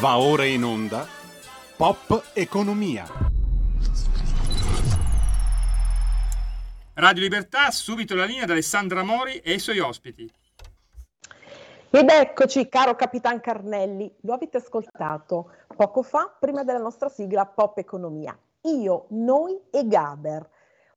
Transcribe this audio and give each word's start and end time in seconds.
Va 0.00 0.16
ora 0.18 0.44
in 0.44 0.62
onda 0.62 1.04
Pop 1.76 2.30
Economia. 2.32 3.04
Radio 6.94 7.22
Libertà, 7.22 7.72
subito 7.72 8.14
la 8.14 8.24
linea 8.24 8.46
da 8.46 8.52
Alessandra 8.52 9.02
Mori 9.02 9.38
e 9.38 9.54
i 9.54 9.58
suoi 9.58 9.80
ospiti. 9.80 10.32
Ed 11.90 12.08
eccoci, 12.08 12.68
caro 12.68 12.94
Capitan 12.94 13.40
Carnelli, 13.40 14.14
lo 14.20 14.34
avete 14.34 14.58
ascoltato 14.58 15.50
poco 15.74 16.02
fa, 16.02 16.32
prima 16.38 16.62
della 16.62 16.78
nostra 16.78 17.08
sigla 17.08 17.46
Pop 17.46 17.78
Economia. 17.78 18.38
Io, 18.66 19.06
noi 19.08 19.58
e 19.72 19.84
Gaber, 19.84 20.48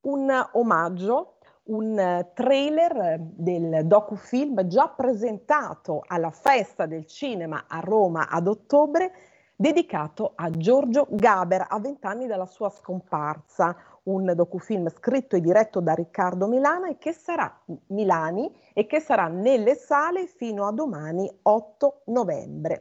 un 0.01 0.31
omaggio 0.51 1.37
un 1.71 1.97
eh, 1.97 2.31
trailer 2.33 2.95
eh, 2.95 3.17
del 3.19 3.85
docufilm 3.85 4.67
già 4.67 4.89
presentato 4.89 6.03
alla 6.05 6.31
festa 6.31 6.85
del 6.85 7.05
cinema 7.05 7.65
a 7.67 7.79
Roma 7.79 8.27
ad 8.29 8.47
ottobre, 8.47 9.11
dedicato 9.55 10.33
a 10.35 10.49
Giorgio 10.49 11.07
Gaber 11.09 11.65
a 11.69 11.79
vent'anni 11.79 12.27
dalla 12.27 12.45
sua 12.45 12.69
scomparsa, 12.69 13.75
un 14.03 14.33
docufilm 14.35 14.89
scritto 14.89 15.35
e 15.35 15.41
diretto 15.41 15.79
da 15.79 15.93
Riccardo 15.93 16.47
Milana 16.47 16.89
e 16.89 16.97
che 16.97 17.13
sarà, 17.13 17.61
Milani 17.87 18.51
e 18.73 18.87
che 18.87 18.99
sarà 18.99 19.27
nelle 19.27 19.75
sale 19.75 20.25
fino 20.25 20.65
a 20.65 20.71
domani 20.71 21.29
8 21.43 22.01
novembre. 22.05 22.79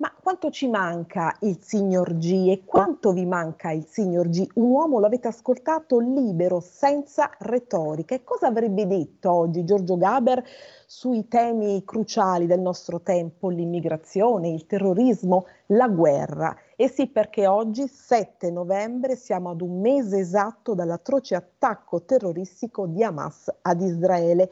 Ma 0.00 0.14
quanto 0.22 0.50
ci 0.50 0.68
manca 0.68 1.34
il 1.40 1.58
signor 1.60 2.18
G 2.18 2.46
e 2.50 2.62
quanto 2.64 3.10
vi 3.10 3.26
manca 3.26 3.72
il 3.72 3.84
signor 3.84 4.28
G? 4.28 4.46
Un 4.54 4.70
uomo, 4.70 5.00
l'avete 5.00 5.26
ascoltato, 5.26 5.98
libero, 5.98 6.60
senza 6.60 7.28
retorica. 7.40 8.14
E 8.14 8.22
cosa 8.22 8.46
avrebbe 8.46 8.86
detto 8.86 9.32
oggi 9.32 9.64
Giorgio 9.64 9.96
Gaber 9.96 10.44
sui 10.86 11.26
temi 11.26 11.82
cruciali 11.84 12.46
del 12.46 12.60
nostro 12.60 13.00
tempo, 13.00 13.48
l'immigrazione, 13.48 14.50
il 14.50 14.66
terrorismo, 14.66 15.46
la 15.66 15.88
guerra? 15.88 16.56
E 16.76 16.86
sì, 16.88 17.08
perché 17.08 17.48
oggi, 17.48 17.88
7 17.88 18.52
novembre, 18.52 19.16
siamo 19.16 19.50
ad 19.50 19.60
un 19.62 19.80
mese 19.80 20.20
esatto 20.20 20.74
dall'atroce 20.74 21.34
attacco 21.34 22.04
terroristico 22.04 22.86
di 22.86 23.02
Hamas 23.02 23.52
ad 23.62 23.80
Israele 23.80 24.48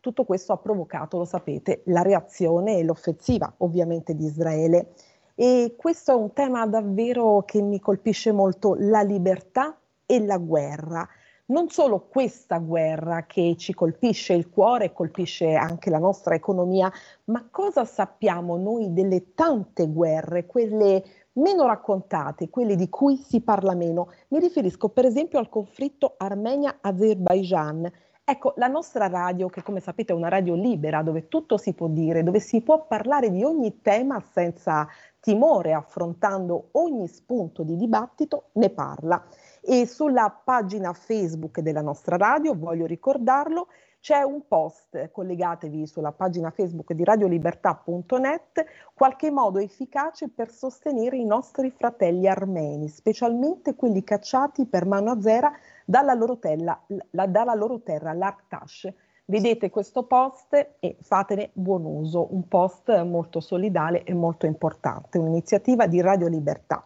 tutto 0.00 0.24
questo 0.24 0.52
ha 0.52 0.56
provocato, 0.56 1.18
lo 1.18 1.24
sapete, 1.24 1.82
la 1.86 2.02
reazione 2.02 2.78
e 2.78 2.84
l'offensiva 2.84 3.52
ovviamente 3.58 4.14
di 4.14 4.24
Israele. 4.24 4.94
E 5.34 5.74
questo 5.76 6.12
è 6.12 6.14
un 6.14 6.32
tema 6.32 6.66
davvero 6.66 7.44
che 7.46 7.62
mi 7.62 7.80
colpisce 7.80 8.32
molto, 8.32 8.74
la 8.78 9.02
libertà 9.02 9.78
e 10.04 10.24
la 10.24 10.38
guerra. 10.38 11.06
Non 11.46 11.68
solo 11.68 12.06
questa 12.08 12.58
guerra 12.58 13.24
che 13.26 13.56
ci 13.56 13.74
colpisce 13.74 14.34
il 14.34 14.50
cuore 14.50 14.92
colpisce 14.92 15.54
anche 15.54 15.90
la 15.90 15.98
nostra 15.98 16.34
economia, 16.34 16.92
ma 17.24 17.46
cosa 17.50 17.84
sappiamo 17.84 18.56
noi 18.56 18.92
delle 18.92 19.34
tante 19.34 19.88
guerre, 19.88 20.46
quelle 20.46 21.02
meno 21.32 21.66
raccontate, 21.66 22.50
quelle 22.50 22.76
di 22.76 22.88
cui 22.88 23.16
si 23.16 23.40
parla 23.40 23.74
meno? 23.74 24.12
Mi 24.28 24.38
riferisco 24.38 24.90
per 24.90 25.06
esempio 25.06 25.38
al 25.38 25.48
conflitto 25.48 26.14
Armenia-Azerbaijan 26.18 27.90
Ecco, 28.30 28.52
la 28.58 28.68
nostra 28.68 29.08
radio, 29.08 29.48
che 29.48 29.60
come 29.60 29.80
sapete 29.80 30.12
è 30.12 30.16
una 30.16 30.28
radio 30.28 30.54
libera, 30.54 31.02
dove 31.02 31.26
tutto 31.26 31.56
si 31.56 31.72
può 31.72 31.88
dire, 31.88 32.22
dove 32.22 32.38
si 32.38 32.60
può 32.60 32.86
parlare 32.86 33.28
di 33.28 33.42
ogni 33.42 33.80
tema 33.80 34.20
senza 34.20 34.86
timore, 35.18 35.72
affrontando 35.72 36.68
ogni 36.74 37.08
spunto 37.08 37.64
di 37.64 37.76
dibattito, 37.76 38.50
ne 38.52 38.70
parla. 38.70 39.20
E 39.60 39.84
sulla 39.84 40.30
pagina 40.30 40.92
Facebook 40.92 41.58
della 41.58 41.82
nostra 41.82 42.16
radio, 42.16 42.54
voglio 42.54 42.86
ricordarlo, 42.86 43.66
c'è 43.98 44.22
un 44.22 44.46
post, 44.46 45.10
collegatevi 45.10 45.84
sulla 45.88 46.12
pagina 46.12 46.50
Facebook 46.50 46.92
di 46.92 47.02
radiolibertà.net, 47.02 48.64
qualche 48.94 49.32
modo 49.32 49.58
efficace 49.58 50.28
per 50.28 50.52
sostenere 50.52 51.16
i 51.16 51.24
nostri 51.24 51.72
fratelli 51.72 52.28
armeni, 52.28 52.86
specialmente 52.86 53.74
quelli 53.74 54.04
cacciati 54.04 54.66
per 54.66 54.86
mano 54.86 55.10
azera 55.10 55.52
dalla 55.90 56.14
loro, 56.14 56.38
tella, 56.38 56.80
la, 57.10 57.26
dalla 57.26 57.54
loro 57.54 57.80
terra, 57.80 58.12
l'Arktash. 58.12 58.92
Vedete 59.24 59.70
questo 59.70 60.04
post 60.04 60.74
e 60.78 60.96
fatene 61.00 61.50
buon 61.52 61.84
uso, 61.84 62.32
un 62.32 62.46
post 62.46 63.02
molto 63.02 63.40
solidale 63.40 64.04
e 64.04 64.14
molto 64.14 64.46
importante, 64.46 65.18
un'iniziativa 65.18 65.88
di 65.88 66.00
Radio 66.00 66.28
Libertà. 66.28 66.84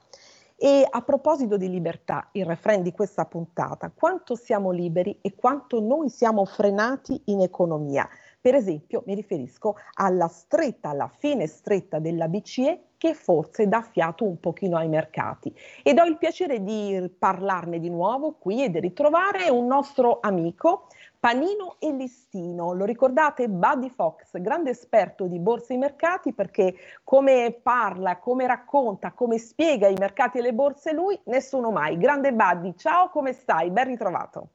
E 0.56 0.86
a 0.88 1.02
proposito 1.02 1.58
di 1.58 1.68
libertà, 1.68 2.28
il 2.32 2.46
refrain 2.46 2.82
di 2.82 2.92
questa 2.92 3.26
puntata, 3.26 3.92
quanto 3.94 4.36
siamo 4.36 4.70
liberi 4.70 5.18
e 5.20 5.34
quanto 5.34 5.80
noi 5.80 6.08
siamo 6.08 6.46
frenati 6.46 7.20
in 7.26 7.42
economia. 7.42 8.08
Per 8.40 8.54
esempio, 8.54 9.02
mi 9.06 9.14
riferisco 9.14 9.76
alla 9.94 10.28
stretta, 10.28 10.90
alla 10.90 11.10
fine 11.14 11.46
stretta 11.46 11.98
della 11.98 12.28
BCE 12.28 12.93
che 13.04 13.12
forse 13.12 13.68
dà 13.68 13.82
fiato 13.82 14.24
un 14.24 14.40
pochino 14.40 14.78
ai 14.78 14.88
mercati. 14.88 15.54
Ed 15.82 15.98
ho 15.98 16.06
il 16.06 16.16
piacere 16.16 16.62
di 16.62 17.12
parlarne 17.18 17.78
di 17.78 17.90
nuovo 17.90 18.32
qui 18.38 18.64
e 18.64 18.70
di 18.70 18.80
ritrovare 18.80 19.50
un 19.50 19.66
nostro 19.66 20.20
amico, 20.22 20.86
Panino 21.20 21.76
e 21.80 21.92
Listino. 21.92 22.72
Lo 22.72 22.86
ricordate? 22.86 23.50
Buddy 23.50 23.90
Fox, 23.90 24.40
grande 24.40 24.70
esperto 24.70 25.26
di 25.26 25.38
borse 25.38 25.74
e 25.74 25.76
mercati, 25.76 26.32
perché 26.32 26.74
come 27.04 27.52
parla, 27.62 28.16
come 28.16 28.46
racconta, 28.46 29.12
come 29.12 29.36
spiega 29.36 29.86
i 29.86 29.96
mercati 29.98 30.38
e 30.38 30.40
le 30.40 30.54
borse 30.54 30.94
lui, 30.94 31.20
nessuno 31.24 31.70
mai. 31.70 31.98
Grande 31.98 32.32
Buddy, 32.32 32.74
ciao, 32.74 33.10
come 33.10 33.34
stai? 33.34 33.70
Ben 33.70 33.84
ritrovato. 33.84 34.48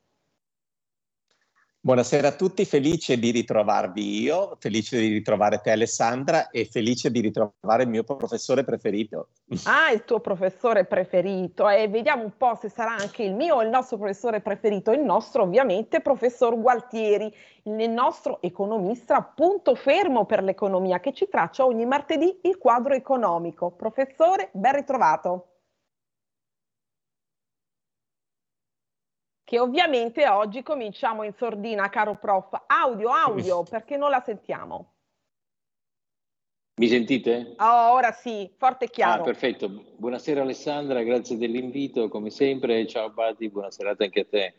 Buonasera 1.81 2.28
a 2.28 2.31
tutti, 2.34 2.66
felice 2.66 3.17
di 3.17 3.31
ritrovarvi 3.31 4.19
io, 4.19 4.57
felice 4.59 5.00
di 5.00 5.07
ritrovare 5.13 5.62
te 5.62 5.72
Alessandra 5.72 6.50
e 6.50 6.66
felice 6.66 7.09
di 7.09 7.22
ritrovare 7.22 7.84
il 7.84 7.88
mio 7.88 8.03
professore 8.03 8.66
preferito. 8.66 9.29
Ah, 9.63 9.89
il 9.91 10.03
tuo 10.03 10.19
professore 10.19 10.84
preferito 10.84 11.69
e 11.69 11.88
vediamo 11.88 12.23
un 12.23 12.35
po' 12.35 12.57
se 12.59 12.68
sarà 12.68 12.95
anche 12.95 13.23
il 13.23 13.34
mio 13.34 13.56
o 13.56 13.62
il 13.63 13.69
nostro 13.69 13.95
professore 13.97 14.41
preferito, 14.41 14.91
il 14.91 15.00
nostro 15.00 15.44
ovviamente 15.44 16.01
professor 16.01 16.59
Gualtieri, 16.59 17.34
il 17.63 17.89
nostro 17.89 18.41
economista 18.41 19.22
punto 19.22 19.73
fermo 19.73 20.25
per 20.25 20.44
l'economia 20.44 21.00
che 21.00 21.13
ci 21.13 21.29
traccia 21.29 21.66
ogni 21.66 21.85
martedì 21.85 22.39
il 22.41 22.57
quadro 22.57 22.94
economico. 22.94 23.72
Professore, 23.72 24.50
ben 24.51 24.73
ritrovato. 24.73 25.49
Che 29.50 29.58
ovviamente 29.58 30.28
oggi 30.28 30.62
cominciamo 30.62 31.24
in 31.24 31.34
sordina, 31.34 31.90
caro 31.90 32.20
prof. 32.20 32.66
Audio, 32.68 33.10
audio, 33.10 33.64
perché 33.64 33.98
non 33.98 34.12
la 34.12 34.22
sentiamo. 34.24 34.94
Mi 36.76 36.88
sentite? 36.88 37.56
Oh, 37.58 37.94
ora 37.94 38.12
sì, 38.12 38.48
forte 38.60 38.86
e 38.86 38.90
chiaro. 38.92 39.24
Ah, 39.24 39.26
perfetto. 39.26 39.68
Buonasera 39.98 40.42
Alessandra, 40.42 41.02
grazie 41.02 41.36
dell'invito, 41.36 42.10
come 42.10 42.30
sempre. 42.30 42.86
Ciao 42.86 43.10
Badi, 43.10 43.50
buona 43.50 43.72
serata 43.72 44.04
anche 44.04 44.20
a 44.20 44.26
te. 44.26 44.54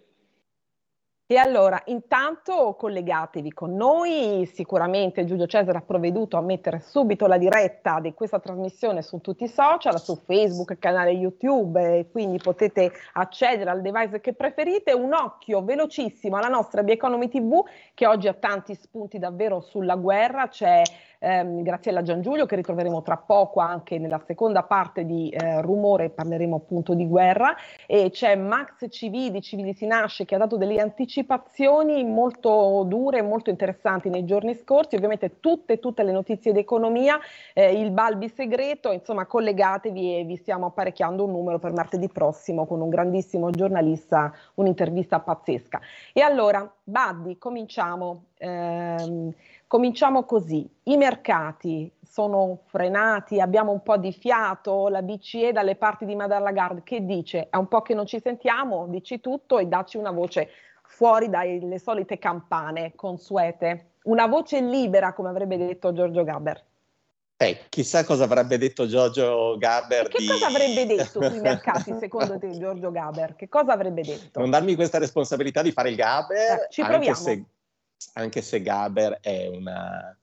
E 1.33 1.37
allora, 1.37 1.81
intanto 1.85 2.75
collegatevi 2.77 3.53
con 3.53 3.77
noi, 3.77 4.51
sicuramente 4.53 5.25
Giulio 5.25 5.47
Cesare 5.47 5.79
ha 5.79 5.81
provveduto 5.81 6.37
a 6.37 6.41
mettere 6.41 6.81
subito 6.81 7.29
la 7.29 7.39
diretta 7.39 8.01
di 8.01 8.13
questa 8.15 8.41
trasmissione 8.41 9.01
su 9.01 9.21
tutti 9.21 9.45
i 9.45 9.49
social, 9.49 10.01
su 10.01 10.17
Facebook, 10.17 10.77
canale 10.81 11.13
YouTube, 11.13 12.09
quindi 12.11 12.39
potete 12.39 12.91
accedere 13.13 13.71
al 13.71 13.81
device 13.81 14.21
che 14.21 14.33
preferite. 14.33 14.93
Un 14.93 15.13
occhio 15.13 15.63
velocissimo 15.63 16.37
alla 16.37 16.49
nostra 16.49 16.83
Bieconomy 16.83 17.29
TV 17.29 17.63
che 17.95 18.09
oggi 18.09 18.27
ha 18.27 18.35
tanti 18.35 18.75
spunti 18.75 19.21
davvero 19.21 19.61
sulla 19.61 19.95
guerra, 19.95 20.49
c'è 20.49 20.83
ehm, 21.21 21.63
Graziella 21.63 22.03
Giangiulio 22.03 22.47
che 22.47 22.57
ritroveremo 22.57 23.03
tra 23.03 23.17
poco 23.17 23.61
anche 23.61 23.99
nella 23.99 24.21
seconda 24.27 24.65
parte 24.65 25.05
di 25.05 25.29
eh, 25.29 25.61
Rumore, 25.61 26.11
parleremo 26.11 26.57
appunto 26.57 26.95
di 26.95 27.07
guerra, 27.07 27.55
e 27.87 28.11
c'è 28.11 28.35
Max 28.35 28.89
CV 28.89 29.29
di 29.29 29.41
Civili 29.41 29.75
si 29.75 29.87
nasce 29.87 30.25
che 30.25 30.35
ha 30.35 30.39
dato 30.39 30.57
delle 30.57 30.81
anticipazioni 30.81 32.05
molto 32.05 32.85
dure 32.87 33.23
molto 33.23 33.51
interessanti 33.51 34.09
nei 34.09 34.25
giorni 34.25 34.55
scorsi, 34.55 34.97
ovviamente 34.97 35.39
tutte, 35.41 35.79
tutte 35.79 36.03
le 36.03 36.13
notizie 36.13 36.53
di 36.53 36.59
economia, 36.59 37.19
eh, 37.55 37.79
il 37.79 37.91
Balbi 37.91 38.29
segreto, 38.29 38.91
insomma 38.91 39.27
collegatevi 39.27 40.19
e 40.19 40.25
vi 40.25 40.37
stiamo 40.37 40.67
apparecchiando 40.67 41.25
un 41.25 41.31
numero 41.31 41.59
per 41.59 41.73
martedì 41.73 42.09
prossimo 42.09 42.67
con 42.67 42.81
un 42.81 42.89
grandissimo 42.89 43.51
giornalista, 43.51 44.33
un'intervista 44.55 45.21
pazzesca. 45.21 45.81
E 46.13 46.23
allora, 46.23 46.69
Buddy, 46.83 47.37
cominciamo. 47.39 48.25
Ehm, 48.39 49.35
Cominciamo 49.71 50.25
così, 50.25 50.69
i 50.83 50.97
mercati 50.97 51.89
sono 52.03 52.63
frenati, 52.67 53.41
abbiamo 53.41 53.71
un 53.71 53.85
po' 53.85 53.99
di 53.99 54.13
fiato, 54.13 54.89
la 54.89 55.01
BCE 55.01 55.53
dalle 55.53 55.77
parti 55.77 56.07
di 56.07 56.17
Madame 56.17 56.43
Lagarde 56.43 56.83
che 56.83 57.05
dice? 57.05 57.47
È 57.51 57.57
un 57.57 57.69
po' 57.69 57.81
che 57.81 57.95
non 57.95 58.05
ci 58.05 58.19
sentiamo, 58.21 58.89
dici 58.89 59.21
tutto 59.21 59.61
e 59.61 59.67
dacci 59.67 59.97
una 59.97 60.11
voce 60.11 60.49
fuori 60.83 61.29
dalle 61.29 61.79
solite 61.79 62.19
campane 62.19 62.95
consuete, 62.97 63.93
una 64.07 64.27
voce 64.27 64.61
libera 64.61 65.13
come 65.13 65.29
avrebbe 65.29 65.57
detto 65.57 65.93
Giorgio 65.93 66.25
Gaber. 66.25 66.65
Eh, 67.37 67.67
chissà 67.69 68.05
cosa 68.05 68.25
avrebbe 68.25 68.59
detto 68.59 68.89
Giorgio 68.89 69.57
Gaber. 69.57 70.09
che 70.09 70.19
di... 70.19 70.27
cosa 70.27 70.49
avrebbe 70.49 70.85
detto 70.85 71.23
sui 71.23 71.39
mercati 71.39 71.95
secondo 72.01 72.41
te 72.41 72.59
Giorgio 72.59 72.91
Gaber? 72.91 73.37
Che 73.37 73.49
cosa 73.49 73.75
avrebbe 73.75 74.03
detto? 74.03 74.41
Non 74.41 74.51
darmi 74.51 74.75
questa 74.75 74.99
responsabilità 74.99 75.63
di 75.63 75.71
fare 75.71 75.91
il 75.91 75.95
Gaber, 75.95 76.63
eh, 76.63 76.67
ci 76.71 76.83
proviamo. 76.83 77.15
se 77.15 77.45
anche 78.15 78.43
se 78.43 78.63
Gaber 78.63 79.19
è 79.21 79.47
una, 79.47 80.17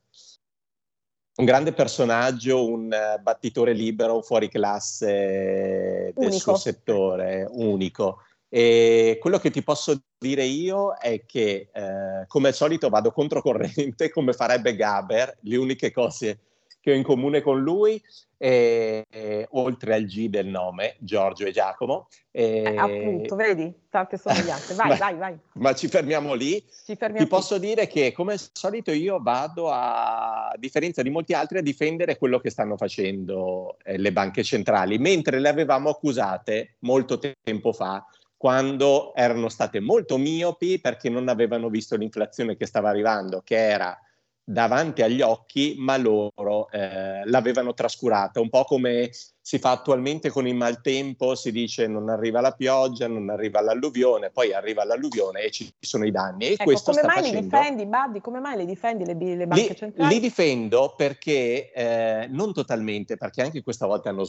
un 1.35 1.45
grande 1.45 1.74
personaggio, 1.74 2.68
un 2.68 2.85
uh, 2.85 3.21
battitore 3.21 3.74
libero, 3.74 4.15
un 4.15 4.24
fuoriclasse 4.24 6.13
del 6.15 6.25
unico. 6.27 6.39
suo 6.39 6.56
settore, 6.56 7.47
unico. 7.50 8.21
E 8.50 9.18
quello 9.19 9.39
che 9.39 9.51
ti 9.51 9.62
posso 9.62 10.01
dire 10.18 10.44
io 10.44 10.95
è 10.95 11.25
che, 11.25 11.69
eh, 11.74 12.25
come 12.27 12.47
al 12.47 12.53
solito, 12.53 12.89
vado 12.89 13.12
controcorrente, 13.12 14.09
come 14.12 14.33
farebbe 14.33 14.75
Gaber. 14.75 15.38
Le 15.41 15.57
uniche 15.57 15.91
cose 15.91 16.39
che 16.88 16.94
ho 16.94 16.95
in 16.95 17.04
comune 17.04 17.42
con 17.42 17.62
lui, 17.62 18.01
e, 18.38 19.04
e, 19.10 19.45
oltre 19.51 19.94
al 19.94 20.06
G 20.06 20.30
del 20.30 20.45
nome, 20.45 20.95
Giorgio 21.00 21.45
e 21.45 21.51
Giacomo. 21.51 22.07
E... 22.31 22.63
Eh, 22.66 22.78
appunto, 22.78 23.36
vedi, 23.36 23.74
tante 23.89 24.18
somiglianze. 24.18 24.74
Vai, 24.75 24.88
ma, 24.88 24.95
vai, 24.95 25.16
vai. 25.16 25.38
Ma 25.56 25.75
ci 25.75 25.89
fermiamo 25.89 26.34
lì. 26.34 26.63
Ci 26.86 26.95
fermiamo 26.95 27.25
Ti 27.25 27.30
posso 27.30 27.57
dire 27.57 27.88
che, 27.88 28.13
come 28.13 28.34
al 28.34 28.39
solito, 28.54 28.92
io 28.92 29.19
vado 29.22 29.69
a, 29.69 30.48
a 30.48 30.56
differenza 30.57 31.01
di 31.01 31.10
molti 31.10 31.34
altri, 31.34 31.57
a 31.57 31.62
difendere 31.62 32.18
quello 32.18 32.39
che 32.39 32.51
stanno 32.51 32.78
facendo 32.78 33.78
eh, 33.84 33.98
le 33.98 34.13
banche 34.13 34.44
centrali, 34.44 34.98
mentre 34.98 35.42
le 35.42 35.50
avevamo 35.50 35.89
accusate 35.89 36.75
molto 36.80 37.19
tempo 37.19 37.74
fa 37.74 38.06
quando 38.38 39.13
erano 39.16 39.50
state 39.50 39.80
molto 39.80 40.18
miopi 40.18 40.80
perché 40.80 41.10
non 41.10 41.28
avevano 41.28 41.69
visto 41.69 41.98
l'inflazione 41.98 42.56
che 42.56 42.68
stava 42.68 42.88
arrivando, 42.88 43.42
che 43.44 43.57
era 43.57 44.00
davanti 44.50 45.02
agli 45.02 45.22
occhi, 45.22 45.76
ma 45.78 45.98
loro 45.98 46.70
eh, 46.72 47.26
l'avevano 47.26 47.74
trascurata, 47.74 48.40
un 48.40 48.48
po' 48.48 48.64
come 48.64 49.10
si 49.42 49.60
fa 49.60 49.72
attualmente 49.72 50.30
con 50.30 50.48
il 50.48 50.56
maltempo, 50.56 51.36
si 51.36 51.52
dice 51.52 51.86
non 51.86 52.08
arriva 52.08 52.40
la 52.40 52.52
pioggia, 52.52 53.08
non 53.08 53.30
arriva 53.30 53.60
l'alluvione, 53.60 54.30
poi 54.30 54.54
arriva 54.54 54.86
l'alluvione 54.86 55.42
e 55.42 55.52
ci 55.52 55.70
sono 55.78 56.06
i 56.06 56.12
danni. 56.12 56.46
E 56.46 56.52
ecco, 56.54 56.64
questo 56.64 56.92
come 56.92 57.04
sta 57.04 57.08
mai 57.08 57.18
facendo... 57.18 57.40
li 57.40 57.46
difendi, 57.50 57.86
Baddi? 57.86 58.22
Come 58.22 58.40
mai 58.40 58.56
le 58.56 58.66
difendi 58.66 59.06
le, 59.06 59.36
le 59.36 59.48
banche 59.48 59.68
li, 59.68 59.76
centrali? 59.76 60.14
Li 60.14 60.20
difendo 60.22 60.94
perché, 60.96 61.72
eh, 61.74 62.28
non 62.30 62.54
totalmente, 62.54 63.18
perché 63.18 63.42
anche 63.42 63.64
questa 63.64 63.86
volta 63.86 64.10
hanno, 64.10 64.26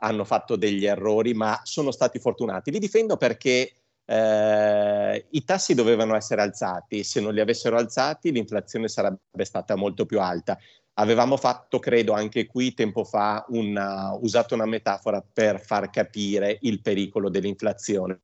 hanno 0.00 0.24
fatto 0.24 0.56
degli 0.56 0.84
errori, 0.84 1.32
ma 1.32 1.58
sono 1.62 1.90
stati 1.90 2.18
fortunati. 2.18 2.70
Li 2.70 2.78
difendo 2.78 3.16
perché 3.16 3.72
eh, 4.04 5.26
i 5.30 5.44
tassi 5.44 5.74
dovevano 5.74 6.14
essere 6.14 6.42
alzati, 6.42 7.04
se 7.04 7.20
non 7.20 7.32
li 7.34 7.40
avessero 7.40 7.76
alzati 7.76 8.32
l'inflazione 8.32 8.88
sarebbe 8.88 9.44
stata 9.44 9.74
molto 9.76 10.06
più 10.06 10.20
alta. 10.20 10.58
Avevamo 10.94 11.36
fatto, 11.36 11.78
credo, 11.78 12.12
anche 12.12 12.46
qui 12.46 12.74
tempo 12.74 13.04
fa, 13.04 13.44
una, 13.48 14.12
usato 14.20 14.54
una 14.54 14.66
metafora 14.66 15.22
per 15.22 15.60
far 15.60 15.88
capire 15.88 16.58
il 16.62 16.82
pericolo 16.82 17.30
dell'inflazione, 17.30 18.20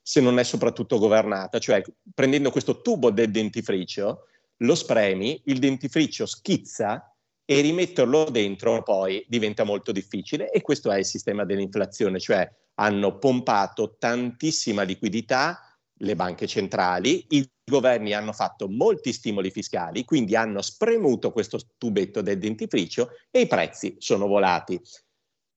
se 0.00 0.20
non 0.20 0.38
è 0.38 0.44
soprattutto 0.44 0.98
governata, 0.98 1.58
cioè 1.58 1.82
prendendo 2.14 2.50
questo 2.50 2.80
tubo 2.80 3.10
del 3.10 3.30
dentifricio, 3.30 4.26
lo 4.58 4.74
spremi, 4.74 5.40
il 5.46 5.58
dentifricio 5.58 6.24
schizza 6.24 7.12
e 7.50 7.62
rimetterlo 7.62 8.24
dentro 8.24 8.82
poi 8.82 9.24
diventa 9.26 9.64
molto 9.64 9.90
difficile 9.90 10.50
e 10.50 10.60
questo 10.60 10.90
è 10.90 10.98
il 10.98 11.06
sistema 11.06 11.46
dell'inflazione, 11.46 12.20
cioè 12.20 12.46
hanno 12.74 13.16
pompato 13.16 13.96
tantissima 13.98 14.82
liquidità, 14.82 15.58
le 16.00 16.14
banche 16.14 16.46
centrali, 16.46 17.24
i 17.30 17.50
governi 17.64 18.12
hanno 18.12 18.34
fatto 18.34 18.68
molti 18.68 19.14
stimoli 19.14 19.50
fiscali, 19.50 20.04
quindi 20.04 20.36
hanno 20.36 20.60
spremuto 20.60 21.32
questo 21.32 21.58
tubetto 21.78 22.20
del 22.20 22.36
dentifricio 22.36 23.12
e 23.30 23.40
i 23.40 23.46
prezzi 23.46 23.96
sono 23.98 24.26
volati. 24.26 24.78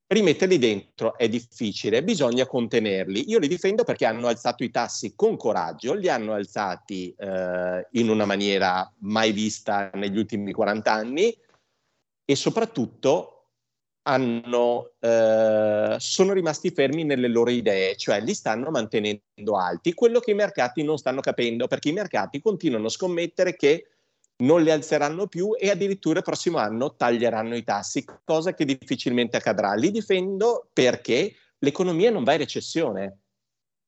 Rimetterli 0.07 0.57
dentro 0.59 1.17
è 1.17 1.27
difficile, 1.27 2.05
bisogna 2.05 2.45
contenerli. 2.45 3.29
Io 3.29 3.37
li 3.37 3.49
difendo 3.49 3.83
perché 3.83 4.05
hanno 4.05 4.27
alzato 4.27 4.63
i 4.63 4.71
tassi 4.71 5.13
con 5.13 5.35
coraggio, 5.35 5.93
li 5.93 6.07
hanno 6.07 6.31
alzati 6.31 7.13
eh, 7.17 7.87
in 7.91 8.09
una 8.09 8.25
maniera 8.25 8.89
mai 8.99 9.33
vista 9.33 9.91
negli 9.93 10.17
ultimi 10.17 10.53
40 10.53 10.91
anni 10.91 11.35
e 12.25 12.35
soprattutto 12.35 13.41
hanno, 14.03 14.93
eh, 14.99 15.95
sono 15.99 16.33
rimasti 16.33 16.71
fermi 16.71 17.03
nelle 17.03 17.27
loro 17.27 17.51
idee, 17.51 17.95
cioè 17.97 18.19
li 18.21 18.33
stanno 18.33 18.71
mantenendo 18.71 19.57
alti, 19.57 19.93
quello 19.93 20.19
che 20.19 20.31
i 20.31 20.35
mercati 20.35 20.83
non 20.83 20.97
stanno 20.97 21.21
capendo, 21.21 21.67
perché 21.67 21.89
i 21.89 21.93
mercati 21.93 22.41
continuano 22.41 22.87
a 22.87 22.89
scommettere 22.89 23.55
che 23.55 23.87
non 24.41 24.63
li 24.63 24.71
alzeranno 24.71 25.27
più 25.27 25.55
e 25.57 25.69
addirittura 25.69 26.19
il 26.19 26.23
prossimo 26.23 26.57
anno 26.57 26.95
taglieranno 26.95 27.55
i 27.55 27.63
tassi, 27.63 28.03
cosa 28.23 28.53
che 28.53 28.65
difficilmente 28.65 29.37
accadrà. 29.37 29.73
Li 29.75 29.91
difendo 29.91 30.69
perché 30.73 31.35
l'economia 31.59 32.09
non 32.09 32.23
va 32.23 32.33
in 32.33 32.39
recessione. 32.39 33.19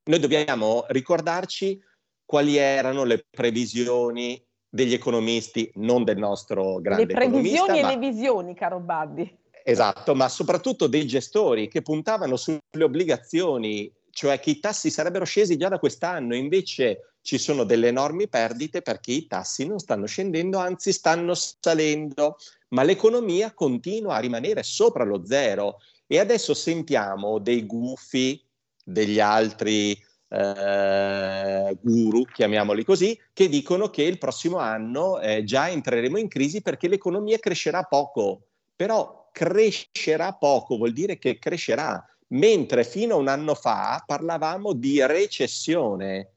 Noi 0.04 0.20
dobbiamo 0.20 0.86
ricordarci 0.90 1.82
quali 2.24 2.58
erano 2.58 3.04
le 3.04 3.26
previsioni 3.30 4.44
degli 4.74 4.94
economisti, 4.94 5.72
non 5.76 6.04
del 6.04 6.18
nostro 6.18 6.82
grande 6.82 7.06
Le 7.06 7.14
previsioni 7.14 7.78
e 7.78 7.86
le 7.86 7.98
visioni, 7.98 8.56
caro 8.56 8.80
Baddi. 8.80 9.38
Esatto, 9.64 10.16
ma 10.16 10.28
soprattutto 10.28 10.88
dei 10.88 11.06
gestori 11.06 11.68
che 11.68 11.84
puntavano 11.84 12.36
sulle 12.38 12.60
obbligazioni, 12.84 13.94
cioè 14.10 14.40
che 14.40 14.50
i 14.50 14.60
tassi 14.60 14.90
sarebbero 14.90 15.26
scesi 15.26 15.58
già 15.58 15.70
da 15.70 15.78
quest'anno, 15.78 16.34
invece 16.34 17.18
ci 17.22 17.38
sono 17.38 17.66
delle 17.66 17.90
enormi 17.90 18.28
perdite 18.28 18.82
perché 18.82 19.12
i 19.12 19.28
tassi 19.28 19.68
non 19.68 19.78
stanno 19.78 20.08
scendendo, 20.08 20.58
anzi 20.58 20.92
stanno 20.92 21.36
salendo, 21.36 22.38
ma 22.70 22.82
l'economia 22.82 23.54
continua 23.54 24.16
a 24.16 24.20
rimanere 24.20 24.64
sopra 24.64 25.04
lo 25.04 25.24
zero. 25.24 25.78
E 26.08 26.18
adesso 26.18 26.56
sentiamo 26.56 27.38
dei 27.38 27.64
gufi, 27.68 28.44
degli 28.84 29.20
altri 29.20 29.96
eh, 30.34 31.78
guru, 31.80 32.26
chiamiamoli 32.26 32.84
così, 32.84 33.20
che 33.32 33.48
dicono 33.48 33.90
che 33.90 34.02
il 34.02 34.18
prossimo 34.18 34.58
anno 34.58 35.20
eh, 35.20 35.44
già 35.44 35.70
entreremo 35.70 36.18
in 36.18 36.28
crisi 36.28 36.62
perché 36.62 36.88
l'economia 36.88 37.38
crescerà 37.38 37.84
poco. 37.84 38.48
Però 38.76 39.30
crescerà 39.32 40.34
poco, 40.34 40.78
vuol 40.78 40.92
dire 40.92 41.20
che 41.20 41.38
crescerà, 41.38 42.04
mentre 42.30 42.84
fino 42.84 43.14
a 43.14 43.18
un 43.18 43.28
anno 43.28 43.54
fa 43.54 44.04
parlavamo 44.06 44.74
di 44.74 45.06
recessione. 45.06 46.30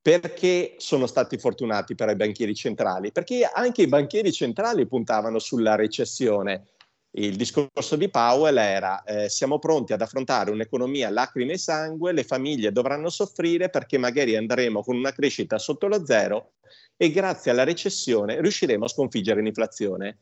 Perché 0.00 0.76
sono 0.76 1.08
stati 1.08 1.36
fortunati 1.36 1.96
per 1.96 2.10
i 2.10 2.14
banchieri 2.14 2.54
centrali? 2.54 3.10
Perché 3.10 3.42
anche 3.52 3.82
i 3.82 3.88
banchieri 3.88 4.32
centrali 4.32 4.86
puntavano 4.86 5.40
sulla 5.40 5.74
recessione. 5.74 6.68
Il 7.18 7.36
discorso 7.36 7.96
di 7.96 8.10
Powell 8.10 8.58
era 8.58 9.02
eh, 9.04 9.30
siamo 9.30 9.58
pronti 9.58 9.94
ad 9.94 10.02
affrontare 10.02 10.50
un'economia 10.50 11.08
lacrime 11.08 11.54
e 11.54 11.58
sangue, 11.58 12.12
le 12.12 12.24
famiglie 12.24 12.72
dovranno 12.72 13.08
soffrire 13.08 13.70
perché 13.70 13.96
magari 13.96 14.36
andremo 14.36 14.82
con 14.82 14.96
una 14.96 15.12
crescita 15.12 15.58
sotto 15.58 15.86
lo 15.86 16.04
zero 16.04 16.52
e 16.94 17.10
grazie 17.10 17.50
alla 17.50 17.64
recessione 17.64 18.38
riusciremo 18.40 18.84
a 18.84 18.88
sconfiggere 18.88 19.40
l'inflazione 19.40 20.18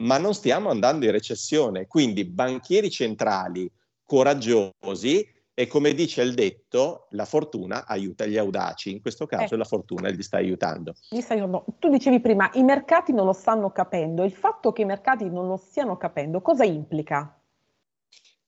ma 0.00 0.16
non 0.16 0.32
stiamo 0.32 0.70
andando 0.70 1.04
in 1.04 1.12
recessione. 1.12 1.86
Quindi 1.86 2.24
banchieri 2.24 2.90
centrali 2.90 3.70
coraggiosi 4.02 5.26
e 5.60 5.66
come 5.66 5.92
dice 5.92 6.22
il 6.22 6.32
detto, 6.32 7.08
la 7.10 7.26
fortuna 7.26 7.86
aiuta 7.86 8.24
gli 8.24 8.38
audaci. 8.38 8.92
In 8.92 9.02
questo 9.02 9.26
caso 9.26 9.56
eh. 9.56 9.58
la 9.58 9.64
fortuna 9.64 10.08
gli 10.08 10.22
sta 10.22 10.38
aiutando. 10.38 10.94
Gli 11.10 11.20
sta 11.20 11.34
aiutando. 11.34 11.66
Tu 11.78 11.90
dicevi 11.90 12.18
prima, 12.20 12.48
i 12.54 12.62
mercati 12.62 13.12
non 13.12 13.26
lo 13.26 13.34
stanno 13.34 13.70
capendo. 13.70 14.24
Il 14.24 14.32
fatto 14.32 14.72
che 14.72 14.80
i 14.80 14.86
mercati 14.86 15.28
non 15.28 15.46
lo 15.48 15.58
stiano 15.58 15.98
capendo, 15.98 16.40
cosa 16.40 16.64
implica? 16.64 17.34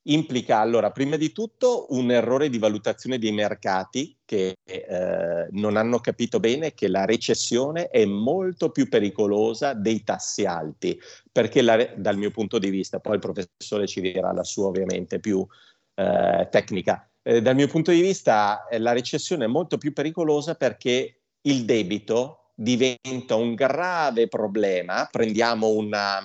implica 0.05 0.59
allora 0.59 0.91
prima 0.91 1.17
di 1.17 1.31
tutto 1.31 1.87
un 1.91 2.11
errore 2.11 2.49
di 2.49 2.59
valutazione 2.59 3.19
dei 3.19 3.31
mercati 3.31 4.17
che 4.25 4.57
eh, 4.65 5.47
non 5.51 5.77
hanno 5.77 6.01
capito 6.01 6.41
bene 6.41 6.75
che 6.75 6.89
la 6.89 7.05
recessione 7.05 7.89
è 7.89 8.05
molto 8.05 8.71
più 8.71 8.89
pericolosa 8.89 9.75
dei 9.75 10.03
tassi 10.03 10.45
alti, 10.45 10.99
perché 11.31 11.63
la, 11.63 11.77
dal 11.97 12.17
mio 12.17 12.31
punto 12.31 12.59
di 12.59 12.71
vista, 12.71 12.99
poi 12.99 13.15
il 13.15 13.21
professore 13.21 13.87
ci 13.87 14.01
dirà 14.01 14.33
la 14.33 14.43
sua 14.43 14.67
ovviamente 14.67 15.21
più 15.21 15.47
eh, 15.95 16.49
tecnica, 16.51 17.09
eh, 17.23 17.41
dal 17.41 17.55
mio 17.55 17.69
punto 17.69 17.91
di 17.91 18.01
vista 18.01 18.67
eh, 18.69 18.79
la 18.79 18.93
recessione 18.93 19.45
è 19.45 19.49
molto 19.49 19.79
più 19.79 19.93
pericolosa 19.93 20.55
perché 20.55 21.21
il 21.43 21.65
debito 21.65 22.53
diventa 22.55 23.35
un 23.37 23.55
grave 23.55 24.29
problema. 24.29 25.09
Prendiamo 25.11 25.69
una, 25.69 26.21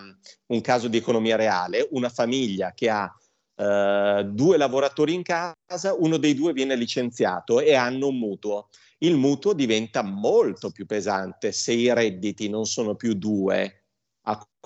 un 0.47 0.61
caso 0.61 0.87
di 0.87 0.97
economia 0.97 1.35
reale, 1.35 1.87
una 1.91 2.09
famiglia 2.09 2.73
che 2.73 2.89
ha 2.89 3.11
Uh, 3.59 4.21
due 4.21 4.55
lavoratori 4.55 5.15
in 5.15 5.23
casa, 5.23 5.91
uno 5.97 6.17
dei 6.17 6.35
due 6.35 6.53
viene 6.53 6.75
licenziato 6.75 7.59
e 7.59 7.73
hanno 7.73 8.09
un 8.09 8.19
mutuo. 8.19 8.69
Il 8.99 9.15
mutuo 9.15 9.53
diventa 9.53 10.03
molto 10.03 10.69
più 10.69 10.85
pesante 10.85 11.51
se 11.51 11.73
i 11.73 11.91
redditi 11.91 12.49
non 12.49 12.67
sono 12.67 12.93
più 12.93 13.15
due 13.15 13.86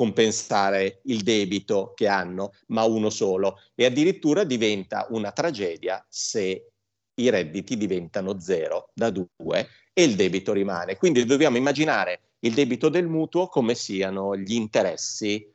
compensare 0.01 1.01
il 1.03 1.22
debito 1.22 1.93
che 1.96 2.08
hanno, 2.08 2.53
ma 2.70 2.86
uno 2.86 3.12
solo. 3.12 3.60
E 3.75 3.86
addirittura 3.86 4.43
diventa 4.43 5.05
una 5.12 5.31
tragedia 5.31 6.03
se 6.10 6.72
i 7.13 7.29
redditi 7.29 7.77
diventano 7.77 8.39
zero 8.39 8.89
da 8.96 9.12
due 9.12 9.67
e 9.93 10.03
il 10.03 10.15
debito 10.15 10.53
rimane. 10.53 10.98
Quindi 10.98 11.24
dobbiamo 11.24 11.58
immaginare 11.58 12.31
il 12.39 12.55
debito 12.55 12.89
del 12.89 13.05
mutuo 13.05 13.46
come 13.48 13.75
siano 13.75 14.36
gli 14.36 14.55
interessi 14.55 15.48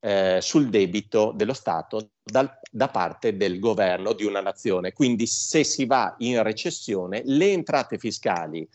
eh, 0.00 0.40
sul 0.42 0.68
debito 0.68 1.32
dello 1.34 1.54
Stato 1.54 2.10
dal, 2.22 2.52
da 2.70 2.88
parte 2.88 3.34
del 3.34 3.58
governo 3.58 4.12
di 4.12 4.26
una 4.26 4.42
nazione. 4.42 4.92
Quindi 4.92 5.26
se 5.26 5.64
si 5.64 5.86
va 5.86 6.14
in 6.18 6.42
recessione, 6.42 7.22
le 7.24 7.50
entrate 7.50 7.96
fiscali 7.96 8.68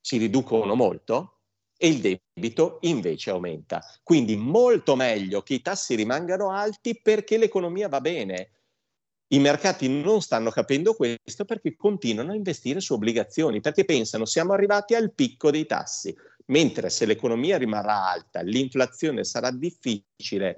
si 0.00 0.16
riducono 0.16 0.74
molto 0.74 1.33
e 1.84 1.88
il 1.88 2.00
debito 2.34 2.78
invece 2.82 3.28
aumenta. 3.28 3.84
Quindi 4.02 4.36
molto 4.36 4.96
meglio 4.96 5.42
che 5.42 5.54
i 5.54 5.60
tassi 5.60 5.94
rimangano 5.94 6.50
alti 6.50 6.98
perché 6.98 7.36
l'economia 7.36 7.88
va 7.88 8.00
bene. 8.00 8.52
I 9.34 9.38
mercati 9.38 9.86
non 9.88 10.22
stanno 10.22 10.50
capendo 10.50 10.94
questo 10.94 11.44
perché 11.44 11.76
continuano 11.76 12.32
a 12.32 12.36
investire 12.36 12.80
su 12.80 12.94
obbligazioni, 12.94 13.60
perché 13.60 13.84
pensano 13.84 14.24
siamo 14.24 14.54
arrivati 14.54 14.94
al 14.94 15.12
picco 15.12 15.50
dei 15.50 15.66
tassi, 15.66 16.14
mentre 16.46 16.88
se 16.88 17.04
l'economia 17.04 17.58
rimarrà 17.58 18.08
alta, 18.08 18.40
l'inflazione 18.40 19.22
sarà 19.24 19.50
difficile 19.50 20.56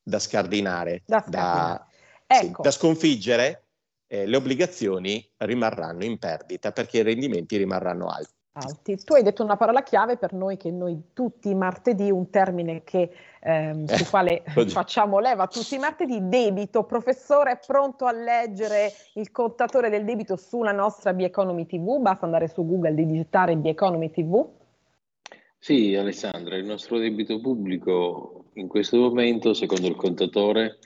da 0.00 0.20
scardinare, 0.20 1.02
da, 1.04 1.24
da, 1.26 1.86
ecco. 2.24 2.44
sì, 2.44 2.62
da 2.62 2.70
sconfiggere, 2.70 3.66
eh, 4.06 4.26
le 4.26 4.36
obbligazioni 4.36 5.28
rimarranno 5.38 6.04
in 6.04 6.18
perdita 6.18 6.70
perché 6.70 6.98
i 6.98 7.02
rendimenti 7.02 7.56
rimarranno 7.56 8.06
alti 8.06 8.37
alti. 8.58 8.96
Tu 8.96 9.14
hai 9.14 9.22
detto 9.22 9.42
una 9.42 9.56
parola 9.56 9.82
chiave 9.82 10.16
per 10.16 10.32
noi 10.32 10.56
che 10.56 10.70
noi 10.70 11.10
tutti 11.12 11.48
i 11.48 11.54
martedì, 11.54 12.10
un 12.10 12.30
termine 12.30 12.82
che, 12.84 13.10
ehm, 13.40 13.84
eh, 13.88 13.96
sul 13.96 14.08
quale 14.08 14.42
facciamo 14.68 15.18
leva 15.18 15.46
tutti 15.46 15.74
i 15.74 15.78
martedì, 15.78 16.28
debito. 16.28 16.84
Professore, 16.84 17.52
è 17.52 17.58
pronto 17.64 18.06
a 18.06 18.12
leggere 18.12 18.92
il 19.14 19.30
contatore 19.30 19.90
del 19.90 20.04
debito 20.04 20.36
sulla 20.36 20.72
nostra 20.72 21.12
B-Economy 21.12 21.66
TV? 21.66 22.00
Basta 22.00 22.24
andare 22.24 22.48
su 22.48 22.66
Google 22.66 22.90
e 22.90 22.94
digitare 22.94 23.56
B-Economy 23.56 24.10
TV? 24.10 24.46
Sì, 25.60 25.96
Alessandra, 25.96 26.56
il 26.56 26.64
nostro 26.64 26.98
debito 26.98 27.40
pubblico 27.40 28.44
in 28.54 28.68
questo 28.68 28.96
momento, 28.98 29.54
secondo 29.54 29.88
il 29.88 29.96
contatore, 29.96 30.78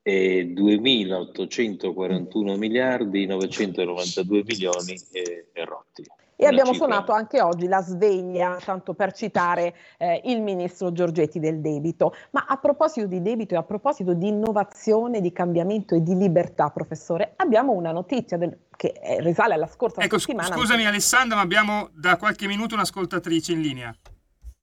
è 0.00 0.44
2.841 0.44 2.56
miliardi 2.56 3.26
992 3.26 4.42
milioni 4.46 4.98
e, 5.12 5.48
e 5.52 5.64
rotti. 5.64 6.04
E 6.38 6.44
abbiamo 6.44 6.72
cifra. 6.72 6.86
suonato 6.86 7.12
anche 7.12 7.40
oggi 7.40 7.66
la 7.66 7.80
sveglia, 7.80 8.58
tanto 8.62 8.92
per 8.92 9.12
citare 9.12 9.74
eh, 9.96 10.20
il 10.24 10.42
ministro 10.42 10.92
Giorgetti 10.92 11.40
del 11.40 11.60
debito. 11.60 12.14
Ma 12.32 12.44
a 12.46 12.58
proposito 12.58 13.06
di 13.06 13.22
debito 13.22 13.54
e 13.54 13.56
a 13.56 13.62
proposito 13.62 14.12
di 14.12 14.28
innovazione, 14.28 15.22
di 15.22 15.32
cambiamento 15.32 15.94
e 15.94 16.02
di 16.02 16.14
libertà, 16.14 16.68
professore, 16.68 17.32
abbiamo 17.36 17.72
una 17.72 17.90
notizia 17.90 18.36
del, 18.36 18.66
che 18.76 18.88
eh, 19.00 19.22
risale 19.22 19.54
alla 19.54 19.66
scorsa 19.66 20.02
ecco, 20.02 20.18
settimana. 20.18 20.54
Scusami 20.54 20.84
Alessandra, 20.86 21.36
ma 21.36 21.42
abbiamo 21.42 21.88
da 21.92 22.18
qualche 22.18 22.46
minuto 22.46 22.74
un'ascoltatrice 22.74 23.52
in 23.52 23.60
linea. 23.62 23.96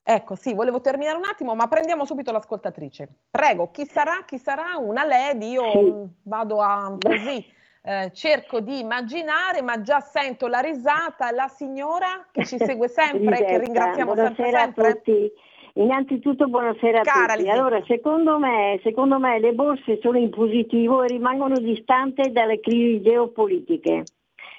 Ecco, 0.05 0.35
sì, 0.35 0.53
volevo 0.53 0.79
terminare 0.79 1.17
un 1.17 1.23
attimo, 1.25 1.55
ma 1.55 1.67
prendiamo 1.67 2.05
subito 2.05 2.31
l'ascoltatrice. 2.31 3.07
Prego, 3.31 3.71
chi 3.71 3.85
sarà? 3.85 4.23
Chi 4.27 4.37
sarà? 4.37 4.77
Una 4.77 5.05
lady? 5.05 5.51
Io 5.51 5.71
sì. 5.71 5.93
vado 6.23 6.61
a 6.61 6.95
così 6.99 7.43
eh, 7.85 8.11
cerco 8.13 8.61
di 8.61 8.79
immaginare, 8.79 9.61
ma 9.61 9.81
già 9.81 9.99
sento 9.99 10.47
la 10.47 10.59
risata, 10.59 11.31
la 11.31 11.47
signora 11.49 12.25
che 12.31 12.45
ci 12.45 12.57
segue 12.57 12.87
sempre, 12.89 13.43
che 13.43 13.59
ringraziamo 13.59 14.15
sempre, 14.15 14.51
sempre. 14.51 14.87
A 14.87 14.93
tutti. 14.93 15.31
Innanzitutto 15.75 16.47
buonasera 16.47 16.99
a 16.99 17.03
Cara 17.03 17.33
tutti. 17.33 17.49
Allora, 17.49 17.83
secondo 17.85 18.37
me, 18.37 18.79
secondo 18.83 19.19
me 19.19 19.39
le 19.39 19.53
borse 19.53 19.99
sono 20.01 20.17
in 20.17 20.29
positivo 20.29 21.03
e 21.03 21.07
rimangono 21.07 21.57
distanti 21.57 22.31
dalle 22.31 22.59
crisi 22.59 23.01
geopolitiche. 23.01 24.03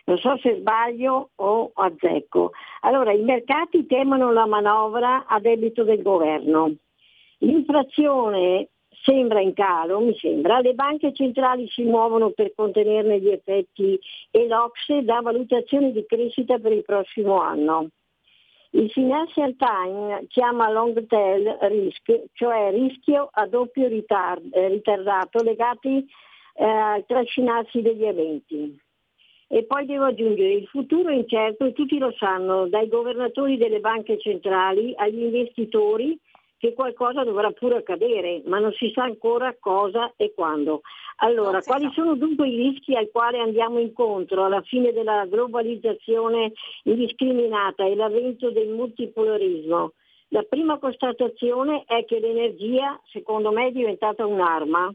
Non 0.07 0.19
so 0.19 0.37
se 0.39 0.57
sbaglio 0.59 1.31
o 1.37 1.71
azzecco. 1.73 2.51
Allora, 2.81 3.13
i 3.13 3.23
mercati 3.23 3.87
temono 3.87 4.33
la 4.33 4.45
manovra 4.45 5.25
a 5.27 5.41
debito 5.41 5.83
del 5.83 6.03
governo. 6.03 6.75
L'inflazione 7.39 8.69
sembra 9.03 9.41
in 9.41 9.53
calo, 9.55 10.01
mi 10.01 10.17
sembra. 10.19 10.61
Le 10.61 10.75
banche 10.75 11.13
centrali 11.13 11.69
si 11.69 11.83
muovono 11.83 12.31
per 12.31 12.53
contenerne 12.55 13.21
gli 13.21 13.29
effetti 13.29 13.99
e 14.31 14.47
l'Ocse 14.47 15.03
dà 15.03 15.21
valutazioni 15.21 15.93
di 15.93 16.05
crescita 16.07 16.59
per 16.59 16.73
il 16.73 16.85
prossimo 16.85 17.41
anno. 17.41 17.89
Il 18.71 18.91
Financial 18.91 19.55
Times 19.57 20.27
chiama 20.29 20.69
long 20.71 21.07
tail 21.07 21.59
risk, 21.61 22.25
cioè 22.33 22.73
rischio 22.73 23.29
a 23.31 23.47
doppio 23.47 23.87
ritard, 23.87 24.53
eh, 24.53 24.69
ritardato 24.69 25.45
legati 25.45 26.05
eh, 26.55 26.65
al 26.65 27.05
trascinarsi 27.07 27.83
degli 27.83 28.05
eventi. 28.05 28.77
E 29.47 29.65
poi 29.65 29.87
devo 29.87 30.07
aggiungere, 30.07 30.55
il 30.55 30.67
futuro 30.67 31.11
è 31.11 31.15
incerto 31.15 31.65
e 31.65 31.73
tutti 31.73 31.99
lo 31.99 32.13
sanno, 32.19 32.67
dai 32.67 32.89
governatori 32.89 33.57
delle 33.57 33.79
banche 33.79 34.19
centrali 34.19 34.93
agli 34.97 35.23
investitori 35.23 36.19
che 36.57 36.73
qualcosa 36.73 37.25
dovrà 37.25 37.51
pure 37.51 37.77
accadere, 37.77 38.43
ma 38.47 38.59
non 38.59 38.73
si 38.73 38.91
sa 38.95 39.05
ancora 39.05 39.55
cosa 39.59 40.13
e 40.17 40.33
quando. 40.35 40.83
Allora, 41.17 41.61
quali 41.63 41.91
sono 41.93 42.17
dunque 42.17 42.49
i 42.49 42.57
rischi 42.57 42.97
ai 42.97 43.11
quali 43.11 43.39
andiamo 43.39 43.79
incontro 43.79 44.45
alla 44.45 44.63
fine 44.63 44.93
della 44.93 45.27
globalizzazione 45.27 46.53
indiscriminata 46.85 47.85
e 47.85 47.95
l'avvento 47.95 48.51
del 48.51 48.69
multipolarismo? 48.69 49.93
La 50.29 50.43
prima 50.43 50.79
constatazione 50.79 51.85
è 51.87 52.05
che 52.05 52.19
l'energia, 52.19 53.01
secondo 53.13 53.53
me, 53.53 53.69
è 53.69 53.71
diventata 53.71 54.27
un'arma. 54.27 54.93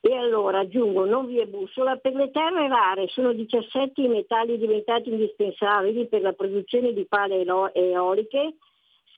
E 0.00 0.14
allora 0.14 0.60
aggiungo, 0.60 1.04
non 1.06 1.26
vi 1.26 1.38
è 1.38 1.46
bussola, 1.46 1.96
per 1.96 2.14
le 2.14 2.30
terre 2.30 2.68
rare 2.68 3.08
sono 3.08 3.32
17 3.32 4.00
i 4.02 4.08
metalli 4.08 4.58
diventati 4.58 5.08
indispensabili 5.08 6.06
per 6.06 6.20
la 6.20 6.32
produzione 6.32 6.92
di 6.92 7.06
pale 7.06 7.44
eoliche, 7.72 8.54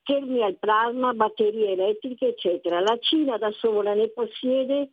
schermi 0.09 0.43
al 0.43 0.57
plasma, 0.57 1.13
batterie 1.13 1.73
elettriche, 1.73 2.29
eccetera. 2.29 2.81
La 2.81 2.97
Cina 2.99 3.37
da 3.37 3.51
sola 3.53 3.93
ne 3.93 4.09
possiede, 4.09 4.89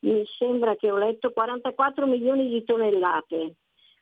mi 0.00 0.24
sembra 0.38 0.76
che 0.76 0.92
ho 0.92 0.96
letto, 0.96 1.32
44 1.32 2.06
milioni 2.06 2.48
di 2.48 2.62
tonnellate, 2.62 3.56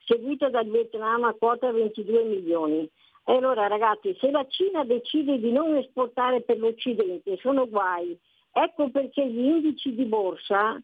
seguita 0.05 0.51
dal 0.51 0.69
Vietnam 0.69 1.25
a 1.25 1.33
quota 1.33 1.73
22 1.73 2.23
milioni. 2.25 2.89
E 3.25 3.33
allora 3.33 3.67
ragazzi, 3.67 4.15
se 4.21 4.31
la 4.31 4.47
Cina 4.47 4.85
decide 4.85 5.39
di 5.39 5.51
non 5.51 5.75
esportare 5.75 6.43
per 6.43 6.59
l'Occidente, 6.59 7.39
sono 7.39 7.67
guai. 7.67 8.19
Ecco 8.53 8.91
perché 8.91 9.27
gli 9.27 9.45
indici 9.45 9.95
di 9.95 10.05
borsa, 10.05 10.79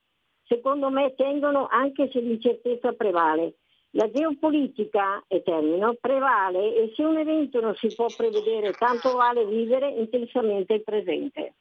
secondo 0.44 0.88
me, 0.88 1.14
tengono 1.14 1.66
anche 1.70 2.08
se 2.10 2.20
l'incertezza 2.20 2.92
prevale. 2.92 3.56
La 3.96 4.10
geopolitica, 4.10 5.22
e 5.28 5.42
termino, 5.44 5.94
prevale 6.00 6.74
e 6.74 6.92
se 6.96 7.04
un 7.04 7.16
evento 7.16 7.60
non 7.60 7.76
si 7.76 7.94
può 7.94 8.06
prevedere, 8.06 8.72
tanto 8.72 9.12
vale 9.12 9.46
vivere 9.46 9.88
intensamente 9.88 10.74
il 10.74 10.82
presente. 10.82 11.54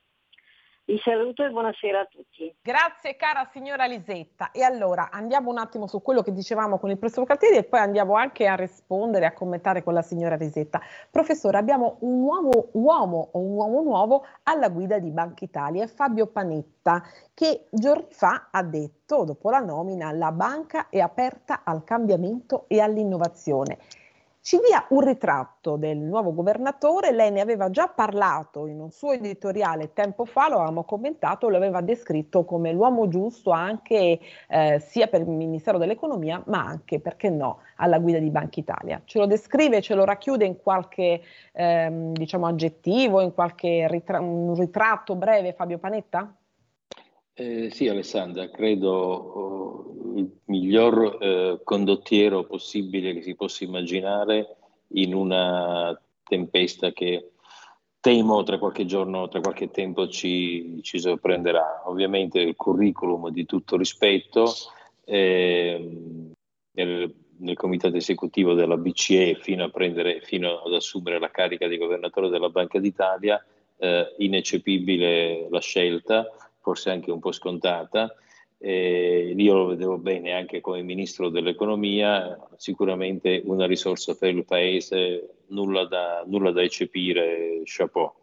Vi 0.85 0.99
saluto 1.01 1.45
e 1.45 1.49
buonasera 1.49 2.01
a 2.01 2.05
tutti. 2.05 2.53
Grazie 2.61 3.15
cara 3.15 3.47
signora 3.53 3.85
Lisetta. 3.85 4.51
E 4.51 4.63
allora 4.63 5.11
andiamo 5.11 5.49
un 5.49 5.57
attimo 5.57 5.87
su 5.87 6.01
quello 6.01 6.21
che 6.21 6.33
dicevamo 6.33 6.77
con 6.77 6.89
il 6.89 6.97
professor 6.97 7.25
Caltieri 7.25 7.55
e 7.55 7.63
poi 7.63 7.79
andiamo 7.79 8.15
anche 8.15 8.47
a 8.47 8.55
rispondere, 8.55 9.25
a 9.25 9.31
commentare 9.31 9.81
con 9.81 9.93
la 9.93 10.01
signora 10.01 10.35
Lisetta. 10.35 10.81
Professore, 11.09 11.57
abbiamo 11.57 11.99
un 12.01 12.19
nuovo 12.19 12.67
uomo 12.73 13.29
o 13.31 13.39
un 13.39 13.55
uomo 13.55 13.81
nuovo 13.81 14.25
alla 14.43 14.67
guida 14.67 14.99
di 14.99 15.09
Banca 15.09 15.45
Italia, 15.45 15.87
Fabio 15.87 16.27
Panetta, 16.27 17.01
che 17.33 17.67
giorni 17.71 18.07
fa 18.09 18.49
ha 18.51 18.61
detto, 18.61 19.23
dopo 19.23 19.49
la 19.49 19.59
nomina, 19.59 20.11
la 20.11 20.33
banca 20.33 20.89
è 20.89 20.99
aperta 20.99 21.61
al 21.63 21.85
cambiamento 21.85 22.65
e 22.67 22.81
all'innovazione 22.81 23.77
ci 24.43 24.59
dia 24.59 24.85
un 24.89 24.99
ritratto 24.99 25.77
del 25.77 25.97
nuovo 25.97 26.33
governatore, 26.33 27.13
lei 27.13 27.31
ne 27.31 27.39
aveva 27.39 27.69
già 27.69 27.87
parlato 27.87 28.67
in 28.67 28.81
un 28.81 28.91
suo 28.91 29.13
editoriale 29.13 29.93
tempo 29.93 30.25
fa, 30.25 30.49
lo 30.49 30.55
avevamo 30.55 30.83
commentato, 30.83 31.47
lo 31.47 31.55
aveva 31.55 31.79
descritto 31.79 32.43
come 32.43 32.73
l'uomo 32.73 33.07
giusto 33.07 33.51
anche 33.51 34.19
eh, 34.49 34.79
sia 34.85 35.07
per 35.07 35.21
il 35.21 35.29
Ministero 35.29 35.77
dell'Economia, 35.77 36.43
ma 36.47 36.61
anche, 36.61 36.99
perché 36.99 37.29
no, 37.29 37.59
alla 37.77 37.99
guida 37.99 38.19
di 38.19 38.29
Banca 38.31 38.59
Italia. 38.59 39.01
Ce 39.05 39.17
lo 39.17 39.27
descrive, 39.27 39.81
ce 39.81 39.95
lo 39.95 40.03
racchiude 40.03 40.43
in 40.43 40.57
qualche 40.57 41.21
ehm, 41.53 42.11
diciamo, 42.11 42.45
aggettivo, 42.45 43.21
in 43.21 43.33
qualche 43.33 43.87
ritra- 43.87 44.19
un 44.19 44.55
ritratto 44.55 45.15
breve, 45.15 45.53
Fabio 45.53 45.77
Panetta? 45.77 46.35
Eh, 47.35 47.71
sì, 47.71 47.87
Alessandra, 47.87 48.47
credo 48.49 48.91
oh, 48.91 49.93
il 50.17 50.29
miglior 50.45 51.17
eh, 51.19 51.61
condottiero 51.63 52.43
possibile 52.43 53.11
che 53.13 53.23
si 53.23 53.33
possa 53.33 53.63
immaginare 53.63 54.55
in 54.89 55.15
una 55.15 55.99
tempesta 56.23 56.91
che 56.91 57.31
temo 57.99 58.43
tra 58.43 58.59
qualche 58.59 58.85
giorno, 58.85 59.27
tra 59.29 59.39
qualche 59.39 59.71
tempo 59.71 60.07
ci, 60.09 60.79
ci 60.83 60.99
sorprenderà. 60.99 61.81
Ovviamente 61.85 62.39
il 62.39 62.55
curriculum 62.55 63.29
di 63.29 63.45
tutto 63.47 63.77
rispetto 63.77 64.53
eh, 65.03 65.89
nel, 66.71 67.15
nel, 67.37 67.55
comitato 67.55 67.95
esecutivo 67.95 68.53
della 68.53 68.77
BCE 68.77 69.39
fino, 69.41 69.69
prendere, 69.71 70.21
fino, 70.21 70.59
ad 70.59 70.73
assumere 70.73 71.17
la 71.17 71.31
carica 71.31 71.67
di 71.67 71.77
governatore 71.77 72.29
della 72.29 72.49
Banca 72.49 72.77
d'Italia, 72.77 73.43
eh, 73.77 74.13
ineccepibile 74.19 75.47
la 75.49 75.59
scelta 75.61 76.29
forse 76.63 76.89
anche 76.89 77.11
un 77.11 77.19
po' 77.19 77.33
scontata. 77.33 78.15
Eh, 78.57 79.33
io 79.35 79.53
lo 79.53 79.65
vedevo 79.65 79.97
bene 79.97 80.31
anche 80.31 80.61
come 80.61 80.81
ministro 80.81 81.27
dell'economia, 81.27 82.39
sicuramente 82.55 83.41
una 83.45 83.67
risorsa 83.67 84.15
per 84.15 84.29
il 84.29 84.45
paese, 84.45 85.41
nulla 85.47 85.85
da, 85.85 86.23
nulla 86.25 86.51
da 86.51 86.63
eccepire, 86.63 87.61
chapeau. 87.65 88.13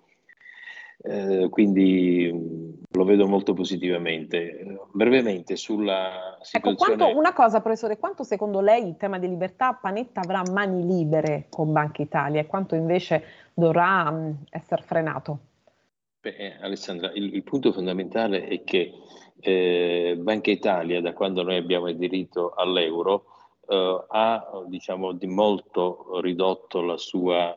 Eh, 1.03 1.49
quindi 1.51 2.79
lo 2.91 3.05
vedo 3.05 3.27
molto 3.27 3.53
positivamente. 3.53 4.79
Brevemente 4.93 5.57
sulla 5.57 6.37
ecco, 6.37 6.45
situazione... 6.45 6.73
Ecco, 6.73 6.97
quanto, 6.97 7.19
una 7.19 7.33
cosa 7.35 7.61
professore, 7.61 7.99
quanto 7.99 8.23
secondo 8.23 8.61
lei 8.61 8.83
in 8.83 8.97
tema 8.97 9.19
di 9.19 9.29
libertà 9.29 9.75
Panetta 9.75 10.21
avrà 10.21 10.43
mani 10.51 10.87
libere 10.87 11.47
con 11.51 11.71
Banca 11.71 12.01
Italia 12.01 12.41
e 12.41 12.47
quanto 12.47 12.75
invece 12.75 13.23
dovrà 13.53 14.11
mh, 14.11 14.45
essere 14.51 14.83
frenato? 14.83 15.39
Beh, 16.23 16.37
eh, 16.37 16.57
Alessandra, 16.61 17.11
il, 17.15 17.35
il, 17.35 17.43
punto 17.43 17.73
fondamentale 17.73 18.47
è 18.47 18.63
che 18.63 18.93
eh, 19.41 20.19
Banca 20.19 20.51
Italia, 20.51 21.01
da 21.01 21.15
quando 21.15 21.43
noi 21.43 21.57
abbiamo 21.57 21.87
aderito 21.87 22.53
all'euro, 22.53 23.25
eh, 23.67 24.05
ha 24.07 24.65
diciamo, 24.67 25.13
di 25.13 25.27
molto 25.27 26.21
ridotto 26.21 26.95
sua, 26.99 27.57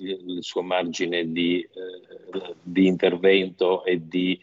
il 0.00 0.38
suo 0.40 0.62
margine 0.62 1.30
di, 1.30 1.60
eh, 1.60 2.54
di 2.60 2.88
intervento 2.88 3.84
e 3.84 4.08
di 4.08 4.36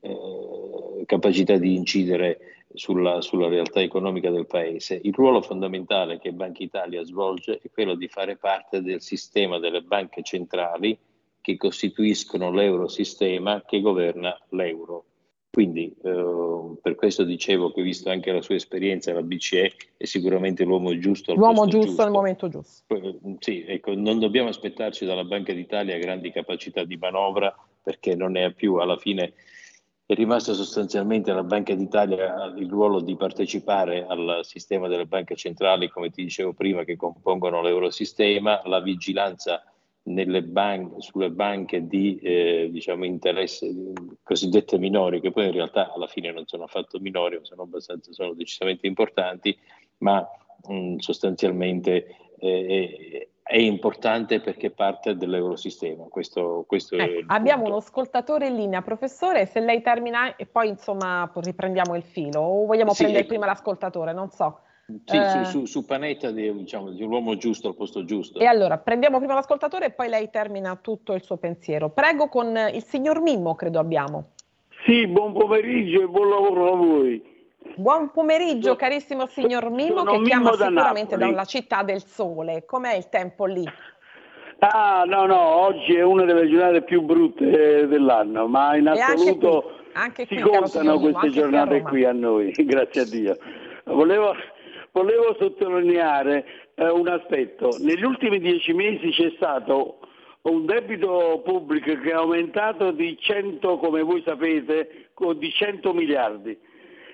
eh, 0.00 1.02
capacità 1.06 1.56
di 1.56 1.74
incidere 1.74 2.64
sulla, 2.74 3.22
sulla, 3.22 3.48
realtà 3.48 3.80
economica 3.80 4.30
del 4.30 4.46
paese. 4.46 5.00
Il 5.02 5.14
ruolo 5.14 5.40
fondamentale 5.40 6.18
che 6.18 6.32
Banca 6.32 6.62
Italia 6.62 7.02
svolge 7.02 7.60
è 7.62 7.70
quello 7.70 7.94
di 7.94 8.08
fare 8.08 8.36
parte 8.36 8.82
del 8.82 9.00
sistema 9.00 9.58
delle 9.58 9.80
banche 9.80 10.22
centrali 10.22 10.98
che 11.46 11.56
costituiscono 11.56 12.50
l'eurosistema 12.50 13.62
che 13.64 13.80
governa 13.80 14.36
l'euro. 14.48 15.04
Quindi 15.48 15.94
eh, 16.02 16.76
per 16.82 16.96
questo 16.96 17.22
dicevo 17.22 17.70
che 17.70 17.82
visto 17.82 18.10
anche 18.10 18.32
la 18.32 18.42
sua 18.42 18.56
esperienza 18.56 19.12
la 19.12 19.22
BCE 19.22 19.72
è 19.96 20.04
sicuramente 20.06 20.64
l'uomo 20.64 20.98
giusto 20.98 21.30
al 21.30 21.38
L'uomo 21.38 21.68
giusto, 21.68 21.86
giusto 21.86 22.02
al 22.02 22.10
momento 22.10 22.48
giusto. 22.48 22.92
Eh, 22.92 23.36
sì, 23.38 23.64
ecco, 23.64 23.94
non 23.94 24.18
dobbiamo 24.18 24.48
aspettarci 24.48 25.04
dalla 25.04 25.22
Banca 25.22 25.52
d'Italia 25.52 25.96
grandi 25.98 26.32
capacità 26.32 26.82
di 26.82 26.96
manovra 26.96 27.56
perché 27.80 28.16
non 28.16 28.32
ne 28.32 28.42
ha 28.42 28.50
più. 28.50 28.74
Alla 28.74 28.96
fine 28.96 29.34
è 30.04 30.14
rimasta 30.14 30.52
sostanzialmente 30.52 31.32
la 31.32 31.44
Banca 31.44 31.76
d'Italia 31.76 32.52
il 32.56 32.68
ruolo 32.68 32.98
di 33.00 33.14
partecipare 33.14 34.04
al 34.04 34.40
sistema 34.42 34.88
delle 34.88 35.06
banche 35.06 35.36
centrali, 35.36 35.88
come 35.90 36.10
ti 36.10 36.24
dicevo 36.24 36.54
prima, 36.54 36.82
che 36.82 36.96
compongono 36.96 37.62
l'eurosistema, 37.62 38.62
la 38.64 38.80
vigilanza 38.80 39.62
ban- 40.42 41.00
sulle 41.00 41.30
banche 41.30 41.86
di 41.86 42.18
eh, 42.22 42.68
diciamo, 42.70 43.04
interesse 43.04 43.72
cosiddette 44.22 44.78
minori, 44.78 45.20
che 45.20 45.32
poi 45.32 45.46
in 45.46 45.52
realtà 45.52 45.92
alla 45.92 46.06
fine 46.06 46.32
non 46.32 46.46
sono 46.46 46.64
affatto 46.64 46.98
minori, 47.00 47.38
sono, 47.42 47.68
sono 48.10 48.32
decisamente 48.34 48.86
importanti, 48.86 49.56
ma 49.98 50.26
mh, 50.68 50.96
sostanzialmente 50.98 52.16
eh, 52.38 53.28
è 53.42 53.56
importante 53.58 54.40
perché 54.40 54.70
parte 54.70 55.16
dell'eurosistema. 55.16 56.04
Questo, 56.04 56.64
questo 56.66 56.96
ecco, 56.96 57.24
abbiamo 57.32 57.62
punto. 57.62 57.76
uno 57.76 57.84
ascoltatore 57.84 58.46
in 58.48 58.56
linea, 58.56 58.82
professore, 58.82 59.46
se 59.46 59.60
lei 59.60 59.82
termina 59.82 60.36
e 60.36 60.46
poi 60.46 60.68
insomma 60.68 61.30
riprendiamo 61.34 61.96
il 61.96 62.02
filo 62.02 62.40
o 62.40 62.66
vogliamo 62.66 62.92
sì, 62.92 63.02
prendere 63.02 63.24
ecco. 63.24 63.34
prima 63.34 63.46
l'ascoltatore, 63.46 64.12
non 64.12 64.30
so. 64.30 64.60
Sì, 65.04 65.16
eh, 65.16 65.44
su, 65.44 65.44
su, 65.44 65.66
su, 65.66 65.84
Panetta 65.84 66.30
di, 66.30 66.52
diciamo, 66.54 66.90
di 66.90 67.02
un 67.02 67.10
uomo 67.10 67.36
giusto 67.36 67.66
al 67.66 67.74
posto 67.74 68.04
giusto. 68.04 68.38
E 68.38 68.44
allora 68.46 68.78
prendiamo 68.78 69.18
prima 69.18 69.34
l'ascoltatore 69.34 69.86
e 69.86 69.90
poi 69.90 70.08
lei 70.08 70.30
termina 70.30 70.76
tutto 70.76 71.12
il 71.14 71.24
suo 71.24 71.38
pensiero. 71.38 71.90
Prego 71.90 72.28
con 72.28 72.56
il 72.72 72.84
signor 72.84 73.20
Mimmo, 73.20 73.56
credo 73.56 73.80
abbiamo. 73.80 74.34
Sì, 74.84 75.08
buon 75.08 75.32
pomeriggio 75.32 76.02
e 76.02 76.06
buon 76.06 76.28
lavoro 76.28 76.72
a 76.72 76.76
voi. 76.76 77.34
Buon 77.74 78.12
pomeriggio, 78.12 78.70
so, 78.70 78.76
carissimo 78.76 79.26
signor 79.26 79.70
Mimmo, 79.70 80.04
che 80.04 80.22
chiama 80.22 80.50
da 80.50 80.66
sicuramente 80.68 81.16
Napoli. 81.16 81.30
dalla 81.30 81.44
città 81.44 81.82
del 81.82 82.04
sole. 82.04 82.64
Com'è 82.64 82.94
il 82.94 83.08
tempo 83.08 83.44
lì? 83.44 83.64
Ah, 84.60 85.02
no, 85.04 85.26
no, 85.26 85.36
oggi 85.36 85.96
è 85.96 86.02
una 86.02 86.24
delle 86.24 86.48
giornate 86.48 86.82
più 86.82 87.02
brutte 87.02 87.88
dell'anno, 87.88 88.46
ma 88.46 88.76
in 88.76 88.86
assoluto 88.86 89.72
anche 89.94 90.26
qui, 90.26 90.36
anche 90.36 90.36
qui, 90.36 90.36
si 90.36 90.42
contano 90.42 91.00
queste 91.00 91.30
giornate 91.30 91.82
qui 91.82 92.04
a 92.04 92.12
noi, 92.12 92.52
grazie 92.64 93.00
a 93.00 93.04
Dio. 93.04 93.36
Volevo, 93.84 94.34
volevo 94.96 95.36
sottolineare 95.38 96.70
eh, 96.74 96.88
un 96.88 97.06
aspetto. 97.06 97.76
Negli 97.80 98.02
ultimi 98.02 98.38
dieci 98.38 98.72
mesi 98.72 99.10
c'è 99.10 99.30
stato 99.36 99.98
un 100.42 100.64
debito 100.64 101.42
pubblico 101.44 102.00
che 102.00 102.10
è 102.10 102.14
aumentato 102.14 102.92
di 102.92 103.14
100, 103.18 103.76
come 103.76 104.00
voi 104.00 104.22
sapete, 104.24 105.10
di 105.36 105.52
100 105.52 105.92
miliardi. 105.92 106.58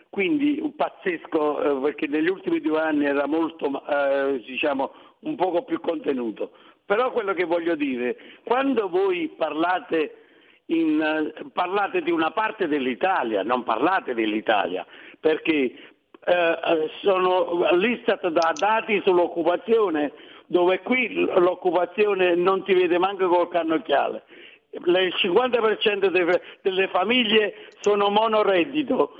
Quindi 0.08 0.60
un 0.60 0.76
pazzesco, 0.76 1.78
eh, 1.78 1.80
perché 1.82 2.06
negli 2.06 2.28
ultimi 2.28 2.60
due 2.60 2.78
anni 2.78 3.06
era 3.06 3.26
molto, 3.26 3.82
eh, 3.88 4.40
diciamo, 4.46 4.92
un 5.20 5.34
poco 5.34 5.64
più 5.64 5.80
contenuto. 5.80 6.52
Però 6.86 7.10
quello 7.10 7.32
che 7.32 7.44
voglio 7.44 7.74
dire, 7.74 8.16
quando 8.44 8.88
voi 8.88 9.32
parlate, 9.36 10.18
in, 10.66 11.32
parlate 11.52 12.00
di 12.02 12.12
una 12.12 12.30
parte 12.30 12.68
dell'Italia, 12.68 13.42
non 13.42 13.64
parlate 13.64 14.14
dell'Italia, 14.14 14.86
perché 15.18 15.91
eh, 16.24 16.32
eh, 16.32 16.90
sono 17.00 17.66
l'Istat 17.72 18.28
da 18.28 18.52
dati 18.56 19.00
sull'occupazione, 19.04 20.12
dove 20.46 20.80
qui 20.80 21.12
l'occupazione 21.14 22.34
non 22.34 22.62
si 22.64 22.74
vede 22.74 22.98
manco 22.98 23.28
col 23.28 23.48
cannocchiale. 23.48 24.22
Il 24.70 25.14
50% 25.16 26.38
delle 26.62 26.88
famiglie 26.88 27.54
sono 27.80 28.08
monoreddito, 28.08 29.12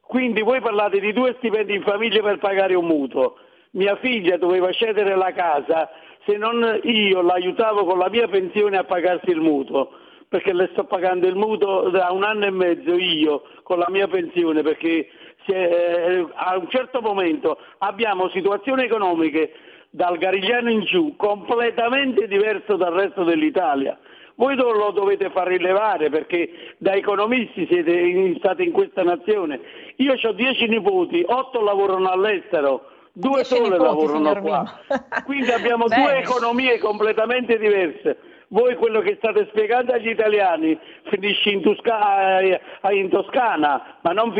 quindi 0.00 0.40
voi 0.40 0.60
parlate 0.60 1.00
di 1.00 1.12
due 1.12 1.34
stipendi 1.36 1.74
in 1.74 1.82
famiglia 1.82 2.22
per 2.22 2.38
pagare 2.38 2.74
un 2.74 2.86
mutuo. 2.86 3.36
Mia 3.72 3.96
figlia 3.96 4.38
doveva 4.38 4.72
cedere 4.72 5.14
la 5.16 5.32
casa 5.32 5.90
se 6.24 6.36
non 6.36 6.80
io 6.82 7.20
l'aiutavo 7.20 7.84
con 7.84 7.98
la 7.98 8.08
mia 8.08 8.26
pensione 8.26 8.76
a 8.76 8.84
pagarsi 8.84 9.30
il 9.30 9.40
mutuo 9.40 9.90
perché 10.28 10.52
le 10.52 10.68
sto 10.72 10.84
pagando 10.84 11.26
il 11.26 11.36
mutuo 11.36 11.88
da 11.88 12.10
un 12.10 12.22
anno 12.22 12.44
e 12.44 12.50
mezzo 12.50 12.94
io 12.94 13.44
con 13.62 13.78
la 13.78 13.86
mia 13.88 14.06
pensione 14.08 14.62
perché 14.62 15.08
a 15.54 16.56
un 16.56 16.68
certo 16.68 17.00
momento 17.00 17.58
abbiamo 17.78 18.28
situazioni 18.30 18.84
economiche 18.84 19.52
dal 19.90 20.18
Garigliano 20.18 20.70
in 20.70 20.82
giù 20.82 21.16
completamente 21.16 22.26
diverse 22.26 22.76
dal 22.76 22.92
resto 22.92 23.24
dell'Italia. 23.24 23.98
Voi 24.34 24.54
lo 24.54 24.92
dovete 24.92 25.30
far 25.30 25.48
rilevare 25.48 26.10
perché 26.10 26.74
da 26.78 26.92
economisti 26.94 27.66
siete 27.66 27.92
in, 27.92 28.36
state 28.36 28.62
in 28.62 28.70
questa 28.70 29.02
nazione. 29.02 29.60
Io 29.96 30.14
ho 30.20 30.32
dieci 30.32 30.68
nipoti, 30.68 31.24
otto 31.26 31.60
lavorano 31.60 32.08
all'estero, 32.08 32.88
due 33.12 33.42
sole 33.42 33.76
lavorano 33.76 34.40
qua. 34.40 34.80
Quindi 35.24 35.50
abbiamo 35.50 35.86
due 35.90 36.18
economie 36.18 36.78
completamente 36.78 37.58
diverse 37.58 38.16
voi 38.48 38.76
quello 38.76 39.00
che 39.00 39.16
state 39.18 39.46
spiegando 39.50 39.92
agli 39.92 40.08
italiani 40.08 40.78
finisce 41.04 41.50
in, 41.50 41.62
Tosca- 41.62 42.40
eh, 42.40 42.60
in 42.92 43.08
Toscana, 43.08 43.98
ma 44.02 44.12
non, 44.12 44.32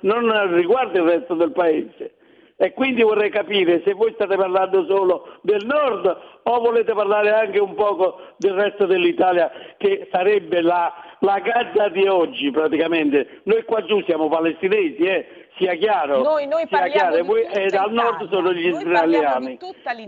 non 0.00 0.54
riguarda 0.54 0.98
il 0.98 1.06
resto 1.06 1.34
del 1.34 1.52
paese. 1.52 2.12
E 2.60 2.72
quindi 2.72 3.02
vorrei 3.02 3.30
capire 3.30 3.82
se 3.84 3.92
voi 3.94 4.12
state 4.14 4.34
parlando 4.34 4.84
solo 4.86 5.38
del 5.42 5.64
nord 5.64 6.18
o 6.42 6.60
volete 6.60 6.92
parlare 6.92 7.30
anche 7.30 7.60
un 7.60 7.74
poco 7.76 8.20
del 8.36 8.54
resto 8.54 8.84
dell'Italia 8.84 9.48
che 9.76 10.08
sarebbe 10.10 10.60
la, 10.60 10.92
la 11.20 11.40
Gaza 11.40 11.88
di 11.88 12.06
oggi 12.06 12.50
praticamente. 12.50 13.40
Noi 13.44 13.64
qua 13.64 13.84
giù 13.84 14.02
siamo 14.02 14.28
palestinesi, 14.28 15.02
eh? 15.02 15.46
sia 15.56 15.74
chiaro. 15.74 16.22
Noi, 16.22 16.46
noi 16.46 16.64
sia 16.68 16.86
chiaro. 16.86 17.24
Voi, 17.24 17.42
e 17.42 17.66
dal 17.68 17.92
nord 17.92 18.28
sono 18.30 18.52
gli 18.52 18.68
noi 18.68 18.82
israeliani. 18.82 19.58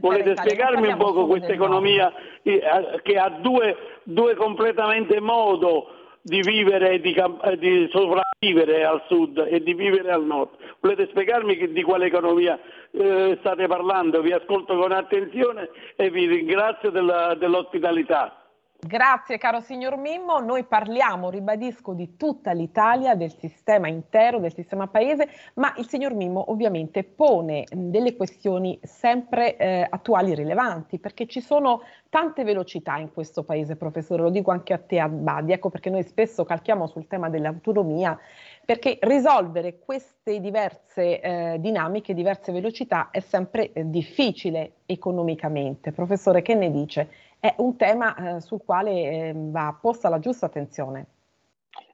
Volete 0.00 0.36
spiegarmi 0.36 0.88
un 0.88 0.96
poco 0.96 1.26
questa 1.26 1.52
economia 1.52 2.12
eh, 2.42 2.62
che 3.02 3.16
ha 3.16 3.28
due, 3.28 3.76
due 4.04 4.34
completamente 4.34 5.20
modo 5.20 5.94
di 6.22 6.40
vivere 6.40 6.92
e 6.92 7.00
di, 7.00 7.14
eh, 7.14 7.58
di, 7.58 7.88
sopravvivere 7.90 8.84
al 8.84 9.02
sud 9.08 9.46
e 9.48 9.62
di 9.62 9.74
vivere 9.74 10.10
al 10.10 10.24
nord. 10.24 10.50
Volete 10.80 11.08
spiegarmi 11.10 11.56
che, 11.56 11.72
di 11.72 11.82
quale 11.82 12.06
economia 12.06 12.58
eh, 12.92 13.36
state 13.40 13.66
parlando? 13.66 14.20
Vi 14.20 14.32
ascolto 14.32 14.76
con 14.76 14.92
attenzione 14.92 15.70
e 15.96 16.10
vi 16.10 16.26
ringrazio 16.26 16.90
della, 16.90 17.34
dell'ospitalità. 17.34 18.39
Grazie 18.82 19.36
caro 19.36 19.60
signor 19.60 19.98
Mimmo, 19.98 20.38
noi 20.38 20.64
parliamo, 20.64 21.28
ribadisco, 21.28 21.92
di 21.92 22.16
tutta 22.16 22.52
l'Italia, 22.52 23.14
del 23.14 23.30
sistema 23.30 23.88
intero, 23.88 24.38
del 24.38 24.54
sistema 24.54 24.86
paese, 24.86 25.28
ma 25.56 25.74
il 25.76 25.86
signor 25.86 26.14
Mimmo 26.14 26.50
ovviamente 26.50 27.04
pone 27.04 27.64
delle 27.70 28.16
questioni 28.16 28.80
sempre 28.82 29.58
eh, 29.58 29.86
attuali 29.88 30.32
e 30.32 30.34
rilevanti, 30.34 30.98
perché 30.98 31.26
ci 31.26 31.42
sono 31.42 31.82
tante 32.08 32.42
velocità 32.42 32.96
in 32.96 33.12
questo 33.12 33.44
paese, 33.44 33.76
professore, 33.76 34.22
lo 34.22 34.30
dico 34.30 34.50
anche 34.50 34.72
a 34.72 34.78
te 34.78 34.98
Abbadi, 34.98 35.52
ecco 35.52 35.68
perché 35.68 35.90
noi 35.90 36.02
spesso 36.02 36.44
calchiamo 36.44 36.86
sul 36.86 37.06
tema 37.06 37.28
dell'autonomia, 37.28 38.18
perché 38.64 38.98
risolvere 39.02 39.78
queste 39.78 40.40
diverse 40.40 41.20
eh, 41.20 41.56
dinamiche, 41.60 42.14
diverse 42.14 42.50
velocità 42.50 43.10
è 43.10 43.20
sempre 43.20 43.72
eh, 43.72 43.90
difficile 43.90 44.76
economicamente. 44.86 45.92
Professore, 45.92 46.40
che 46.40 46.54
ne 46.54 46.70
dice? 46.70 47.08
È 47.40 47.54
un 47.58 47.76
tema 47.76 48.36
eh, 48.36 48.40
sul 48.40 48.60
quale 48.64 48.90
eh, 48.90 49.32
va 49.34 49.76
posta 49.80 50.08
la 50.08 50.18
giusta 50.18 50.46
attenzione. 50.46 51.06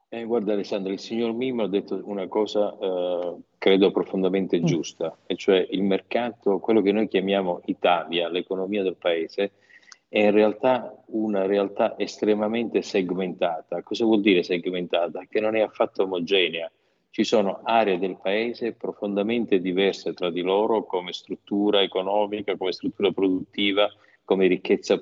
Eh, 0.09 0.25
guarda 0.25 0.53
Alessandra, 0.53 0.93
il 0.93 0.99
signor 0.99 1.33
Mimo 1.33 1.63
ha 1.63 1.69
detto 1.69 2.01
una 2.05 2.27
cosa 2.29 2.77
eh, 2.79 3.37
credo 3.59 3.91
profondamente 3.91 4.61
mm. 4.61 4.65
giusta, 4.65 5.17
e 5.27 5.37
cioè 5.37 5.67
il 5.71 5.83
mercato, 5.83 6.59
quello 6.59 6.83
che 6.83 6.93
noi 6.93 7.09
chiamiamo 7.09 7.63
Italia, 7.67 8.29
l'economia 8.29 8.83
del 8.83 8.97
paese, 8.97 9.53
è 10.09 10.21
in 10.21 10.31
realtà 10.31 11.03
una 11.07 11.47
realtà 11.47 11.99
estremamente 11.99 12.83
segmentata. 12.83 13.83
Cosa 13.83 14.05
vuol 14.05 14.21
dire 14.21 14.43
segmentata? 14.43 15.25
Che 15.29 15.41
non 15.41 15.57
è 15.57 15.61
affatto 15.61 16.05
omogenea. 16.05 16.71
Ci 17.11 17.25
sono 17.25 17.61
aree 17.65 17.99
del 17.99 18.17
paese 18.21 18.73
profondamente 18.73 19.61
diverse 19.61 20.13
tra 20.13 20.31
di 20.31 20.43
loro 20.43 20.85
come 20.85 21.13
struttura 21.13 21.83
economica, 21.83 22.57
come 22.57 22.73
struttura 22.73 23.11
produttiva, 23.11 23.91
come 24.27 24.49
ricchezza 24.49 25.01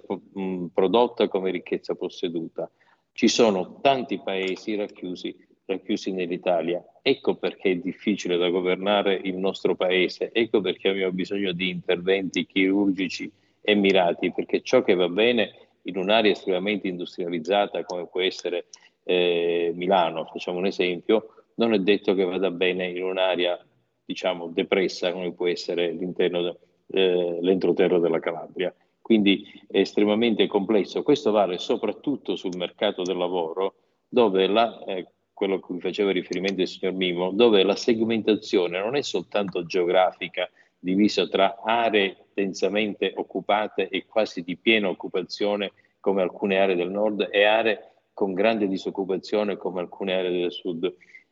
prodotta, 0.72 1.28
come 1.28 1.50
ricchezza 1.50 1.94
posseduta. 1.94 2.70
Ci 3.10 3.26
sono 3.26 3.80
tanti 3.80 4.20
paesi 4.22 4.74
racchiusi, 4.74 5.34
racchiusi 5.64 6.12
nell'Italia. 6.12 6.84
Ecco 7.00 7.36
perché 7.36 7.70
è 7.70 7.76
difficile 7.76 8.36
da 8.36 8.50
governare 8.50 9.18
il 9.24 9.36
nostro 9.36 9.74
paese, 9.74 10.30
ecco 10.30 10.60
perché 10.60 10.90
abbiamo 10.90 11.12
bisogno 11.12 11.52
di 11.52 11.70
interventi 11.70 12.44
chirurgici 12.44 13.32
e 13.62 13.74
mirati, 13.74 14.30
perché 14.30 14.60
ciò 14.60 14.82
che 14.82 14.94
va 14.94 15.08
bene 15.08 15.68
in 15.84 15.96
un'area 15.96 16.32
estremamente 16.32 16.86
industrializzata 16.88 17.82
come 17.84 18.06
può 18.06 18.20
essere 18.20 18.66
eh, 19.04 19.72
Milano, 19.74 20.26
facciamo 20.26 20.58
un 20.58 20.66
esempio, 20.66 21.44
non 21.54 21.72
è 21.72 21.78
detto 21.78 22.12
che 22.14 22.24
vada 22.24 22.50
bene 22.50 22.88
in 22.88 23.02
un'area 23.02 23.58
diciamo 24.04 24.48
depressa 24.48 25.12
come 25.12 25.32
può 25.32 25.46
essere 25.46 25.92
l'interno, 25.92 26.58
eh, 26.88 27.38
l'entroterra 27.40 27.98
della 27.98 28.20
Calabria. 28.20 28.74
Quindi 29.04 29.44
è 29.70 29.80
estremamente 29.80 30.46
complesso. 30.46 31.02
Questo 31.02 31.30
vale 31.30 31.58
soprattutto 31.58 32.36
sul 32.36 32.56
mercato 32.56 33.02
del 33.02 33.18
lavoro, 33.18 33.74
dove 34.08 34.46
la, 34.46 34.82
eh, 34.86 35.08
quello 35.34 35.56
a 35.56 35.60
cui 35.60 35.78
faceva 35.78 36.10
riferimento 36.10 36.62
il 36.62 36.68
signor 36.68 36.94
Mimo, 36.94 37.30
dove 37.30 37.62
la 37.64 37.76
segmentazione 37.76 38.78
non 38.78 38.96
è 38.96 39.02
soltanto 39.02 39.66
geografica, 39.66 40.48
divisa 40.78 41.28
tra 41.28 41.60
aree 41.62 42.28
densamente 42.32 43.12
occupate 43.14 43.90
e 43.90 44.06
quasi 44.06 44.42
di 44.42 44.56
piena 44.56 44.88
occupazione 44.88 45.72
come 46.00 46.22
alcune 46.22 46.58
aree 46.58 46.74
del 46.74 46.90
nord 46.90 47.28
e 47.30 47.44
aree 47.44 47.92
con 48.14 48.32
grande 48.32 48.66
disoccupazione 48.68 49.58
come 49.58 49.80
alcune 49.80 50.14
aree 50.14 50.40
del 50.40 50.50
sud. 50.50 50.90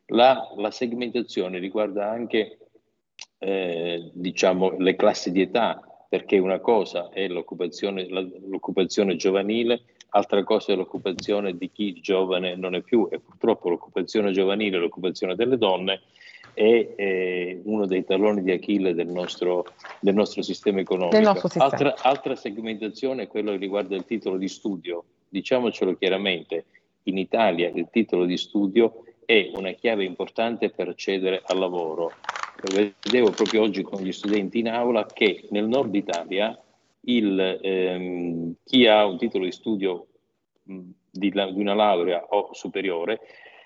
La, 0.08 0.52
la 0.58 0.70
segmentazione 0.70 1.58
riguarda 1.58 2.10
anche 2.10 2.58
eh, 3.38 4.10
diciamo, 4.12 4.76
le 4.76 4.94
classi 4.94 5.32
di 5.32 5.40
età, 5.40 5.86
perché 6.12 6.36
una 6.36 6.58
cosa 6.58 7.08
è 7.08 7.26
l'occupazione, 7.26 8.06
l'occupazione 8.06 9.16
giovanile, 9.16 9.84
altra 10.10 10.44
cosa 10.44 10.74
è 10.74 10.76
l'occupazione 10.76 11.56
di 11.56 11.70
chi 11.72 11.94
giovane 12.02 12.54
non 12.54 12.74
è 12.74 12.82
più 12.82 13.08
e 13.10 13.18
purtroppo 13.18 13.70
l'occupazione 13.70 14.30
giovanile, 14.30 14.76
l'occupazione 14.76 15.34
delle 15.34 15.56
donne 15.56 16.02
è 16.52 16.92
eh, 16.96 17.62
uno 17.64 17.86
dei 17.86 18.04
talloni 18.04 18.42
di 18.42 18.50
Achille 18.50 18.92
del 18.92 19.06
nostro, 19.06 19.64
del 20.00 20.12
nostro 20.12 20.42
sistema 20.42 20.80
economico. 20.80 21.18
Nostro 21.18 21.48
sistema. 21.48 21.70
Altra, 21.70 21.94
altra 22.02 22.36
segmentazione 22.36 23.22
è 23.22 23.26
quella 23.26 23.52
che 23.52 23.56
riguarda 23.56 23.96
il 23.96 24.04
titolo 24.04 24.36
di 24.36 24.48
studio. 24.48 25.04
Diciamocelo 25.30 25.96
chiaramente, 25.96 26.66
in 27.04 27.16
Italia 27.16 27.70
il 27.74 27.88
titolo 27.90 28.26
di 28.26 28.36
studio 28.36 29.04
è 29.24 29.50
una 29.54 29.70
chiave 29.70 30.04
importante 30.04 30.68
per 30.68 30.88
accedere 30.88 31.40
al 31.42 31.58
lavoro 31.58 32.12
vedevo 32.70 33.30
proprio 33.30 33.62
oggi 33.62 33.82
con 33.82 34.02
gli 34.02 34.12
studenti 34.12 34.58
in 34.58 34.68
aula 34.68 35.06
che 35.06 35.46
nel 35.50 35.66
nord 35.66 35.94
Italia 35.94 36.58
il, 37.04 37.58
ehm, 37.60 38.54
chi 38.64 38.86
ha 38.86 39.04
un 39.06 39.18
titolo 39.18 39.44
di 39.44 39.52
studio 39.52 40.06
mh, 40.64 40.80
di, 41.10 41.32
la, 41.32 41.50
di, 41.50 41.60
una 41.60 41.74
laurea 41.74 42.24
o 42.28 42.52
superiore, 42.52 43.20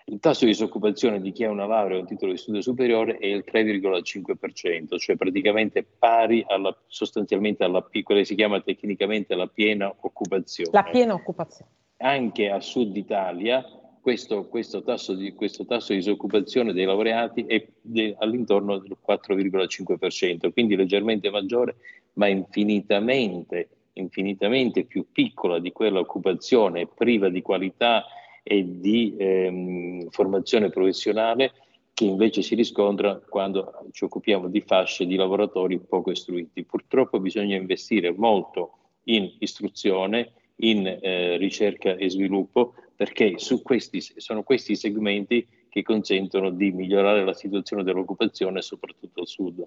il 0.06 0.20
tasso 0.20 0.44
di 0.44 0.52
disoccupazione 0.52 1.20
di 1.20 1.32
chi 1.32 1.44
ha 1.44 1.50
una 1.50 1.66
laurea 1.66 1.96
o 1.96 2.00
un 2.00 2.06
titolo 2.06 2.32
di 2.32 2.38
studio 2.38 2.60
superiore 2.60 3.18
è 3.18 3.26
il 3.26 3.44
3,5%, 3.46 4.98
cioè 4.98 5.16
praticamente 5.16 5.84
pari 5.84 6.44
alla, 6.46 6.76
sostanzialmente 6.86 7.64
alla 7.64 7.82
quella 8.02 8.20
che 8.20 8.26
si 8.26 8.34
chiama 8.34 8.60
tecnicamente 8.60 9.34
la 9.34 9.48
piena 9.48 9.92
occupazione. 10.00 10.70
La 10.72 10.84
piena 10.84 11.14
occupazione. 11.14 11.70
Anche 11.98 12.50
a 12.50 12.60
sud 12.60 12.96
Italia 12.96 13.64
questo, 14.06 14.46
questo, 14.46 14.84
tasso 14.84 15.14
di, 15.14 15.32
questo, 15.32 15.64
tasso 15.64 15.90
di, 15.90 15.98
disoccupazione 15.98 16.72
dei 16.72 16.84
laureati 16.84 17.44
è 17.44 17.66
de, 17.80 18.14
all'intorno 18.20 18.78
del 18.78 18.96
4,5%, 19.04 20.52
quindi 20.52 20.76
leggermente 20.76 21.28
maggiore, 21.28 21.74
ma 22.12 22.28
infinitamente, 22.28 23.68
infinitamente 23.94 24.84
più 24.84 25.06
piccola 25.10 25.58
di 25.58 25.72
quella 25.72 25.98
occupazione 25.98 26.86
priva 26.86 27.28
di 27.28 27.42
qualità 27.42 28.04
e 28.44 28.78
di 28.78 29.16
ehm, 29.18 30.08
formazione 30.10 30.70
professionale 30.70 31.50
che 31.92 32.04
invece 32.04 32.42
si 32.42 32.54
riscontra 32.54 33.20
quando 33.28 33.88
ci 33.90 34.04
occupiamo 34.04 34.46
di 34.46 34.60
fasce 34.60 35.04
di 35.04 35.16
lavoratori 35.16 35.80
poco 35.80 36.12
istruiti. 36.12 36.62
Purtroppo 36.62 37.18
bisogna 37.18 37.56
investire 37.56 38.12
molto 38.12 38.70
in 39.06 39.34
istruzione, 39.40 40.30
in 40.56 40.86
eh, 40.86 41.36
ricerca 41.36 41.96
e 41.96 42.08
sviluppo 42.08 42.74
perché 42.94 43.38
su 43.38 43.62
questi, 43.62 44.00
sono 44.00 44.42
questi 44.42 44.72
i 44.72 44.76
segmenti 44.76 45.46
che 45.68 45.82
consentono 45.82 46.50
di 46.50 46.72
migliorare 46.72 47.24
la 47.24 47.34
situazione 47.34 47.82
dell'occupazione 47.82 48.62
soprattutto 48.62 49.20
al 49.20 49.26
sud. 49.26 49.66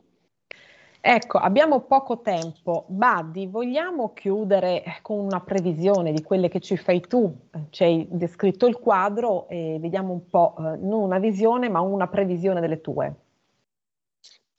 Ecco, 1.01 1.37
abbiamo 1.37 1.81
poco 1.81 2.19
tempo. 2.19 2.85
Buddy, 2.87 3.47
vogliamo 3.49 4.11
chiudere 4.13 4.83
con 5.01 5.19
una 5.19 5.39
previsione 5.39 6.11
di 6.11 6.21
quelle 6.23 6.49
che 6.49 6.59
ci 6.59 6.75
fai 6.75 6.99
tu? 6.99 7.33
Ci 7.69 7.83
hai 7.83 8.07
descritto 8.09 8.65
il 8.65 8.77
quadro 8.77 9.47
e 9.47 9.77
vediamo 9.79 10.11
un 10.11 10.27
po', 10.27 10.55
eh, 10.57 10.77
non 10.77 11.03
una 11.03 11.19
visione, 11.19 11.69
ma 11.69 11.79
una 11.79 12.07
previsione 12.07 12.59
delle 12.59 12.81
tue. 12.81 13.15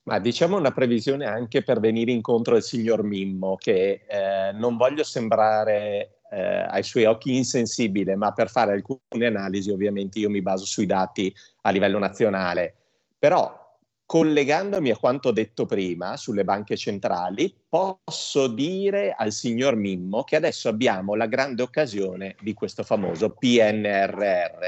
Ma 0.05 0.19
diciamo 0.19 0.57
una 0.57 0.71
previsione 0.71 1.27
anche 1.27 1.62
per 1.62 1.79
venire 1.79 2.11
incontro 2.11 2.55
al 2.55 2.62
signor 2.62 3.03
Mimmo, 3.03 3.57
che 3.57 4.07
eh, 4.09 4.53
non 4.55 4.79
voglio 4.79 5.05
sembrare 5.05 6.19
eh, 6.31 6.66
ai 6.69 6.83
suoi 6.83 7.05
occhi 7.05 7.37
insensibile, 7.37 8.14
ma 8.14 8.33
per 8.33 8.49
fare 8.49 8.73
alcune 8.73 9.27
analisi 9.27 9.71
ovviamente 9.71 10.19
io 10.19 10.31
mi 10.31 10.43
baso 10.43 10.64
sui 10.64 10.87
dati 10.87 11.35
a 11.62 11.71
livello 11.71 11.99
nazionale. 11.99 12.75
Però 13.19 13.59
collegandomi 14.07 14.90
a 14.90 14.97
quanto 14.97 15.31
detto 15.31 15.66
prima 15.66 16.16
sulle 16.16 16.43
banche 16.43 16.77
centrali, 16.77 17.55
posso 17.69 18.49
dire 18.49 19.14
al 19.16 19.31
signor 19.31 19.77
Mimmo 19.77 20.25
che 20.25 20.35
adesso 20.35 20.69
abbiamo 20.69 21.14
la 21.14 21.27
grande 21.27 21.62
occasione 21.62 22.35
di 22.40 22.53
questo 22.53 22.83
famoso 22.83 23.31
PNRR, 23.31 24.59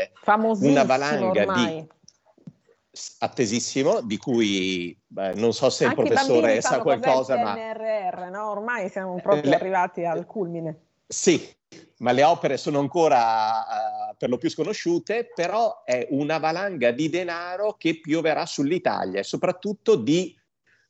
una 0.60 0.84
valanga 0.84 1.40
ormai. 1.40 1.74
di 1.74 1.88
attesissimo 3.20 4.00
di 4.02 4.18
cui 4.18 4.96
beh, 5.06 5.34
non 5.34 5.52
so 5.52 5.70
se 5.70 5.86
Anche 5.86 6.02
il 6.02 6.08
professore 6.08 6.60
sa 6.60 6.80
qualcosa, 6.80 7.36
ma 7.38 7.54
PNRR, 7.54 8.30
no? 8.30 8.50
ormai 8.50 8.88
siamo 8.90 9.18
proprio 9.20 9.50
le... 9.50 9.56
arrivati 9.56 10.04
al 10.04 10.26
culmine. 10.26 10.78
Sì, 11.12 11.46
ma 11.98 12.12
le 12.12 12.24
opere 12.24 12.56
sono 12.56 12.78
ancora 12.78 13.58
uh, 13.60 14.16
per 14.16 14.30
lo 14.30 14.38
più 14.38 14.48
sconosciute, 14.48 15.30
però 15.34 15.84
è 15.84 16.06
una 16.10 16.38
valanga 16.38 16.90
di 16.90 17.10
denaro 17.10 17.74
che 17.74 18.00
pioverà 18.00 18.46
sull'Italia 18.46 19.20
e 19.20 19.22
soprattutto 19.22 19.94
di 19.96 20.34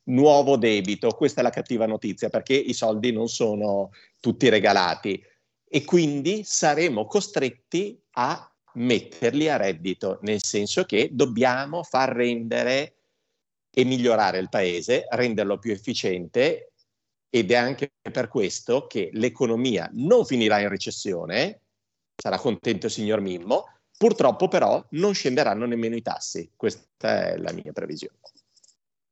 nuovo 0.04 0.56
debito. 0.56 1.08
Questa 1.10 1.40
è 1.40 1.42
la 1.42 1.50
cattiva 1.50 1.86
notizia 1.86 2.28
perché 2.28 2.54
i 2.54 2.72
soldi 2.72 3.10
non 3.10 3.28
sono 3.28 3.90
tutti 4.20 4.48
regalati 4.48 5.20
e 5.68 5.84
quindi 5.84 6.44
saremo 6.44 7.04
costretti 7.06 8.00
a 8.12 8.48
metterli 8.74 9.48
a 9.48 9.56
reddito, 9.56 10.18
nel 10.22 10.42
senso 10.42 10.84
che 10.84 11.08
dobbiamo 11.10 11.82
far 11.82 12.10
rendere 12.10 12.94
e 13.74 13.84
migliorare 13.84 14.38
il 14.38 14.48
paese, 14.48 15.04
renderlo 15.10 15.58
più 15.58 15.72
efficiente 15.72 16.71
ed 17.34 17.50
è 17.50 17.54
anche 17.54 17.92
per 18.12 18.28
questo 18.28 18.86
che 18.86 19.08
l'economia 19.14 19.88
non 19.94 20.26
finirà 20.26 20.60
in 20.60 20.68
recessione, 20.68 21.60
sarà 22.14 22.38
contento 22.38 22.86
il 22.86 22.92
signor 22.92 23.22
Mimmo, 23.22 23.64
purtroppo 23.96 24.48
però 24.48 24.84
non 24.90 25.14
scenderanno 25.14 25.64
nemmeno 25.64 25.96
i 25.96 26.02
tassi, 26.02 26.50
questa 26.54 27.30
è 27.30 27.38
la 27.38 27.52
mia 27.52 27.72
previsione. 27.72 28.18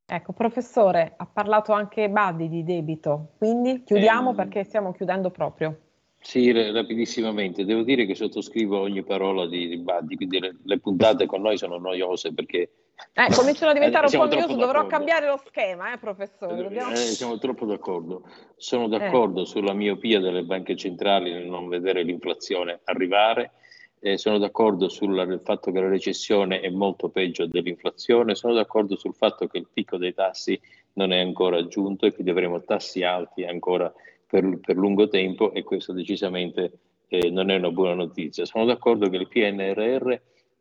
Ecco, 0.04 0.34
professore, 0.34 1.14
ha 1.16 1.24
parlato 1.24 1.72
anche 1.72 2.10
Badi 2.10 2.50
di 2.50 2.62
debito, 2.62 3.30
quindi 3.38 3.84
chiudiamo 3.84 4.32
eh, 4.32 4.34
perché 4.34 4.64
stiamo 4.64 4.92
chiudendo 4.92 5.30
proprio. 5.30 5.80
Sì, 6.20 6.52
rapidissimamente. 6.52 7.64
Devo 7.64 7.84
dire 7.84 8.04
che 8.04 8.14
sottoscrivo 8.14 8.78
ogni 8.78 9.02
parola 9.02 9.46
di, 9.46 9.66
di 9.66 9.78
Buddy, 9.78 10.16
quindi 10.16 10.40
le, 10.40 10.56
le, 10.62 10.78
puntate 10.78 11.24
con 11.24 11.40
noi 11.40 11.56
sono 11.56 11.78
noiose 11.78 12.34
perché... 12.34 12.70
Eh, 13.12 13.34
cominciano 13.34 13.70
a 13.70 13.74
diventare 13.74 14.06
un 14.06 14.12
po' 14.12 14.26
noiose, 14.26 14.56
dovrò 14.56 14.86
cambiare 14.86 15.26
lo 15.26 15.40
schema, 15.44 15.92
eh, 15.92 15.98
professore. 15.98 16.58
Eh, 16.58 16.62
Dobbiamo... 16.62 16.92
Eh, 16.92 16.96
siamo 16.96 17.38
troppo 17.38 17.66
d'accordo. 17.66 18.22
Sono 18.56 18.88
d'accordo 18.88 19.42
eh. 19.42 19.46
sulla 19.46 19.72
miopia 19.72 20.20
delle 20.20 20.42
banche 20.42 20.76
centrali 20.76 21.32
nel 21.32 21.46
non 21.46 21.68
vedere 21.68 22.02
l'inflazione 22.02 22.80
arrivare, 22.84 23.52
eh, 24.00 24.16
sono 24.16 24.38
d'accordo 24.38 24.88
sul 24.88 25.40
fatto 25.44 25.70
che 25.70 25.80
la 25.80 25.88
recessione 25.88 26.60
è 26.60 26.70
molto 26.70 27.10
peggio 27.10 27.46
dell'inflazione, 27.46 28.34
sono 28.34 28.54
d'accordo 28.54 28.96
sul 28.96 29.14
fatto 29.14 29.46
che 29.46 29.58
il 29.58 29.68
picco 29.70 29.98
dei 29.98 30.14
tassi 30.14 30.58
non 30.94 31.12
è 31.12 31.20
ancora 31.20 31.66
giunto 31.66 32.06
e 32.06 32.14
che 32.14 32.28
avremo 32.28 32.62
tassi 32.62 33.02
alti 33.02 33.44
ancora 33.44 33.92
per, 34.26 34.58
per 34.58 34.76
lungo 34.76 35.08
tempo 35.08 35.52
e 35.52 35.62
questo 35.62 35.92
decisamente 35.92 36.72
eh, 37.08 37.30
non 37.30 37.50
è 37.50 37.56
una 37.56 37.70
buona 37.70 37.94
notizia. 37.94 38.44
Sono 38.46 38.64
d'accordo 38.64 39.08
che 39.10 39.16
il 39.16 39.28
PNRR 39.28 40.14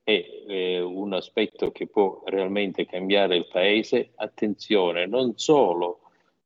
è 0.09 0.43
eh, 0.47 0.81
un 0.81 1.13
aspetto 1.13 1.71
che 1.71 1.85
può 1.85 2.23
realmente 2.25 2.85
cambiare 2.85 3.35
il 3.35 3.47
Paese. 3.47 4.09
Attenzione, 4.15 5.05
non 5.05 5.33
solo 5.37 5.99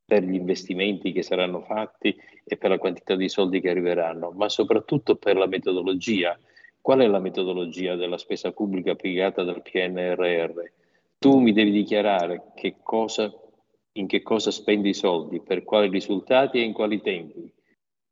per 0.04 0.22
gli 0.22 0.34
investimenti 0.34 1.12
che 1.12 1.22
saranno 1.22 1.62
fatti 1.62 2.14
e 2.44 2.56
per 2.58 2.70
la 2.70 2.78
quantità 2.78 3.16
di 3.16 3.28
soldi 3.28 3.60
che 3.60 3.70
arriveranno, 3.70 4.30
ma 4.32 4.50
soprattutto 4.50 5.16
per 5.16 5.36
la 5.36 5.46
metodologia. 5.46 6.38
Qual 6.78 7.00
è 7.00 7.06
la 7.06 7.18
metodologia 7.20 7.96
della 7.96 8.18
spesa 8.18 8.52
pubblica 8.52 8.92
applicata 8.92 9.42
dal 9.42 9.62
PNRR? 9.62 10.60
Tu 11.18 11.38
mi 11.38 11.52
devi 11.52 11.70
dichiarare 11.70 12.52
che 12.54 12.76
cosa, 12.82 13.32
in 13.92 14.06
che 14.06 14.20
cosa 14.20 14.50
spendi 14.50 14.90
i 14.90 14.94
soldi, 14.94 15.40
per 15.40 15.64
quali 15.64 15.88
risultati 15.88 16.58
e 16.58 16.64
in 16.64 16.74
quali 16.74 17.00
tempi. 17.00 17.50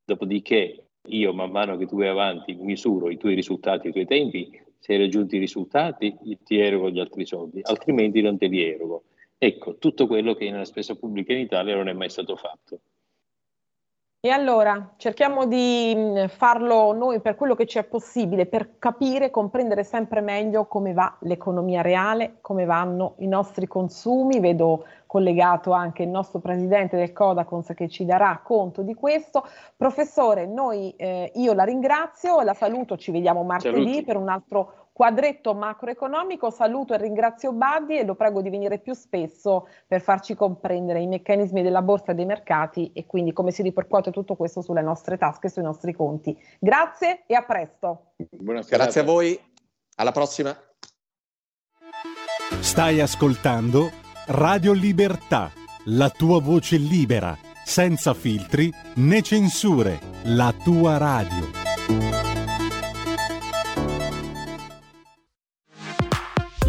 Dopodiché 0.03 0.87
io 1.09 1.35
man 1.35 1.51
mano 1.51 1.77
che 1.77 1.85
tu 1.85 1.97
vai 1.97 2.09
avanti 2.09 2.55
misuro 2.55 3.11
i 3.11 3.19
tuoi 3.19 3.35
risultati, 3.35 3.89
i 3.89 3.93
tuoi 3.93 4.07
tempi, 4.07 4.59
se 4.83 4.93
hai 4.93 4.99
raggiunto 4.99 5.37
i 5.37 5.39
risultati 5.39 6.19
ti 6.43 6.59
erogo 6.59 6.91
gli 6.91 6.99
altri 6.99 7.25
soldi, 7.25 7.61
altrimenti 7.63 8.21
non 8.21 8.37
te 8.37 8.49
li 8.49 8.65
erogo. 8.65 9.05
Ecco, 9.39 9.79
tutto 9.79 10.09
quello 10.09 10.35
che 10.35 10.51
nella 10.51 10.65
spesa 10.65 10.97
pubblica 10.97 11.33
in 11.33 11.39
Italia 11.39 11.77
non 11.77 11.87
è 11.87 11.93
mai 11.93 12.11
stato 12.11 12.35
fatto. 12.35 12.81
E 14.25 14.31
allora 14.31 14.93
cerchiamo 14.99 15.47
di 15.47 15.93
mm, 15.97 16.27
farlo 16.27 16.93
noi 16.93 17.21
per 17.21 17.35
quello 17.35 17.57
che 17.57 17.67
ci 17.67 17.79
è 17.79 17.83
possibile, 17.83 18.47
per 18.47 18.79
capire, 18.79 19.33
comprendere 19.33 19.83
sempre 19.83 20.21
meglio 20.21 20.67
come 20.67 20.93
va 20.93 21.17
l'economia 21.23 21.83
reale, 21.83 22.37
come 22.41 22.65
vanno 22.65 23.15
i 23.19 23.27
nostri 23.27 23.67
consumi. 23.67 24.39
Vedo 24.39 24.85
collegato 25.07 25.73
anche 25.73 26.05
il 26.05 26.09
nostro 26.09 26.39
presidente 26.39 26.97
del 26.97 27.13
Codacons 27.13 27.73
che 27.75 27.89
ci 27.89 28.05
darà 28.05 28.41
conto 28.45 28.83
di 28.83 28.95
questo. 28.95 29.45
Professore, 29.77 30.47
noi, 30.47 30.95
eh, 30.97 31.33
io 31.35 31.53
la 31.53 31.65
ringrazio, 31.65 32.43
la 32.43 32.55
saluto, 32.55 32.97
ci 32.97 33.11
vediamo 33.11 33.43
martedì 33.43 33.75
Saluti. 33.75 34.05
per 34.05 34.17
un 34.17 34.29
altro 34.29 34.82
quadretto 34.93 35.55
macroeconomico. 35.55 36.51
Saluto 36.51 36.95
e 36.95 36.99
ringrazio 36.99 37.53
Baddi 37.53 37.99
e 37.99 38.05
lo 38.05 38.15
prego 38.15 38.43
di 38.43 38.51
venire 38.51 38.79
più 38.79 38.93
spesso 38.95 39.69
per 39.87 40.01
farci 40.01 40.35
comprendere 40.35 41.01
i 41.01 41.07
meccanismi 41.07 41.63
della 41.63 41.83
borsa 41.83 42.13
e 42.13 42.15
dei 42.15 42.27
mercati 42.27 42.93
e 42.93 43.07
quindi 43.07 43.33
come 43.33 43.51
si 43.51 43.63
ripercuote 43.63 44.11
tutto 44.11 44.37
questo 44.37 44.61
sulle 44.61 44.83
nostre 44.83 45.17
tasche, 45.17 45.49
sui 45.49 45.63
nostri 45.63 45.95
conti. 45.95 46.39
Grazie 46.59 47.25
e 47.27 47.35
a 47.35 47.43
presto. 47.43 48.13
Grazie 48.17 49.01
a 49.01 49.05
voi, 49.05 49.41
alla 49.97 50.13
prossima. 50.13 50.57
Stai 52.61 53.01
ascoltando 53.01 53.91
Radio 54.27 54.73
Libertà, 54.73 55.51
la 55.87 56.11
tua 56.11 56.41
voce 56.41 56.77
libera, 56.77 57.37
senza 57.65 58.15
filtri 58.15 58.73
né 58.97 59.23
censure, 59.23 59.99
la 60.25 60.55
tua 60.63 60.97
radio. 60.97 61.62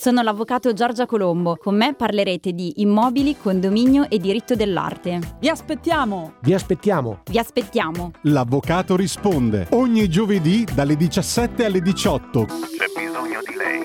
Sono 0.00 0.22
l'avvocato 0.22 0.72
Giorgia 0.74 1.06
Colombo. 1.06 1.56
Con 1.56 1.74
me 1.74 1.92
parlerete 1.92 2.52
di 2.52 2.82
immobili, 2.82 3.36
condominio 3.36 4.08
e 4.08 4.18
diritto 4.18 4.54
dell'arte. 4.54 5.38
Vi 5.40 5.48
aspettiamo! 5.48 6.34
Vi 6.40 6.54
aspettiamo! 6.54 7.22
Vi 7.24 7.36
aspettiamo! 7.36 8.12
L'avvocato 8.22 8.94
risponde 8.94 9.66
ogni 9.70 10.08
giovedì 10.08 10.64
dalle 10.72 10.94
17 10.94 11.64
alle 11.64 11.80
18. 11.80 12.44
C'è 12.44 12.54
bisogno 12.94 13.40
di 13.44 13.56
lei. 13.56 13.82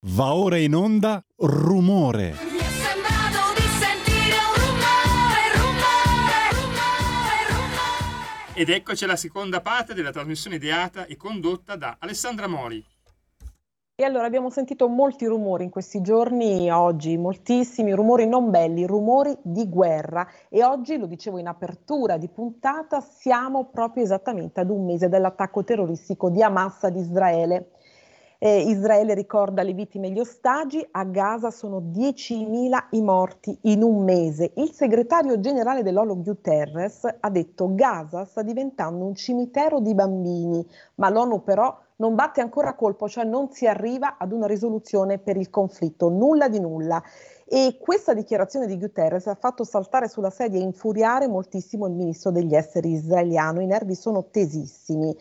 Va 0.00 0.34
ora 0.34 0.56
in 0.56 0.74
onda 0.74 1.24
rumore. 1.36 2.34
Ed 8.52 8.68
eccoci 8.68 9.04
alla 9.04 9.14
seconda 9.14 9.60
parte 9.60 9.94
della 9.94 10.10
trasmissione 10.10 10.56
ideata 10.56 11.06
e 11.06 11.16
condotta 11.16 11.76
da 11.76 11.98
Alessandra 12.00 12.48
Mori. 12.48 12.84
E 14.00 14.04
allora 14.04 14.26
abbiamo 14.26 14.48
sentito 14.48 14.86
molti 14.86 15.26
rumori 15.26 15.64
in 15.64 15.70
questi 15.70 16.00
giorni, 16.02 16.70
oggi 16.70 17.16
moltissimi 17.16 17.90
rumori 17.90 18.28
non 18.28 18.48
belli, 18.48 18.86
rumori 18.86 19.36
di 19.42 19.68
guerra 19.68 20.24
e 20.48 20.62
oggi, 20.62 20.96
lo 20.96 21.06
dicevo 21.06 21.36
in 21.38 21.48
apertura 21.48 22.16
di 22.16 22.28
puntata, 22.28 23.00
siamo 23.00 23.64
proprio 23.64 24.04
esattamente 24.04 24.60
ad 24.60 24.70
un 24.70 24.84
mese 24.84 25.08
dall'attacco 25.08 25.64
terroristico 25.64 26.30
di 26.30 26.40
Hamas 26.44 26.84
ad 26.84 26.94
Israele. 26.94 27.70
Eh, 28.40 28.60
Israele 28.68 29.14
ricorda 29.14 29.64
le 29.64 29.72
vittime 29.72 30.06
e 30.06 30.10
gli 30.10 30.20
ostaggi, 30.20 30.86
a 30.92 31.02
Gaza 31.02 31.50
sono 31.50 31.80
10.000 31.80 32.86
i 32.90 33.02
morti 33.02 33.58
in 33.62 33.82
un 33.82 34.04
mese. 34.04 34.52
Il 34.54 34.70
segretario 34.70 35.40
generale 35.40 35.82
dell'ONU 35.82 36.22
Guterres 36.22 37.04
ha 37.18 37.30
detto 37.30 37.74
Gaza 37.74 38.24
sta 38.24 38.42
diventando 38.42 39.04
un 39.04 39.16
cimitero 39.16 39.80
di 39.80 39.92
bambini, 39.92 40.64
ma 40.96 41.10
l'ONU 41.10 41.42
però 41.42 41.76
non 41.96 42.14
batte 42.14 42.40
ancora 42.40 42.74
colpo, 42.74 43.08
cioè 43.08 43.24
non 43.24 43.50
si 43.50 43.66
arriva 43.66 44.18
ad 44.18 44.30
una 44.30 44.46
risoluzione 44.46 45.18
per 45.18 45.36
il 45.36 45.50
conflitto, 45.50 46.08
nulla 46.08 46.48
di 46.48 46.60
nulla. 46.60 47.02
E 47.44 47.76
questa 47.80 48.14
dichiarazione 48.14 48.66
di 48.66 48.78
Guterres 48.78 49.26
ha 49.26 49.34
fatto 49.34 49.64
saltare 49.64 50.06
sulla 50.06 50.30
sedia 50.30 50.60
e 50.60 50.62
infuriare 50.62 51.26
moltissimo 51.26 51.86
il 51.88 51.94
ministro 51.94 52.30
degli 52.30 52.54
esteri 52.54 52.92
israeliano, 52.92 53.60
i 53.60 53.66
nervi 53.66 53.96
sono 53.96 54.26
tesissimi. 54.30 55.16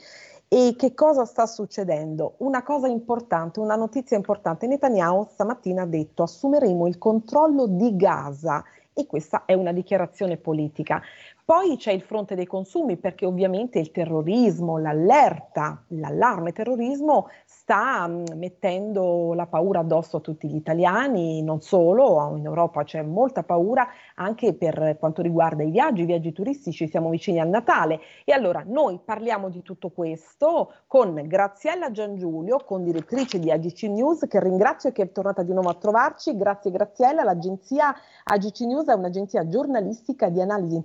E 0.50 0.76
che 0.78 0.94
cosa 0.94 1.26
sta 1.26 1.46
succedendo? 1.46 2.36
Una 2.38 2.64
cosa 2.64 2.88
importante, 2.88 3.60
una 3.60 3.76
notizia 3.76 4.16
importante. 4.16 4.66
Netanyahu 4.66 5.28
stamattina 5.30 5.82
ha 5.82 5.86
detto 5.86 6.24
assumeremo 6.24 6.88
il 6.88 6.98
controllo 6.98 7.68
di 7.68 7.98
Gaza 7.98 8.64
e 8.94 9.06
questa 9.06 9.44
è 9.44 9.54
una 9.54 9.74
dichiarazione 9.74 10.38
politica. 10.38 11.02
Poi 11.48 11.78
c'è 11.78 11.94
il 11.94 12.02
fronte 12.02 12.36
dei 12.36 12.46
consumi 12.46 12.98
perché 12.98 13.26
ovviamente 13.26 13.80
il 13.80 13.92
terrorismo, 13.92 14.78
l'allerta, 14.78 15.82
l'allarme 15.92 16.52
terrorismo 16.52 17.30
sta 17.46 18.06
mm, 18.06 18.26
mettendo 18.36 19.34
la 19.34 19.46
paura 19.46 19.80
addosso 19.80 20.18
a 20.18 20.20
tutti 20.20 20.50
gli 20.50 20.58
italiani, 20.58 21.42
non 21.42 21.62
solo, 21.62 22.36
in 22.36 22.44
Europa 22.44 22.84
c'è 22.84 23.02
molta 23.02 23.44
paura 23.44 23.88
anche 24.16 24.56
per 24.56 24.98
quanto 25.00 25.22
riguarda 25.22 25.64
i 25.64 25.72
viaggi, 25.72 26.02
i 26.02 26.06
viaggi 26.06 26.34
turistici, 26.34 26.90
siamo 26.90 27.10
vicini 27.10 27.40
al 27.40 27.48
Natale 27.48 28.02
e 28.26 28.34
allora 28.34 28.66
noi 28.68 29.00
parliamo 29.02 29.48
di 29.48 29.62
tutto 29.62 29.90
questo 29.92 30.74
con 30.86 31.14
Graziella 31.28 31.92
Giangiulio, 31.92 32.58
con 32.58 32.84
direttrice 32.84 33.40
di 33.40 33.52
AGC 33.52 33.84
News, 33.84 34.26
che 34.28 34.42
ringrazio 34.42 34.90
e 34.90 34.92
che 34.92 35.04
è 35.04 35.12
tornata 35.14 35.44
di 35.44 35.54
nuovo 35.54 35.70
a 35.70 35.76
trovarci. 35.76 36.36
Grazie 36.36 36.72
Graziella, 36.72 37.24
l'agenzia 37.24 37.96
AGC 38.26 38.60
News 38.62 38.88
è 38.88 38.94
un'agenzia 38.94 39.48
giornalistica 39.48 40.28
di 40.28 40.42
analisi 40.42 40.76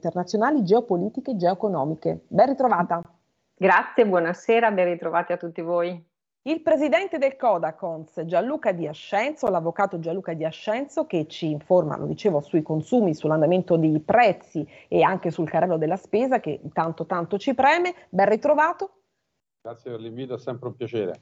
internazionali, 0.53 0.65
geopolitiche 0.65 1.31
e 1.33 1.37
geoeconomiche. 1.37 2.25
Ben 2.29 2.47
ritrovata. 2.47 3.03
Grazie, 3.55 4.07
buonasera, 4.07 4.71
ben 4.71 4.87
ritrovati 4.87 5.33
a 5.33 5.37
tutti 5.37 5.63
voi. 5.63 6.11
Il 6.45 6.61
presidente 6.61 7.19
del 7.19 7.37
Codacons, 7.37 8.25
Gianluca 8.25 8.73
Di 8.73 8.89
Ascenzo, 8.89 9.49
l'avvocato 9.49 10.01
Gianluca 10.01 10.33
Di 10.35 10.45
Ascenzo, 10.45 11.07
che 11.07 11.29
ci 11.29 11.51
informa, 11.51 11.97
lo 11.97 12.07
dicevo, 12.07 12.41
sui 12.41 12.63
consumi, 12.63 13.15
sull'andamento 13.15 13.77
dei 13.77 14.01
prezzi 14.01 14.67
e 14.89 15.03
anche 15.03 15.31
sul 15.31 15.49
carrello 15.49 15.77
della 15.77 15.97
spesa, 15.97 16.41
che 16.41 16.61
tanto 16.73 17.07
tanto 17.07 17.39
ci 17.39 17.55
preme. 17.55 17.95
Ben 18.09 18.29
ritrovato. 18.29 18.91
Grazie 19.63 19.93
per 19.93 20.01
l'invito, 20.01 20.35
è 20.35 20.39
sempre 20.39 20.69
un 20.69 20.75
piacere. 20.75 21.21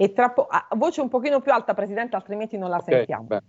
E 0.00 0.12
tra 0.12 0.30
po- 0.30 0.46
a 0.48 0.68
voce 0.76 1.00
un 1.00 1.08
pochino 1.08 1.40
più 1.40 1.52
alta, 1.52 1.74
Presidente, 1.74 2.14
altrimenti 2.14 2.56
non 2.56 2.70
la 2.70 2.76
okay, 2.76 2.94
sentiamo. 2.94 3.24
Beh, 3.24 3.42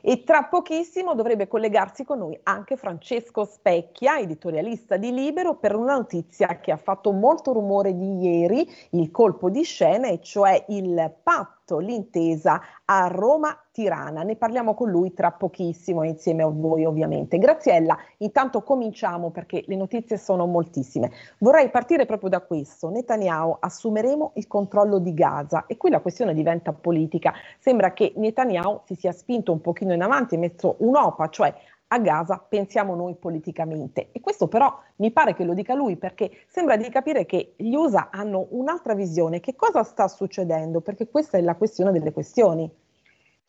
e 0.00 0.22
tra 0.22 0.44
pochissimo 0.44 1.14
dovrebbe 1.14 1.48
collegarsi 1.48 2.04
con 2.04 2.18
noi 2.18 2.38
anche 2.44 2.76
Francesco 2.76 3.44
Specchia, 3.44 4.18
editorialista 4.18 4.96
di 4.96 5.12
Libero, 5.12 5.56
per 5.56 5.74
una 5.74 5.96
notizia 5.96 6.60
che 6.60 6.70
ha 6.70 6.76
fatto 6.76 7.10
molto 7.10 7.52
rumore 7.52 7.94
di 7.96 8.18
ieri, 8.20 8.68
il 8.90 9.10
colpo 9.10 9.50
di 9.50 9.64
scena, 9.64 10.06
e 10.06 10.20
cioè 10.22 10.64
il 10.68 11.12
patto, 11.22 11.59
l'intesa 11.78 12.60
a 12.84 13.06
Roma 13.06 13.56
Tirana. 13.70 14.22
Ne 14.22 14.36
parliamo 14.36 14.74
con 14.74 14.90
lui 14.90 15.12
tra 15.12 15.30
pochissimo 15.30 16.02
insieme 16.04 16.42
a 16.42 16.48
voi 16.48 16.84
ovviamente. 16.84 17.38
Graziella, 17.38 17.96
intanto 18.18 18.62
cominciamo 18.62 19.30
perché 19.30 19.62
le 19.66 19.76
notizie 19.76 20.18
sono 20.18 20.46
moltissime. 20.46 21.10
Vorrei 21.38 21.70
partire 21.70 22.06
proprio 22.06 22.28
da 22.28 22.40
questo. 22.40 22.90
Netanyahu 22.90 23.56
assumeremo 23.60 24.32
il 24.34 24.46
controllo 24.46 24.98
di 24.98 25.14
Gaza 25.14 25.66
e 25.66 25.76
qui 25.76 25.90
la 25.90 26.00
questione 26.00 26.34
diventa 26.34 26.72
politica. 26.72 27.32
Sembra 27.58 27.92
che 27.92 28.12
Netanyahu 28.16 28.80
si 28.84 28.94
sia 28.94 29.12
spinto 29.12 29.52
un 29.52 29.60
pochino 29.60 29.92
in 29.92 30.02
avanti, 30.02 30.36
messo 30.36 30.76
un'OPA, 30.78 31.28
cioè 31.28 31.54
a 31.92 31.98
Gaza 31.98 32.38
pensiamo 32.38 32.94
noi 32.94 33.14
politicamente. 33.16 34.10
E 34.12 34.20
questo 34.20 34.48
però 34.48 34.76
mi 34.96 35.10
pare 35.10 35.34
che 35.34 35.44
lo 35.44 35.54
dica 35.54 35.74
lui 35.74 35.96
perché 35.96 36.30
sembra 36.46 36.76
di 36.76 36.88
capire 36.88 37.26
che 37.26 37.54
gli 37.56 37.74
USA 37.74 38.10
hanno 38.10 38.46
un'altra 38.50 38.94
visione. 38.94 39.40
Che 39.40 39.56
cosa 39.56 39.82
sta 39.82 40.06
succedendo? 40.06 40.80
Perché 40.80 41.08
questa 41.08 41.38
è 41.38 41.40
la 41.40 41.56
questione 41.56 41.92
delle 41.92 42.12
questioni. 42.12 42.70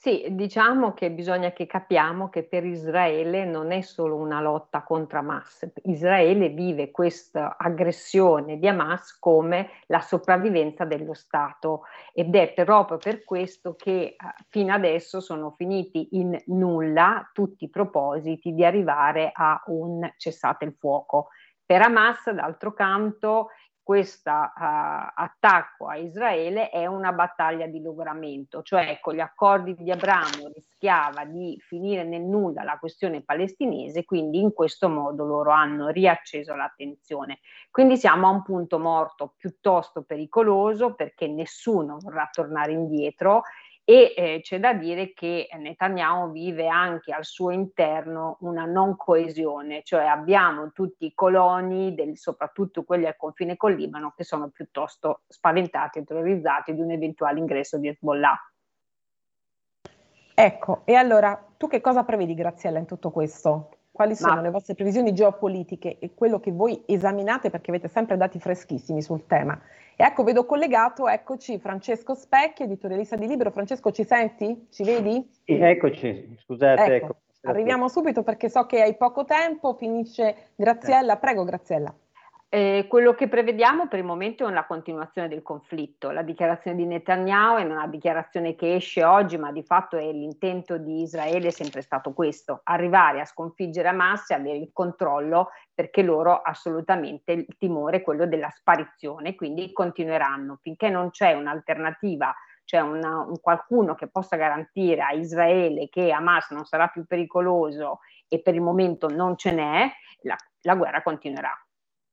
Sì, 0.04 0.26
diciamo 0.32 0.94
che 0.96 1.12
bisogna 1.12 1.52
che 1.52 1.68
capiamo 1.68 2.28
che 2.30 2.42
per 2.42 2.66
Israele 2.66 3.46
non 3.46 3.72
è 3.72 3.82
solo 3.82 4.16
una 4.16 4.42
lotta 4.42 4.82
contro 4.82 5.20
Hamas. 5.20 5.70
Israele 5.84 6.50
vive 6.50 6.90
questa 6.90 7.56
aggressione 7.56 8.58
di 8.58 8.68
Hamas 8.68 9.20
come 9.20 9.70
la 9.86 10.00
sopravvivenza 10.02 10.86
dello 10.86 11.14
Stato 11.14 11.84
ed 12.16 12.34
è 12.36 12.52
proprio 12.52 12.98
per 12.98 13.24
questo 13.24 13.76
che 13.76 13.92
eh, 13.92 14.16
fino 14.50 14.74
adesso 14.74 15.20
sono 15.20 15.52
finiti 15.52 16.08
in 16.14 16.36
nulla 16.48 17.30
tutti 17.32 17.66
i 17.66 17.70
propositi 17.70 18.56
di 18.56 18.66
arrivare 18.66 19.30
a 19.32 19.62
un 19.68 20.12
cessate 20.18 20.66
il 20.66 20.74
fuoco. 20.80 21.28
Per 21.64 21.80
Hamas, 21.80 22.30
d'altro 22.32 22.74
canto, 22.74 23.50
questo 23.84 24.30
uh, 24.30 24.52
attacco 24.56 25.88
a 25.88 25.96
Israele 25.96 26.70
è 26.70 26.86
una 26.86 27.12
battaglia 27.12 27.68
di 27.68 27.82
logoramento, 27.82 28.62
cioè 28.62 29.00
con 29.02 29.16
gli 29.16 29.20
accordi 29.20 29.76
di 29.76 29.92
Abramo 29.92 30.52
rischiava 30.54 31.26
di 31.26 31.58
finire 31.60 32.04
nel 32.04 32.22
nulla 32.22 32.64
la 32.64 32.78
questione 32.78 33.22
palestinese, 33.22 34.06
quindi 34.06 34.40
in 34.40 34.54
questo 34.54 34.88
modo 34.90 35.26
loro 35.26 35.52
hanno 35.52 35.88
riacceso 35.88 36.56
l'attenzione. 36.56 37.40
Quindi 37.70 37.98
siamo 37.98 38.28
a 38.28 38.32
un 38.32 38.44
punto 38.44 38.80
morto 38.80 39.34
piuttosto 39.38 40.04
pericoloso 40.04 40.94
perché 40.94 41.28
nessuno 41.28 41.98
vorrà 42.00 42.30
tornare 42.32 42.72
indietro 42.72 43.44
e 43.84 44.14
eh, 44.16 44.40
c'è 44.42 44.60
da 44.60 44.74
dire 44.74 45.12
che 45.14 45.50
Netanyahu 45.58 46.32
vive 46.32 46.68
anche 46.68 47.12
al 47.12 47.26
suo 47.26 47.50
interno 47.50 48.38
una 48.42 48.66
non 48.66 48.96
coesione, 48.96 49.82
cioè 49.84 50.06
abbiamo 50.06 50.72
tutti 50.72 51.06
i 51.06 51.14
coloni, 51.14 51.96
del, 51.96 52.18
soprattutto 52.18 52.84
quelli 52.84 53.08
al 53.08 53.18
confine 53.18 53.58
col 53.58 53.76
Libano, 53.76 54.14
che 54.16 54.24
sono 54.24 54.50
piuttosto 54.50 55.22
spaventati 55.28 56.00
e 56.00 56.04
terrorizzati 56.04 56.74
di 56.74 56.82
un 56.82 56.92
eventuale 56.92 57.40
ingresso 57.40 57.78
di 57.78 57.88
Hezbollah. 57.88 58.52
Ecco, 60.34 60.82
e 60.86 60.94
allora 60.94 61.44
tu 61.58 61.68
che 61.68 61.82
cosa 61.82 62.04
prevedi, 62.04 62.34
Graziella, 62.34 62.80
in 62.80 62.86
tutto 62.86 63.12
questo? 63.12 63.78
Quali 63.92 64.16
sono 64.16 64.36
Ma... 64.36 64.42
le 64.42 64.52
vostre 64.52 64.74
previsioni 64.74 65.14
geopolitiche 65.14 66.00
e 66.00 66.14
quello 66.14 66.40
che 66.40 66.52
voi 66.52 66.82
esaminate 66.88 67.50
perché 67.50 67.72
avete 67.72 67.90
sempre 67.90 68.16
dati 68.16 68.40
freschissimi 68.40 69.02
sul 69.02 69.26
tema? 69.26 69.60
Ecco, 69.96 70.24
vedo 70.24 70.46
collegato, 70.46 71.08
eccoci, 71.08 71.60
Francesco 71.60 72.14
Specchi, 72.14 72.64
editorialista 72.64 73.16
di 73.16 73.28
Libero. 73.28 73.52
Francesco, 73.52 73.92
ci 73.92 74.04
senti? 74.04 74.68
Ci 74.70 74.84
vedi? 74.84 75.30
Sì, 75.44 75.54
eccoci, 75.54 76.36
scusate. 76.44 76.96
Ecco, 76.96 77.06
ecco. 77.06 77.18
Arriviamo 77.44 77.88
subito 77.88 78.24
perché 78.24 78.50
so 78.50 78.66
che 78.66 78.82
hai 78.82 78.96
poco 78.96 79.26
tempo, 79.26 79.74
finisce 79.74 80.52
Graziella. 80.56 81.18
Prego, 81.18 81.44
Graziella. 81.44 81.94
Eh, 82.54 82.88
quello 82.90 83.14
che 83.14 83.30
prevediamo 83.30 83.88
per 83.88 84.00
il 84.00 84.04
momento 84.04 84.44
è 84.44 84.48
una 84.50 84.66
continuazione 84.66 85.30
del 85.30 85.42
conflitto. 85.42 86.12
La 86.12 86.22
dichiarazione 86.22 86.76
di 86.76 86.86
Netanyahu 86.86 87.60
è 87.60 87.64
una 87.64 87.88
dichiarazione 87.88 88.56
che 88.56 88.76
esce 88.76 89.06
oggi, 89.06 89.38
ma 89.38 89.54
di 89.54 89.64
fatto 89.64 89.96
è 89.96 90.12
l'intento 90.12 90.78
di 90.78 91.02
Israele 91.02 91.48
è 91.48 91.52
sempre 91.52 91.82
stato 91.82 92.12
questo, 92.12 92.60
arrivare 92.66 93.22
a 93.22 93.26
sconfiggere 93.26 93.88
Hamas 93.88 94.32
e 94.32 94.34
avere 94.34 94.58
il 94.58 94.72
controllo 94.74 95.52
perché 95.74 96.02
loro 96.02 96.42
assolutamente 96.42 97.32
il 97.32 97.56
timore 97.58 98.00
è 98.00 98.02
quello 98.02 98.28
della 98.28 98.50
sparizione, 98.50 99.36
quindi 99.36 99.72
continueranno 99.72 100.60
finché 100.62 100.90
non 100.90 101.10
c'è 101.10 101.32
un'alternativa 101.32 102.36
cioè 102.66 102.82
una, 102.82 103.20
un 103.20 103.40
qualcuno 103.40 103.96
che 103.96 104.08
possa 104.10 104.36
garantire 104.36 105.02
a 105.04 105.14
Israele 105.14 105.88
che 105.88 106.12
Hamas 106.12 106.50
non 106.52 106.66
sarà 106.66 106.88
più 106.88 107.06
pericoloso 107.06 108.00
e 108.28 108.42
per 108.42 108.56
il 108.56 108.62
momento 108.62 109.08
non 109.08 109.38
ce 109.38 109.54
n'è, 109.54 109.90
la, 110.24 110.36
la 110.64 110.76
guerra 110.76 111.02
continuerà 111.02 111.58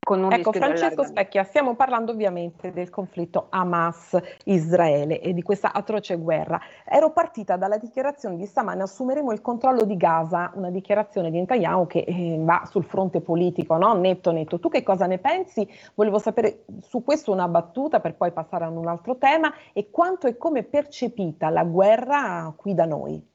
con 0.08 0.24
un 0.24 0.32
ecco, 0.32 0.52
Francesco 0.52 1.04
Specchia, 1.04 1.44
stiamo 1.44 1.74
parlando 1.74 2.12
ovviamente 2.12 2.72
del 2.72 2.88
conflitto 2.88 3.48
Hamas-Israele 3.50 5.20
e 5.20 5.34
di 5.34 5.42
questa 5.42 5.74
atroce 5.74 6.16
guerra. 6.16 6.58
Ero 6.82 7.12
partita 7.12 7.58
dalla 7.58 7.76
dichiarazione 7.76 8.38
di 8.38 8.46
stamane, 8.46 8.84
assumeremo 8.84 9.32
il 9.32 9.42
controllo 9.42 9.84
di 9.84 9.98
Gaza, 9.98 10.50
una 10.54 10.70
dichiarazione 10.70 11.30
di 11.30 11.38
Netanyahu 11.38 11.86
che 11.86 11.98
eh, 12.08 12.38
va 12.40 12.62
sul 12.70 12.84
fronte 12.84 13.20
politico, 13.20 13.76
no? 13.76 13.92
netto 13.92 14.32
netto. 14.32 14.58
Tu 14.58 14.70
che 14.70 14.82
cosa 14.82 15.04
ne 15.04 15.18
pensi? 15.18 15.68
Volevo 15.94 16.18
sapere 16.18 16.64
su 16.80 17.04
questo 17.04 17.30
una 17.30 17.46
battuta 17.46 18.00
per 18.00 18.14
poi 18.14 18.32
passare 18.32 18.64
a 18.64 18.68
un 18.70 18.88
altro 18.88 19.18
tema 19.18 19.52
e 19.74 19.90
quanto 19.90 20.26
e 20.26 20.38
come 20.38 20.62
percepita 20.62 21.50
la 21.50 21.64
guerra 21.64 22.50
qui 22.56 22.72
da 22.72 22.86
noi. 22.86 23.27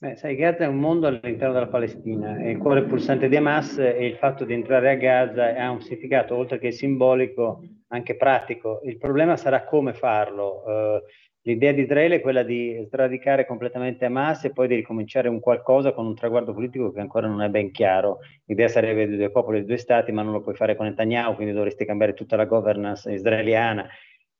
Beh, 0.00 0.14
sai, 0.14 0.36
Gaza 0.36 0.62
è 0.62 0.68
un 0.68 0.76
mondo 0.76 1.08
all'interno 1.08 1.54
della 1.54 1.66
Palestina, 1.66 2.38
è 2.38 2.46
il 2.46 2.58
cuore 2.58 2.84
pulsante 2.84 3.28
di 3.28 3.34
Hamas 3.34 3.78
e 3.78 4.06
il 4.06 4.14
fatto 4.14 4.44
di 4.44 4.52
entrare 4.52 4.90
a 4.90 4.94
Gaza 4.94 5.56
ha 5.56 5.70
un 5.72 5.80
significato, 5.80 6.36
oltre 6.36 6.60
che 6.60 6.70
simbolico, 6.70 7.64
anche 7.88 8.14
pratico. 8.14 8.80
Il 8.84 8.96
problema 8.96 9.36
sarà 9.36 9.64
come 9.64 9.94
farlo. 9.94 10.62
Uh, 10.64 11.02
l'idea 11.42 11.72
di 11.72 11.82
Israele 11.82 12.14
è 12.14 12.20
quella 12.20 12.44
di 12.44 12.86
sradicare 12.88 13.44
completamente 13.44 14.04
Hamas 14.04 14.44
e 14.44 14.52
poi 14.52 14.68
di 14.68 14.76
ricominciare 14.76 15.28
un 15.28 15.40
qualcosa 15.40 15.90
con 15.90 16.06
un 16.06 16.14
traguardo 16.14 16.54
politico 16.54 16.92
che 16.92 17.00
ancora 17.00 17.26
non 17.26 17.42
è 17.42 17.48
ben 17.48 17.72
chiaro. 17.72 18.18
L'idea 18.44 18.68
sarebbe 18.68 19.08
di 19.08 19.16
due 19.16 19.32
popoli 19.32 19.58
e 19.58 19.64
due 19.64 19.78
stati, 19.78 20.12
ma 20.12 20.22
non 20.22 20.32
lo 20.32 20.42
puoi 20.42 20.54
fare 20.54 20.76
con 20.76 20.86
Netanyahu, 20.86 21.34
quindi 21.34 21.52
dovresti 21.52 21.84
cambiare 21.84 22.14
tutta 22.14 22.36
la 22.36 22.44
governance 22.44 23.10
israeliana 23.10 23.84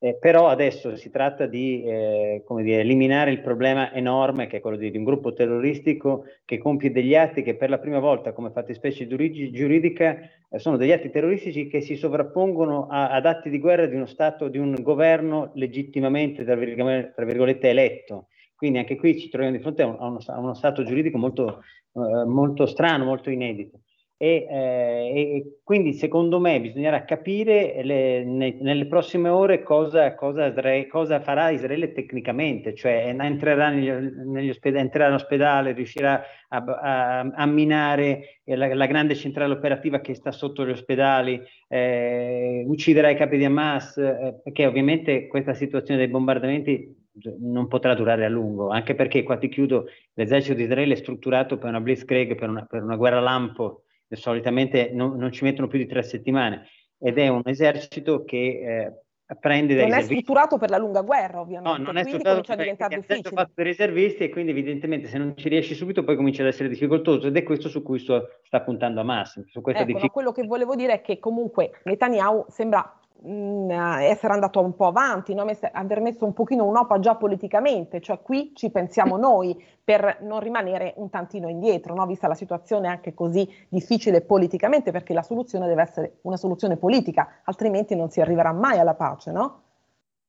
eh, 0.01 0.17
però 0.17 0.47
adesso 0.47 0.95
si 0.95 1.11
tratta 1.11 1.47
di 1.47 1.83
eh, 1.83 2.45
dire, 2.63 2.81
eliminare 2.81 3.33
il 3.33 3.41
problema 3.41 3.93
enorme 3.93 4.47
che 4.47 4.59
è 4.59 4.61
quello 4.61 4.77
di, 4.77 4.93
di, 4.93 4.97
un 4.97 5.03
gruppo 5.03 5.33
terroristico 5.33 6.25
che 6.45 6.59
compie 6.59 6.93
degli 6.93 7.17
atti 7.17 7.43
che 7.43 7.57
per 7.57 7.69
la 7.69 7.79
prima 7.79 7.99
volta 7.99 8.33
come 8.33 8.51
fattispecie 8.51 9.09
giuridica 9.09 10.19
eh, 10.49 10.59
sono 10.59 10.77
degli 10.77 10.93
atti 10.93 11.11
terroristici 11.11 11.67
che 11.67 11.81
si 11.81 11.97
sovrappongono 11.97 12.87
a, 12.87 13.11
ad 13.11 13.27
atti 13.27 13.51
di 13.51 13.59
guerra 13.59 13.87
di 13.87 13.97
uno 13.97 14.07
Stato, 14.07 14.49
di 14.49 14.59
un 14.59 14.77
governo 14.81 15.51
legittimamente, 15.55 16.45
tra 16.45 16.55
virgolette, 16.55 17.13
tra 17.15 17.25
virgolette 17.25 17.69
eletto. 17.69 18.29
Quindi 18.55 18.79
anche 18.79 18.97
qui 18.97 19.19
ci 19.19 19.29
troviamo 19.29 19.57
di 19.57 19.63
fronte 19.63 19.83
a, 19.83 19.87
un, 19.87 19.97
a, 19.99 20.07
uno, 20.07 20.19
a 20.25 20.39
uno, 20.39 20.55
Stato 20.55 20.85
giuridico 20.85 21.19
molto, 21.19 21.63
eh, 21.93 22.25
molto 22.25 22.67
strano, 22.67 23.05
molto 23.05 23.31
inedito. 23.31 23.81
E, 24.21 24.49
eh, 24.51 25.13
e, 25.15 25.59
quindi 25.63 25.93
secondo 25.93 26.41
me 26.41 26.61
bisognerà 26.61 27.05
capire 27.05 27.81
le, 27.85 28.25
ne, 28.25 28.57
nelle 28.61 28.87
prossime 28.87 29.29
ore 29.29 29.63
cosa, 29.63 30.17
cosa, 30.17 30.53
cosa, 30.89 31.21
farà 31.21 31.51
Israele 31.51 31.93
tecnicamente, 31.93 32.75
cioè 32.75 33.15
entrerà, 33.17 33.69
negli, 33.69 33.89
negli 33.89 34.49
ospedali, 34.49 34.83
entrerà 34.83 35.07
in 35.07 35.15
ospedale, 35.15 35.71
riuscirà 35.71 36.21
a, 36.49 36.57
a, 36.57 37.19
a 37.21 37.47
minare 37.47 38.41
la, 38.43 38.75
la, 38.75 38.87
grande 38.87 39.15
centrale 39.15 39.53
operativa 39.53 40.01
che 40.01 40.15
sta 40.15 40.33
sotto 40.33 40.67
gli 40.67 40.71
ospedali, 40.71 41.41
eh, 41.69 42.65
ucciderà 42.67 43.11
i 43.11 43.17
capi 43.17 43.37
di 43.37 43.45
Hamas, 43.45 43.99
eh, 43.99 44.41
perché 44.43 44.67
ovviamente 44.67 45.29
questa 45.29 45.55
situazione 45.55 46.01
dei 46.01 46.09
bombardamenti 46.09 47.07
non 47.39 47.69
potrà 47.69 47.95
durare 47.95 48.25
a 48.25 48.29
lungo, 48.29 48.71
anche 48.71 48.97
perché 48.97 49.23
qua 49.23 49.37
ti 49.39 49.49
chiudo, 49.49 49.87
l'esercito 50.15 50.55
di 50.55 50.65
Israele 50.65 50.95
è 50.95 50.97
strutturato 50.97 51.57
per 51.57 51.69
una 51.69 51.81
blitzkrieg, 51.81 52.35
per 52.35 52.49
una, 52.49 52.65
per 52.65 52.83
una 52.83 52.97
guerra 52.97 53.21
lampo 53.21 53.85
solitamente 54.17 54.91
non, 54.93 55.17
non, 55.17 55.33
ci 55.33 55.45
mettono 55.45 55.67
più 55.67 55.79
di 55.79 55.87
tre 55.87 56.03
settimane 56.03 56.67
ed 56.99 57.19
è 57.19 57.29
un 57.29 57.43
esercito 57.45 58.25
che 58.25 58.37
eh, 58.37 59.37
prende 59.39 59.75
dai 59.75 59.89
Non 59.89 59.99
è 59.99 60.03
strutturato 60.03 60.57
per 60.57 60.71
la 60.71 60.79
lunga 60.79 61.03
guerra, 61.03 61.41
ovviamente. 61.41 61.79
No, 61.79 61.85
non 61.85 61.97
è 61.97 62.05
strutturato 62.05 62.43
per, 62.43 62.57
diventare 62.57 62.97
difficile. 62.97 63.31
Fatto 63.31 63.53
dei 63.55 63.65
reservisti 63.65 64.25
e 64.25 64.29
quindi 64.31 64.53
evidentemente 64.53 65.07
se 65.09 65.19
non 65.19 65.37
ci 65.37 65.49
riesci 65.49 65.75
subito 65.75 66.03
poi 66.03 66.17
comincia 66.17 66.43
ad 66.43 66.49
essere 66.49 66.69
difficoltoso 66.69 67.27
ed 67.27 67.37
è 67.37 67.43
questo 67.43 67.69
su 67.69 67.83
cui 67.83 67.99
sto, 67.99 68.41
sta 68.43 68.63
puntando 68.63 69.01
a 69.01 69.03
Hamas. 69.03 69.45
Su 69.47 69.61
ecco, 69.65 69.85
diffic- 69.85 70.13
quello 70.13 70.33
che 70.33 70.45
volevo 70.45 70.75
dire 70.75 70.95
è 70.95 71.01
che 71.03 71.19
comunque 71.19 71.81
Netanyahu 71.85 72.47
sembra 72.49 72.98
essere 73.21 74.33
andato 74.33 74.61
un 74.61 74.75
po' 74.77 74.87
avanti, 74.87 75.35
no? 75.35 75.45
aver 75.73 76.01
messo 76.01 76.25
un 76.25 76.33
pochino 76.33 76.65
un'opa 76.65 76.99
già 77.01 77.17
politicamente, 77.17 78.01
cioè 78.01 78.21
qui 78.21 78.53
ci 78.55 78.71
pensiamo 78.71 79.17
noi 79.17 79.61
per 79.83 80.19
non 80.23 80.41
rimanere 80.41 80.95
un 80.97 81.11
tantino 81.11 81.49
indietro, 81.49 81.95
no? 81.95 82.07
vista 82.07 82.29
la 82.29 82.35
situazione 82.35 82.89
anche 82.89 83.15
così 83.15 83.49
difficile 83.69 84.21
politicamente, 84.21 84.93
perché 84.93 85.15
la 85.15 85.23
soluzione 85.23 85.67
deve 85.67 85.83
essere 85.83 86.19
una 86.23 86.37
soluzione 86.37 86.77
politica, 86.77 87.41
altrimenti 87.45 87.97
non 87.97 88.11
si 88.11 88.21
arriverà 88.21 88.53
mai 88.53 88.79
alla 88.79 88.95
pace, 88.95 89.33
no? 89.33 89.63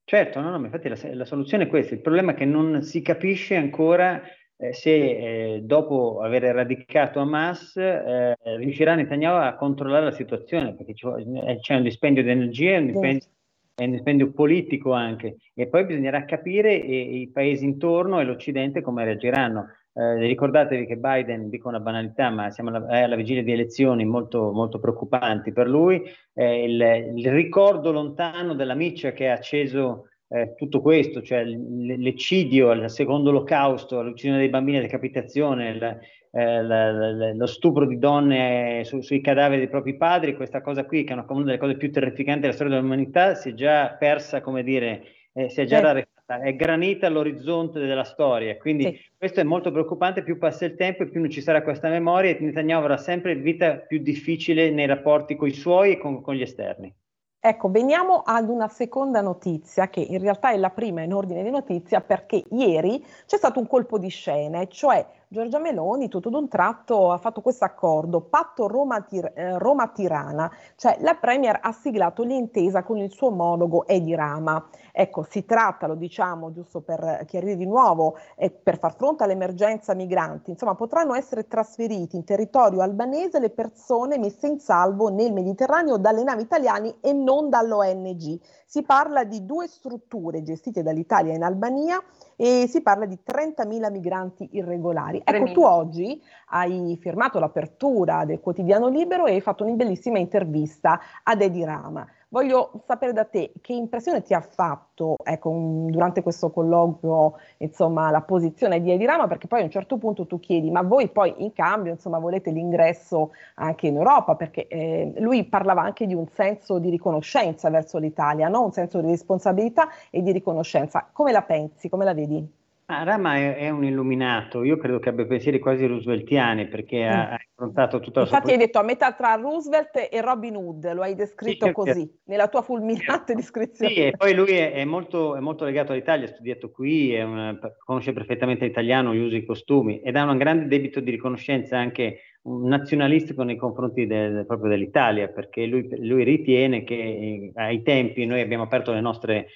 Certo, 0.04 0.42
no, 0.42 0.50
no, 0.50 0.58
infatti 0.58 0.90
la, 0.90 0.98
la 1.14 1.26
soluzione 1.26 1.66
è 1.66 1.68
questa, 1.68 1.94
il 1.94 2.02
problema 2.02 2.32
è 2.32 2.36
che 2.36 2.46
non 2.46 2.82
si 2.82 3.04
capisce 3.04 3.56
ancora 3.56 4.20
eh, 4.62 4.74
se 4.74 4.92
eh, 4.92 5.62
dopo 5.64 6.20
aver 6.22 6.44
eradicato 6.44 7.22
Hamas 7.22 7.78
eh, 7.78 8.36
riuscirà 8.58 8.94
Netanyahu 8.94 9.42
a 9.42 9.56
controllare 9.56 10.06
la 10.06 10.12
situazione, 10.12 10.76
perché 10.76 10.92
eh, 10.92 11.60
c'è 11.62 11.76
un 11.76 11.84
dispendio 11.84 12.24
di 12.24 12.30
energia, 12.30 12.78
un 12.78 12.88
dispendio, 12.88 13.28
un 13.76 13.92
dispendio 13.92 14.32
politico 14.34 14.92
anche, 14.92 15.38
e 15.54 15.68
poi 15.68 15.86
bisognerà 15.86 16.26
capire 16.26 16.74
i, 16.74 17.22
i 17.22 17.30
paesi 17.30 17.64
intorno 17.64 18.20
e 18.20 18.26
l'Occidente 18.26 18.82
come 18.82 19.06
reagiranno. 19.06 19.68
Eh, 19.94 20.16
ricordatevi 20.28 20.86
che 20.86 20.98
Biden, 20.98 21.50
dico 21.50 21.70
una 21.70 21.80
banalità, 21.80 22.30
ma 22.30 22.52
siamo 22.52 22.70
alla, 22.70 22.86
alla 22.86 23.16
vigilia 23.16 23.44
di 23.44 23.54
elezioni 23.54 24.04
molto, 24.04 24.52
molto 24.52 24.80
preoccupanti 24.80 25.54
per 25.54 25.70
lui. 25.70 26.04
Eh, 26.34 26.64
il, 26.66 27.14
il, 27.16 27.32
ricordo 27.32 27.92
lontano 27.92 28.54
della 28.56 28.76
miccia 28.76 29.14
che 29.14 29.30
ha 29.30 29.34
acceso 29.34 30.09
eh, 30.30 30.54
tutto 30.56 30.82
questo, 30.82 31.22
cioè 31.22 31.44
l'eccidio, 31.44 32.72
il 32.72 32.90
secondo 32.90 33.30
olocausto, 33.30 34.02
l'uccisione 34.04 34.38
dei 34.38 34.50
bambini 34.50 34.78
a 34.78 34.82
decapitazione, 34.82 35.70
il, 35.70 36.00
eh, 36.32 36.64
l, 36.64 36.68
l, 36.68 37.36
lo 37.36 37.46
stupro 37.48 37.88
di 37.88 37.98
donne 37.98 38.84
su, 38.86 39.02
sui 39.02 39.22
cadaveri 39.22 39.62
dei 39.62 39.70
propri 39.70 39.98
padri, 39.98 40.36
questa 40.36 40.62
cosa 40.62 40.86
qui, 40.86 41.04
che 41.04 41.12
è 41.12 41.14
una, 41.14 41.26
una 41.28 41.46
delle 41.46 41.58
cose 41.58 41.78
più 41.78 41.92
terrificanti 41.92 42.42
della 42.42 42.54
storia 42.54 42.76
dell'umanità, 42.76 43.34
si 43.34 43.50
è 43.50 43.54
già 43.56 43.96
persa, 43.98 44.42
come 44.42 44.62
dire, 44.62 45.04
eh, 45.34 45.50
si 45.50 45.62
è 45.62 45.66
già 45.66 45.80
rarefata, 45.80 46.42
è 46.42 46.56
granita 46.56 47.08
all'orizzonte 47.08 47.80
della 47.80 48.04
storia. 48.04 48.56
Quindi 48.58 48.84
sì. 48.84 49.00
questo 49.18 49.40
è 49.40 49.44
molto 49.44 49.72
preoccupante, 49.72 50.22
più 50.22 50.38
passa 50.38 50.66
il 50.66 50.76
tempo 50.76 51.02
e 51.02 51.10
più 51.10 51.22
non 51.22 51.32
ci 51.32 51.42
sarà 51.42 51.64
questa 51.64 51.90
memoria 51.90 52.30
e 52.30 52.38
Netanyahu 52.40 52.82
avrà 52.82 52.98
sempre 52.98 53.34
vita 53.36 53.78
più 53.78 53.98
difficile 53.98 54.70
nei 54.70 54.86
rapporti 54.86 55.36
con 55.36 55.48
i 55.48 55.54
suoi 55.54 55.94
e 55.94 55.98
con, 55.98 56.22
con 56.22 56.36
gli 56.36 56.44
esterni. 56.44 56.94
Ecco, 57.42 57.70
veniamo 57.72 58.22
ad 58.26 58.50
una 58.50 58.68
seconda 58.68 59.22
notizia 59.22 59.88
che 59.88 60.02
in 60.02 60.20
realtà 60.20 60.52
è 60.52 60.58
la 60.58 60.72
prima 60.72 61.04
in 61.04 61.14
ordine 61.14 61.42
di 61.42 61.50
notizia 61.50 62.02
perché 62.02 62.44
ieri 62.52 63.02
c'è 63.26 63.38
stato 63.38 63.60
un 63.60 63.68
colpo 63.68 63.98
di 63.98 64.10
scena, 64.10 64.68
cioè 64.68 65.06
Giorgia 65.32 65.60
Meloni 65.60 66.08
tutto 66.08 66.32
d'un 66.32 66.48
tratto 66.48 67.12
ha 67.12 67.20
fatto 67.20 67.42
questo 67.42 67.64
accordo, 67.64 68.20
patto 68.20 68.66
Roma-Tirana, 68.66 70.50
eh, 70.50 70.56
cioè 70.76 70.98
la 71.02 71.14
Premier 71.14 71.60
ha 71.62 71.72
siglato 71.72 72.24
l'intesa 72.24 72.82
con 72.82 72.98
il 72.98 73.12
suo 73.12 73.28
omologo 73.28 73.86
Edi 73.86 74.16
Rama. 74.16 74.68
Ecco, 74.92 75.22
si 75.30 75.46
tratta, 75.46 75.86
lo 75.86 75.94
diciamo 75.94 76.52
giusto 76.52 76.82
per 76.82 77.26
chiarire 77.28 77.56
di 77.58 77.68
nuovo, 77.68 78.18
eh, 78.38 78.50
per 78.50 78.80
far 78.80 78.96
fronte 78.96 79.24
all'emergenza 79.24 79.94
migranti, 79.94 80.50
insomma 80.50 80.74
potranno 80.74 81.14
essere 81.14 81.48
trasferiti 81.48 82.16
in 82.16 82.24
territorio 82.24 82.82
albanese 82.82 83.40
le 83.40 83.52
persone 83.52 84.18
messe 84.18 84.48
in 84.48 84.60
salvo 84.60 85.10
nel 85.10 85.32
Mediterraneo 85.32 85.98
dalle 85.98 86.24
navi 86.24 86.42
italiane 86.42 86.96
e 87.02 87.14
non 87.14 87.50
dall'ONG. 87.50 88.40
Si 88.66 88.82
parla 88.82 89.24
di 89.26 89.46
due 89.46 89.68
strutture 89.68 90.42
gestite 90.42 90.82
dall'Italia 90.82 91.36
in 91.36 91.44
Albania 91.44 92.04
e 92.42 92.68
si 92.70 92.82
parla 92.82 93.06
di 93.06 93.20
30.000 93.22 93.92
migranti 93.92 94.48
irregolari. 94.54 95.22
Ecco, 95.26 95.52
tu 95.52 95.62
oggi 95.62 96.24
hai 96.52 96.98
firmato 97.02 97.38
l'apertura 97.38 98.24
del 98.24 98.40
quotidiano 98.40 98.88
Libero 98.88 99.26
e 99.26 99.34
hai 99.34 99.42
fatto 99.42 99.66
una 99.66 99.74
bellissima 99.74 100.20
intervista 100.20 101.02
ad 101.22 101.42
Edi 101.42 101.66
Rama. 101.66 102.08
Voglio 102.32 102.84
sapere 102.86 103.12
da 103.12 103.26
te 103.26 103.54
che 103.60 103.74
impressione 103.74 104.22
ti 104.22 104.36
ha 104.36 104.42
fatto 104.42 105.16
ecco, 105.24 105.50
un, 105.50 105.90
durante 105.90 106.22
questo 106.22 106.52
colloquio 106.52 107.34
insomma, 107.58 108.12
la 108.12 108.22
posizione 108.22 108.82
di 108.82 108.92
Edi 108.92 109.04
Rama, 109.06 109.26
perché 109.26 109.48
poi 109.48 109.62
a 109.62 109.64
un 109.64 109.72
certo 109.72 109.98
punto 109.98 110.28
tu 110.28 110.40
chiedi, 110.40 110.70
ma 110.70 110.84
voi 110.84 111.10
poi 111.10 111.34
in 111.38 111.54
cambio 111.54 111.92
insomma, 111.92 112.20
volete 112.20 112.52
l'ingresso 112.52 113.32
anche 113.56 113.88
in 113.88 113.96
Europa, 113.96 114.36
perché 114.36 114.68
eh, 114.68 115.14
lui 115.18 115.44
parlava 115.46 115.82
anche 115.82 116.06
di 116.06 116.14
un 116.14 116.28
senso 116.28 116.78
di 116.78 116.92
riconoscenza 116.92 117.72
verso 117.72 117.98
l'Italia, 117.98 118.48
no? 118.48 118.64
un 118.64 118.74
senso 118.74 119.02
di 119.02 119.08
responsabilità 119.10 119.88
e 120.12 120.22
di 120.22 120.32
riconoscenza. 120.32 121.10
Come 121.12 121.32
la 121.32 121.42
pensi, 121.42 121.90
come 121.90 122.06
la 122.06 122.14
vedi? 122.14 122.59
Ah, 122.92 123.04
Rama 123.04 123.36
è, 123.36 123.56
è, 123.56 123.70
un 123.70 123.84
illuminato, 123.84 124.64
io 124.64 124.76
credo 124.78 124.98
che 124.98 125.10
abbia 125.10 125.28
pensieri 125.28 125.60
quasi 125.60 125.86
rooseveltiani 125.86 126.68
perché 126.68 127.06
mm. 127.06 127.12
ha, 127.12 127.36
affrontato 127.36 128.00
tutta 128.00 128.22
la 128.22 128.26
Infatti 128.26 128.46
sua... 128.46 128.54
hai 128.54 128.58
detto 128.58 128.80
a 128.80 128.84
metà 128.84 129.14
tra 129.14 129.36
Roosevelt 129.36 130.08
e 130.10 130.22
Robin 130.22 130.56
Hood, 130.56 130.94
lo 130.94 131.04
hai 131.04 131.14
descritto 131.14 131.68
sì, 131.68 131.72
così, 131.72 132.00
certo. 132.00 132.18
nella 132.24 132.48
tua 132.48 132.64
fulminante 132.64 133.36
descrizione. 133.36 133.94
Sì, 133.94 134.00
e 134.00 134.14
poi 134.18 134.34
lui 134.34 134.54
è, 134.54 134.72
è, 134.72 134.86
molto, 134.86 135.36
è 135.36 135.40
molto, 135.40 135.66
legato 135.66 135.92
all'Italia, 135.92 136.26
ha 136.26 136.30
studiato 136.30 136.72
qui, 136.72 137.14
una, 137.22 137.60
conosce 137.78 138.12
perfettamente 138.12 138.66
l'italiano, 138.66 139.14
gli 139.14 139.22
usi 139.22 139.36
i 139.36 139.46
costumi 139.46 140.02
ed 140.02 140.16
ha 140.16 140.24
un 140.24 140.38
grande 140.40 140.66
debito 140.66 141.00
di 141.00 141.12
riconoscenza 141.12 141.78
anche 141.78 142.22
nazionalistico 142.42 143.44
nei 143.44 143.58
confronti 143.58 144.08
del, 144.08 144.48
proprio 144.48 144.72
dell'Italia, 144.72 145.28
perché 145.28 145.68
lui, 145.68 145.88
lui 146.00 146.24
ritiene 146.24 146.84
che 146.84 146.96
eh, 146.96 147.52
ai 147.54 147.84
tempi 147.84 148.26
noi 148.26 148.42
abbiamo 148.42 148.64
aperto 148.64 148.92
le 148.94 149.02
nostre 149.02 149.48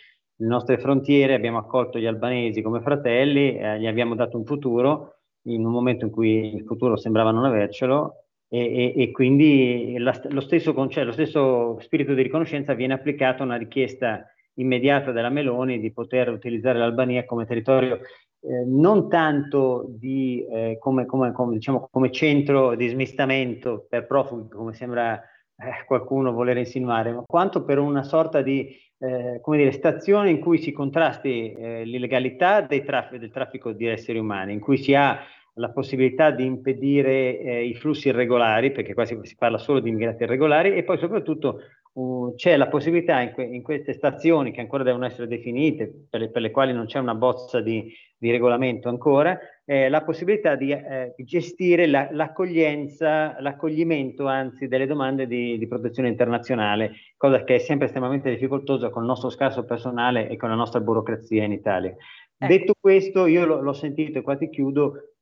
le 0.43 0.49
nostre 0.49 0.77
frontiere, 0.77 1.33
abbiamo 1.33 1.57
accolto 1.57 1.97
gli 1.97 2.05
albanesi 2.05 2.61
come 2.61 2.81
fratelli, 2.81 3.57
eh, 3.57 3.79
gli 3.79 3.87
abbiamo 3.87 4.13
dato 4.13 4.37
un 4.37 4.45
futuro 4.45 5.19
in 5.43 5.65
un 5.65 5.71
momento 5.71 6.05
in 6.05 6.11
cui 6.11 6.53
il 6.53 6.63
futuro 6.65 6.97
sembrava 6.97 7.31
non 7.31 7.45
avercelo 7.45 8.25
e, 8.49 8.93
e, 8.95 9.01
e 9.01 9.11
quindi 9.11 9.95
la, 9.97 10.19
lo, 10.29 10.41
stesso 10.41 10.73
concetto, 10.73 11.07
lo 11.07 11.11
stesso 11.13 11.79
spirito 11.79 12.13
di 12.13 12.21
riconoscenza 12.21 12.73
viene 12.73 12.93
applicato 12.93 13.41
a 13.41 13.45
una 13.45 13.55
richiesta 13.55 14.25
immediata 14.55 15.11
della 15.11 15.29
Meloni 15.29 15.79
di 15.79 15.91
poter 15.91 16.29
utilizzare 16.29 16.77
l'Albania 16.77 17.25
come 17.25 17.45
territorio 17.45 17.99
eh, 18.41 18.65
non 18.65 19.07
tanto 19.09 19.85
di, 19.87 20.45
eh, 20.51 20.77
come, 20.77 21.05
come, 21.05 21.31
come, 21.31 21.53
diciamo, 21.53 21.87
come, 21.89 22.11
centro 22.11 22.75
di 22.75 22.89
smistamento 22.89 23.85
per 23.87 24.05
profughi, 24.05 24.49
come 24.49 24.73
sembra 24.73 25.15
eh, 25.15 25.85
qualcuno 25.85 26.33
voler 26.33 26.57
insinuare, 26.57 27.13
ma 27.13 27.23
quanto 27.25 27.63
per 27.63 27.79
una 27.79 28.03
sorta 28.03 28.41
di 28.41 28.75
eh, 29.03 29.41
come 29.41 29.57
dire, 29.57 29.71
stazione 29.73 30.29
in 30.29 30.39
cui 30.39 30.59
si 30.59 30.71
contrasti 30.71 31.51
eh, 31.51 31.83
l'illegalità 31.83 32.65
traffic- 32.65 33.19
del 33.19 33.31
traffico 33.31 33.73
di 33.73 33.85
esseri 33.85 34.17
umani, 34.17 34.53
in 34.53 34.61
cui 34.61 34.77
si 34.77 34.93
ha 34.93 35.19
la 35.55 35.69
possibilità 35.69 36.31
di 36.31 36.45
impedire 36.45 37.37
eh, 37.37 37.65
i 37.65 37.75
flussi 37.75 38.07
irregolari, 38.07 38.71
perché 38.71 38.93
qua 38.93 39.03
si, 39.03 39.19
si, 39.23 39.35
parla 39.35 39.57
solo 39.57 39.81
di 39.81 39.89
immigrati 39.89 40.23
irregolari, 40.23 40.73
e 40.73 40.83
poi 40.83 40.97
soprattutto 40.97 41.59
uh, 41.93 42.33
c'è 42.35 42.55
la 42.55 42.67
possibilità 42.67 43.19
in, 43.19 43.33
que- 43.33 43.43
in, 43.43 43.61
queste 43.61 43.91
stazioni 43.91 44.51
che 44.51 44.61
ancora 44.61 44.83
devono 44.83 45.05
essere 45.05 45.27
definite, 45.27 46.07
per 46.09 46.21
le, 46.21 46.29
per 46.29 46.41
le 46.41 46.51
quali 46.51 46.71
non 46.71 46.85
c'è 46.85 46.99
una 46.99 47.13
bozza 47.13 47.59
di, 47.59 47.93
di 48.17 48.31
regolamento 48.31 48.87
ancora, 48.87 49.37
eh, 49.65 49.87
la 49.87 50.03
possibilità 50.03 50.55
di 50.55 50.71
eh, 50.71 51.13
gestire 51.17 51.87
la, 51.87 52.09
l'accoglienza, 52.11 53.39
l'accoglimento 53.39 54.27
anzi 54.27 54.67
delle 54.67 54.85
domande 54.85 55.25
di, 55.25 55.57
di, 55.57 55.67
protezione 55.67 56.09
internazionale, 56.09 56.93
cosa 57.15 57.43
che 57.43 57.55
è 57.55 57.59
sempre 57.59 57.85
estremamente 57.85 58.29
difficoltosa 58.29 58.89
con 58.89 59.03
il 59.03 59.07
nostro 59.07 59.29
scarso 59.29 59.63
personale 59.63 60.27
e 60.27 60.35
con 60.35 60.49
la 60.49 60.55
nostra 60.55 60.81
burocrazia 60.81 61.43
in 61.43 61.53
Italia. 61.53 61.95
Ecco. 62.37 62.53
Detto 62.53 62.73
questo, 62.77 63.25
io 63.25 63.45
l'ho, 63.45 63.61
l'ho 63.61 63.73
sentito 63.73 64.19
e 64.19 64.21
qua 64.21 64.35
ti 64.35 64.49
chiudo, 64.49 65.13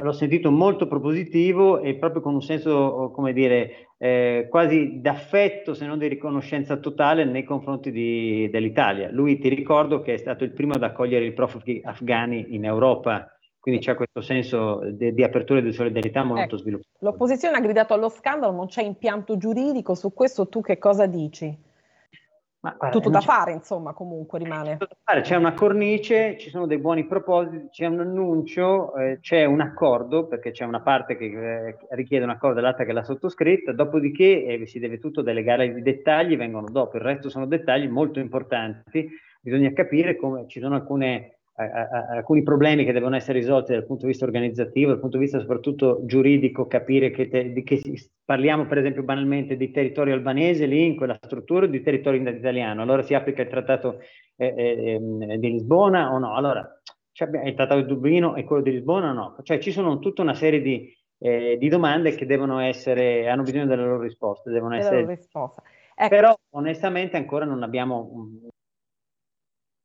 l'ho 0.00 0.12
sentito 0.12 0.52
molto 0.52 0.86
propositivo 0.86 1.80
e 1.80 1.96
proprio 1.96 2.22
con 2.22 2.34
un 2.34 2.42
senso, 2.42 3.10
come 3.12 3.32
dire, 3.32 3.88
eh, 3.98 4.46
quasi 4.48 5.00
d'affetto, 5.00 5.74
se 5.74 5.86
non 5.86 5.98
di 5.98 6.06
riconoscenza 6.06 6.76
totale 6.76 7.24
nei 7.24 7.42
confronti 7.42 7.90
di, 7.90 8.48
dell'Italia. 8.48 9.10
Lui 9.10 9.40
ti 9.40 9.48
ricordo 9.48 10.02
che 10.02 10.14
è 10.14 10.18
stato 10.18 10.44
il 10.44 10.52
primo 10.52 10.74
ad 10.74 10.84
accogliere 10.84 11.24
i 11.24 11.32
profughi 11.32 11.80
afghani 11.82 12.54
in 12.54 12.64
Europa 12.64 13.32
quindi 13.68 13.84
c'è 13.84 13.94
questo 13.94 14.22
senso 14.22 14.80
di, 14.92 15.12
di 15.12 15.22
apertura 15.22 15.58
e 15.58 15.62
di 15.62 15.72
solidarietà 15.72 16.24
molto 16.24 16.42
ecco, 16.42 16.56
sviluppato. 16.56 16.88
L'opposizione 17.00 17.58
ha 17.58 17.60
gridato 17.60 17.92
allo 17.92 18.08
scandalo, 18.08 18.52
non 18.52 18.66
c'è 18.66 18.82
impianto 18.82 19.36
giuridico, 19.36 19.94
su 19.94 20.14
questo 20.14 20.48
tu 20.48 20.62
che 20.62 20.78
cosa 20.78 21.04
dici? 21.04 21.66
Ma, 22.60 22.74
guarda, 22.76 22.96
Tutto 22.96 23.10
da 23.10 23.20
fare, 23.20 23.52
insomma, 23.52 23.92
comunque 23.92 24.38
rimane. 24.38 24.78
C'è 25.20 25.36
una 25.36 25.52
cornice, 25.52 26.38
ci 26.38 26.48
sono 26.48 26.66
dei 26.66 26.78
buoni 26.78 27.06
propositi, 27.06 27.68
c'è 27.70 27.86
un 27.86 28.00
annuncio, 28.00 28.96
eh, 28.96 29.18
c'è 29.20 29.44
un 29.44 29.60
accordo, 29.60 30.26
perché 30.26 30.50
c'è 30.50 30.64
una 30.64 30.80
parte 30.80 31.18
che 31.18 31.26
eh, 31.26 31.76
richiede 31.90 32.24
un 32.24 32.30
accordo 32.30 32.60
e 32.60 32.62
l'altra 32.62 32.86
che 32.86 32.92
l'ha 32.92 33.04
sottoscritta, 33.04 33.72
dopodiché 33.72 34.44
eh, 34.44 34.66
si 34.66 34.78
deve 34.78 34.98
tutto 34.98 35.20
delegare 35.20 35.66
i 35.66 35.82
dettagli, 35.82 36.38
vengono 36.38 36.68
dopo, 36.70 36.96
il 36.96 37.02
resto 37.02 37.28
sono 37.28 37.46
dettagli 37.46 37.86
molto 37.86 38.18
importanti, 38.18 39.08
bisogna 39.42 39.72
capire 39.72 40.16
come 40.16 40.48
ci 40.48 40.58
sono 40.58 40.74
alcune 40.74 41.37
a, 41.58 41.88
a, 41.88 42.06
alcuni 42.16 42.42
problemi 42.42 42.84
che 42.84 42.92
devono 42.92 43.16
essere 43.16 43.40
risolti 43.40 43.72
dal 43.72 43.84
punto 43.84 44.02
di 44.02 44.12
vista 44.12 44.24
organizzativo, 44.24 44.90
dal 44.90 45.00
punto 45.00 45.16
di 45.16 45.24
vista 45.24 45.40
soprattutto 45.40 46.02
giuridico, 46.04 46.68
capire 46.68 47.10
che, 47.10 47.28
te, 47.28 47.52
di 47.52 47.64
che 47.64 47.80
parliamo 48.24 48.66
per 48.66 48.78
esempio 48.78 49.02
banalmente 49.02 49.56
di 49.56 49.72
territorio 49.72 50.14
albanese 50.14 50.66
lì 50.66 50.86
in 50.86 50.96
quella 50.96 51.18
struttura 51.20 51.66
o 51.66 51.68
di 51.68 51.82
territorio 51.82 52.20
italiano, 52.20 52.82
allora 52.82 53.02
si 53.02 53.14
applica 53.14 53.42
il 53.42 53.48
trattato 53.48 53.98
eh, 54.36 54.54
eh, 54.56 54.90
ehm, 54.92 55.34
di 55.34 55.50
Lisbona 55.50 56.12
o 56.12 56.18
no? 56.18 56.36
Allora, 56.36 56.80
cioè, 57.10 57.28
il 57.44 57.54
trattato 57.54 57.80
di 57.80 57.86
Dublino 57.86 58.36
e 58.36 58.44
quello 58.44 58.62
di 58.62 58.70
Lisbona 58.70 59.10
o 59.10 59.12
no? 59.12 59.36
Cioè 59.42 59.58
ci 59.58 59.72
sono 59.72 59.98
tutta 59.98 60.22
una 60.22 60.34
serie 60.34 60.60
di, 60.60 60.88
eh, 61.18 61.56
di 61.58 61.68
domande 61.68 62.14
che 62.14 62.26
devono 62.26 62.60
essere, 62.60 63.28
hanno 63.28 63.42
bisogno 63.42 63.66
delle 63.66 63.82
loro 63.82 64.00
risposte, 64.00 64.50
devono 64.50 64.76
essere... 64.76 65.20
Ecco. 66.00 66.08
Però 66.08 66.32
onestamente 66.50 67.16
ancora 67.16 67.44
non 67.44 67.64
abbiamo 67.64 68.28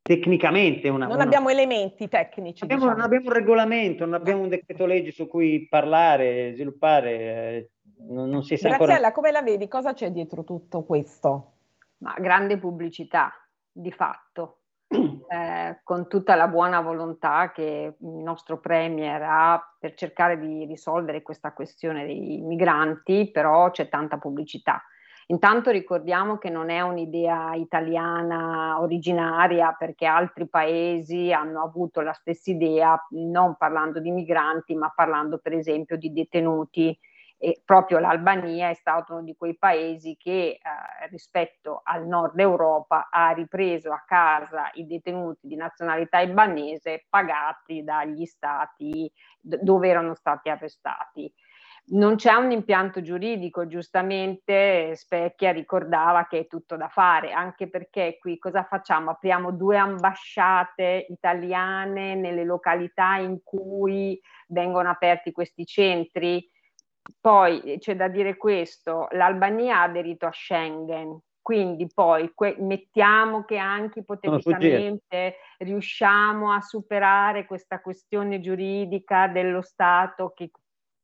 tecnicamente 0.03 0.89
una, 0.89 1.05
non 1.05 1.15
una... 1.15 1.23
abbiamo 1.23 1.49
elementi 1.49 2.09
tecnici 2.09 2.63
abbiamo, 2.63 2.83
diciamo. 2.83 2.97
non 2.97 3.05
abbiamo 3.05 3.27
un 3.27 3.33
regolamento 3.33 4.03
non 4.05 4.13
abbiamo 4.13 4.41
un 4.41 4.49
decreto 4.49 4.85
legge 4.85 5.11
su 5.11 5.27
cui 5.27 5.65
parlare 5.69 6.53
sviluppare 6.53 7.11
eh, 7.11 7.69
non, 8.09 8.29
non, 8.29 8.43
si 8.43 8.57
sa 8.57 8.67
Graziella 8.67 8.93
ancora... 8.93 9.11
come 9.13 9.31
la 9.31 9.41
vedi 9.41 9.67
cosa 9.69 9.93
c'è 9.93 10.11
dietro 10.11 10.43
tutto 10.43 10.83
questo? 10.83 11.51
Ma 11.99 12.15
grande 12.19 12.57
pubblicità 12.57 13.31
di 13.71 13.91
fatto 13.91 14.57
eh, 14.93 15.79
con 15.83 16.07
tutta 16.07 16.35
la 16.35 16.47
buona 16.47 16.81
volontà 16.81 17.51
che 17.51 17.95
il 17.97 18.07
nostro 18.07 18.59
Premier 18.59 19.21
ha 19.21 19.75
per 19.79 19.95
cercare 19.95 20.37
di 20.37 20.65
risolvere 20.65 21.21
questa 21.21 21.53
questione 21.53 22.05
dei 22.05 22.39
migranti, 22.41 23.31
però 23.31 23.71
c'è 23.71 23.89
tanta 23.89 24.17
pubblicità. 24.17 24.83
Intanto 25.27 25.71
ricordiamo 25.71 26.37
che 26.37 26.49
non 26.49 26.69
è 26.69 26.81
un'idea 26.81 27.53
italiana 27.55 28.79
originaria 28.79 29.73
perché 29.73 30.05
altri 30.05 30.47
paesi 30.47 31.31
hanno 31.31 31.63
avuto 31.63 32.01
la 32.01 32.13
stessa 32.13 32.51
idea, 32.51 32.97
non 33.11 33.55
parlando 33.55 33.99
di 33.99 34.11
migranti, 34.11 34.75
ma 34.75 34.91
parlando 34.93 35.37
per 35.37 35.53
esempio 35.53 35.97
di 35.97 36.11
detenuti 36.11 36.97
e 37.37 37.61
proprio 37.65 37.99
l'Albania 37.99 38.69
è 38.69 38.73
stato 38.73 39.13
uno 39.13 39.23
di 39.23 39.35
quei 39.35 39.57
paesi 39.57 40.15
che 40.17 40.31
eh, 40.31 40.59
rispetto 41.09 41.81
al 41.83 42.07
nord 42.07 42.39
Europa 42.39 43.09
ha 43.11 43.31
ripreso 43.31 43.91
a 43.91 44.01
casa 44.05 44.69
i 44.75 44.85
detenuti 44.85 45.47
di 45.47 45.57
nazionalità 45.57 46.19
albanese 46.19 47.05
pagati 47.09 47.83
dagli 47.83 48.23
stati 48.25 49.11
d- 49.41 49.57
dove 49.61 49.89
erano 49.89 50.13
stati 50.15 50.47
arrestati. 50.49 51.29
Non 51.85 52.15
c'è 52.15 52.33
un 52.33 52.51
impianto 52.51 53.01
giuridico, 53.01 53.67
giustamente 53.67 54.95
Specchia 54.95 55.51
ricordava 55.51 56.27
che 56.27 56.39
è 56.39 56.47
tutto 56.47 56.77
da 56.77 56.87
fare, 56.87 57.33
anche 57.33 57.69
perché 57.69 58.17
qui 58.19 58.37
cosa 58.37 58.63
facciamo? 58.63 59.11
Apriamo 59.11 59.51
due 59.51 59.77
ambasciate 59.77 61.07
italiane 61.09 62.15
nelle 62.15 62.45
località 62.45 63.17
in 63.17 63.39
cui 63.43 64.19
vengono 64.47 64.89
aperti 64.89 65.33
questi 65.33 65.65
centri. 65.65 66.49
Poi 67.19 67.77
c'è 67.79 67.97
da 67.97 68.07
dire 68.07 68.37
questo, 68.37 69.07
l'Albania 69.11 69.79
ha 69.79 69.83
aderito 69.83 70.25
a 70.25 70.31
Schengen, 70.31 71.19
quindi 71.41 71.85
poi 71.93 72.31
que- 72.33 72.55
mettiamo 72.59 73.43
che 73.43 73.57
anche 73.57 73.99
ipoteticamente 73.99 75.35
riusciamo 75.57 76.53
a 76.53 76.61
superare 76.61 77.45
questa 77.45 77.81
questione 77.81 78.39
giuridica 78.39 79.27
dello 79.27 79.61
Stato 79.61 80.31
che 80.33 80.49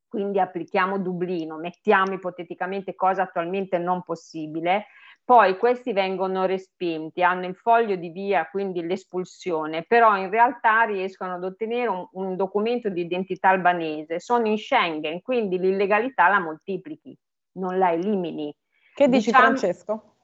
quindi 0.10 0.40
applichiamo 0.40 1.00
Dublino, 1.00 1.58
mettiamo 1.58 2.14
ipoteticamente 2.14 2.96
cosa 2.96 3.22
attualmente 3.22 3.78
non 3.78 4.02
possibile, 4.04 4.88
poi 5.24 5.58
questi 5.58 5.94
vengono 5.94 6.46
respinti, 6.46 7.22
hanno 7.22 7.46
il 7.46 7.56
foglio 7.56 7.96
di 7.96 8.10
via, 8.10 8.50
quindi 8.50 8.82
l'espulsione, 8.82 9.84
però 9.84 10.18
in 10.18 10.32
realtà 10.32 10.82
riescono 10.86 11.36
ad 11.36 11.44
ottenere 11.44 11.88
un, 11.88 12.08
un 12.14 12.36
documento 12.36 12.90
di 12.90 13.02
identità 13.02 13.50
albanese, 13.50 14.20
sono 14.20 14.48
in 14.48 14.58
Schengen, 14.58 15.22
quindi 15.22 15.60
l'illegalità 15.60 16.28
la 16.30 16.40
moltiplichi, 16.40 17.16
non 17.60 17.78
la 17.78 17.92
elimini. 17.92 18.52
Che 18.96 19.08
dici 19.08 19.28
diciamo, 19.28 19.46
Francesco? 19.46 20.16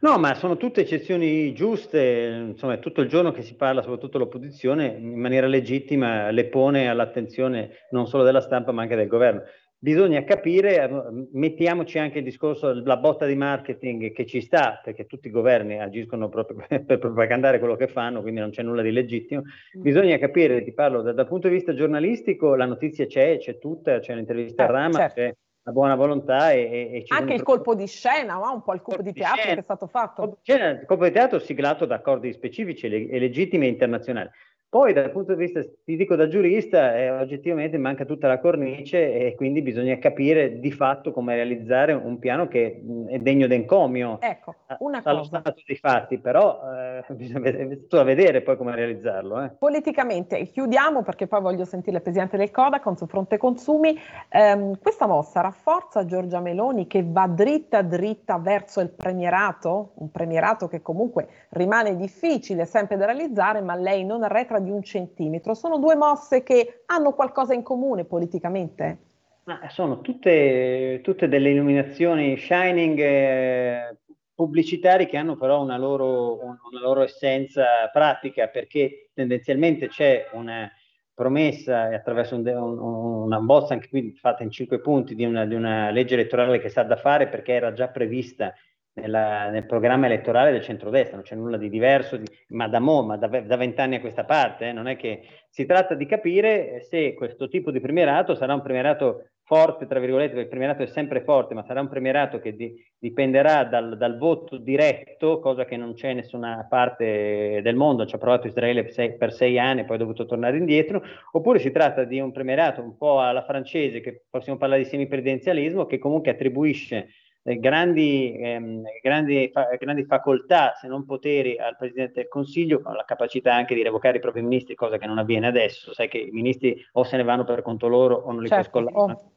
No, 0.00 0.16
ma 0.18 0.34
sono 0.34 0.56
tutte 0.56 0.80
eccezioni 0.80 1.52
giuste, 1.52 2.46
insomma, 2.48 2.74
è 2.74 2.78
tutto 2.78 3.02
il 3.02 3.08
giorno 3.08 3.32
che 3.32 3.42
si 3.42 3.54
parla, 3.54 3.82
soprattutto 3.82 4.16
l'opposizione, 4.16 4.86
in 4.86 5.20
maniera 5.20 5.46
legittima 5.46 6.30
le 6.30 6.46
pone 6.46 6.88
all'attenzione 6.88 7.86
non 7.90 8.06
solo 8.06 8.24
della 8.24 8.40
stampa 8.40 8.72
ma 8.72 8.82
anche 8.82 8.96
del 8.96 9.08
governo. 9.08 9.42
Bisogna 9.78 10.24
capire, 10.24 10.82
eh, 10.82 10.90
mettiamoci 11.32 11.98
anche 11.98 12.18
il 12.18 12.24
discorso, 12.24 12.82
la 12.82 12.96
botta 12.96 13.26
di 13.26 13.34
marketing 13.34 14.12
che 14.12 14.24
ci 14.24 14.40
sta, 14.40 14.80
perché 14.82 15.04
tutti 15.04 15.28
i 15.28 15.30
governi 15.30 15.78
agiscono 15.78 16.30
proprio 16.30 16.64
per 16.84 16.98
propagandare 16.98 17.58
quello 17.58 17.76
che 17.76 17.88
fanno, 17.88 18.22
quindi 18.22 18.40
non 18.40 18.50
c'è 18.50 18.62
nulla 18.62 18.82
di 18.82 18.92
legittimo. 18.92 19.42
Mm. 19.42 19.82
Bisogna 19.82 20.16
capire, 20.16 20.62
ti 20.62 20.72
parlo 20.72 21.02
dal, 21.02 21.14
dal 21.14 21.28
punto 21.28 21.48
di 21.48 21.54
vista 21.54 21.74
giornalistico, 21.74 22.54
la 22.54 22.66
notizia 22.66 23.04
c'è, 23.04 23.36
c'è 23.36 23.58
tutta, 23.58 23.98
c'è 23.98 24.12
un'intervista 24.12 24.62
eh, 24.62 24.66
a 24.66 24.70
Rama, 24.70 24.98
certo. 24.98 25.14
c'è 25.14 25.34
la 25.62 25.72
buona 25.72 25.94
volontà 25.94 26.52
e, 26.52 26.60
e 26.92 27.04
anche 27.08 27.34
il 27.34 27.42
colpo 27.42 27.74
di 27.74 27.86
scena, 27.86 28.34
no? 28.34 28.52
un 28.52 28.62
po' 28.62 28.72
il 28.72 28.80
colpo 28.80 29.02
di 29.02 29.12
teatro 29.12 29.36
scena. 29.40 29.54
che 29.54 29.60
è 29.60 29.62
stato 29.62 29.86
fatto. 29.86 30.38
Il 30.42 30.84
colpo 30.86 31.04
di 31.04 31.12
teatro 31.12 31.38
siglato 31.38 31.84
da 31.84 31.96
accordi 31.96 32.32
specifici 32.32 32.86
e 32.86 33.18
legittimi 33.18 33.66
e 33.66 33.68
internazionali. 33.68 34.30
Poi 34.70 34.92
dal 34.92 35.10
punto 35.10 35.34
di 35.34 35.46
vista, 35.46 35.60
ti 35.84 35.96
dico 35.96 36.14
da 36.14 36.28
giurista, 36.28 36.96
eh, 36.96 37.10
oggettivamente 37.10 37.76
manca 37.76 38.04
tutta 38.04 38.28
la 38.28 38.38
cornice 38.38 39.12
e 39.12 39.34
quindi 39.34 39.62
bisogna 39.62 39.98
capire 39.98 40.60
di 40.60 40.70
fatto 40.70 41.10
come 41.10 41.34
realizzare 41.34 41.92
un 41.92 42.20
piano 42.20 42.46
che 42.46 42.80
è 43.08 43.18
degno 43.18 43.48
d'encomio 43.48 44.20
ecco, 44.20 44.54
una 44.78 45.00
allo 45.02 45.22
cosa. 45.22 45.40
stato 45.40 45.60
dei 45.66 45.74
fatti, 45.74 46.18
però 46.18 46.60
eh, 46.72 47.04
bisogna 47.14 47.40
vedere, 47.40 47.80
tutto 47.80 48.04
vedere 48.04 48.42
poi 48.42 48.56
come 48.56 48.76
realizzarlo. 48.76 49.42
Eh. 49.42 49.50
Politicamente, 49.58 50.40
chiudiamo 50.44 51.02
perché 51.02 51.26
poi 51.26 51.40
voglio 51.40 51.64
sentire 51.64 51.96
il 51.96 52.02
Presidente 52.02 52.36
del 52.36 52.52
Codacon 52.52 52.96
su 52.96 53.08
fronte 53.08 53.38
consumi. 53.38 53.98
Um, 54.30 54.78
questa 54.78 55.08
mossa 55.08 55.40
rafforza 55.40 56.04
Giorgia 56.04 56.38
Meloni 56.38 56.86
che 56.86 57.04
va 57.04 57.26
dritta 57.26 57.82
dritta 57.82 58.38
verso 58.38 58.78
il 58.80 58.90
premierato, 58.90 59.94
un 59.94 60.12
premierato 60.12 60.68
che 60.68 60.80
comunque 60.80 61.26
rimane 61.48 61.96
difficile 61.96 62.66
sempre 62.66 62.96
da 62.96 63.06
realizzare, 63.06 63.60
ma 63.62 63.74
lei 63.74 64.04
non 64.04 64.22
arretra 64.22 64.58
di 64.60 64.70
un 64.70 64.82
centimetro. 64.82 65.54
Sono 65.54 65.78
due 65.78 65.96
mosse 65.96 66.42
che 66.42 66.82
hanno 66.86 67.12
qualcosa 67.12 67.54
in 67.54 67.62
comune 67.62 68.04
politicamente? 68.04 68.98
Ma 69.44 69.60
sono 69.68 70.00
tutte, 70.00 71.00
tutte 71.02 71.28
delle 71.28 71.50
illuminazioni 71.50 72.36
shining 72.36 72.98
eh, 72.98 73.96
pubblicitari 74.34 75.06
che 75.06 75.16
hanno 75.16 75.36
però 75.36 75.62
una 75.62 75.76
loro, 75.76 76.40
una 76.40 76.80
loro 76.80 77.02
essenza 77.02 77.88
pratica 77.92 78.48
perché 78.48 79.10
tendenzialmente 79.12 79.88
c'è 79.88 80.28
una 80.32 80.70
promessa 81.12 81.82
attraverso 81.94 82.36
un, 82.36 82.46
un, 82.46 82.78
una 83.24 83.40
bozza 83.40 83.74
anche 83.74 83.88
qui 83.88 84.14
fatta 84.14 84.42
in 84.42 84.50
cinque 84.50 84.80
punti 84.80 85.14
di 85.14 85.24
una, 85.24 85.44
di 85.44 85.54
una 85.54 85.90
legge 85.90 86.14
elettorale 86.14 86.60
che 86.60 86.70
sta 86.70 86.82
da 86.82 86.96
fare 86.96 87.28
perché 87.28 87.52
era 87.52 87.74
già 87.74 87.88
prevista 87.88 88.54
nella, 88.94 89.50
nel 89.50 89.66
programma 89.66 90.06
elettorale 90.06 90.52
del 90.52 90.62
centrodestra, 90.62 91.16
non 91.16 91.24
c'è 91.24 91.34
nulla 91.34 91.56
di 91.56 91.68
diverso, 91.68 92.16
di, 92.16 92.26
ma 92.48 92.68
da 92.68 92.80
mo, 92.80 93.02
ma 93.02 93.16
da 93.16 93.56
vent'anni 93.56 93.96
a 93.96 94.00
questa 94.00 94.24
parte, 94.24 94.68
eh, 94.68 94.72
non 94.72 94.88
è 94.88 94.96
che 94.96 95.22
si 95.48 95.66
tratta 95.66 95.94
di 95.94 96.06
capire 96.06 96.80
se 96.88 97.14
questo 97.14 97.48
tipo 97.48 97.70
di 97.70 97.80
premierato 97.80 98.34
sarà 98.34 98.54
un 98.54 98.62
premierato 98.62 99.30
forte, 99.50 99.88
tra 99.88 99.98
virgolette, 99.98 100.28
perché 100.28 100.42
il 100.42 100.48
premierato 100.48 100.84
è 100.84 100.86
sempre 100.86 101.22
forte, 101.22 101.54
ma 101.54 101.64
sarà 101.64 101.80
un 101.80 101.88
premierato 101.88 102.38
che 102.38 102.54
di, 102.54 102.72
dipenderà 102.96 103.64
dal, 103.64 103.96
dal, 103.96 104.16
voto 104.16 104.58
diretto, 104.58 105.40
cosa 105.40 105.64
che 105.64 105.76
non 105.76 105.94
c'è 105.94 106.10
in 106.10 106.18
nessuna 106.18 106.64
parte 106.68 107.60
del 107.60 107.74
mondo, 107.74 108.06
ci 108.06 108.14
ha 108.14 108.18
provato 108.18 108.46
Israele 108.46 108.84
per 108.84 108.92
sei, 108.92 109.16
per 109.16 109.32
sei 109.32 109.58
anni 109.58 109.84
poi 109.84 109.96
è 109.96 109.98
dovuto 109.98 110.24
tornare 110.24 110.56
indietro, 110.56 111.02
oppure 111.32 111.58
si 111.58 111.72
tratta 111.72 112.04
di 112.04 112.20
un 112.20 112.30
premierato 112.30 112.80
un 112.80 112.96
po' 112.96 113.20
alla 113.20 113.42
francese, 113.42 113.98
che 113.98 114.22
possiamo 114.30 114.56
parlare 114.56 114.82
di 114.82 114.88
semipresidenzialismo, 114.88 115.86
che 115.86 115.98
comunque 115.98 116.30
attribuisce 116.30 117.08
eh, 117.42 117.58
grandi, 117.58 118.36
ehm, 118.38 118.82
grandi, 119.02 119.50
fa- 119.52 119.68
grandi, 119.78 120.04
facoltà, 120.04 120.74
se 120.80 120.88
non 120.88 121.06
poteri, 121.06 121.58
al 121.58 121.76
Presidente 121.76 122.20
del 122.20 122.28
Consiglio, 122.28 122.80
con 122.80 122.94
la 122.94 123.04
capacità 123.04 123.54
anche 123.54 123.74
di 123.74 123.82
revocare 123.82 124.18
i 124.18 124.20
propri 124.20 124.42
ministri, 124.42 124.74
cosa 124.74 124.98
che 124.98 125.06
non 125.06 125.18
avviene 125.18 125.46
adesso. 125.46 125.94
Sai 125.94 126.08
che 126.08 126.18
i 126.18 126.30
ministri 126.30 126.76
o 126.92 127.04
se 127.04 127.16
ne 127.16 127.22
vanno 127.22 127.44
per 127.44 127.62
conto 127.62 127.88
loro 127.88 128.16
o 128.16 128.32
non 128.32 128.42
li 128.42 128.48
certo. 128.48 128.68
scollare. 128.68 128.96
Oh. 128.96 129.32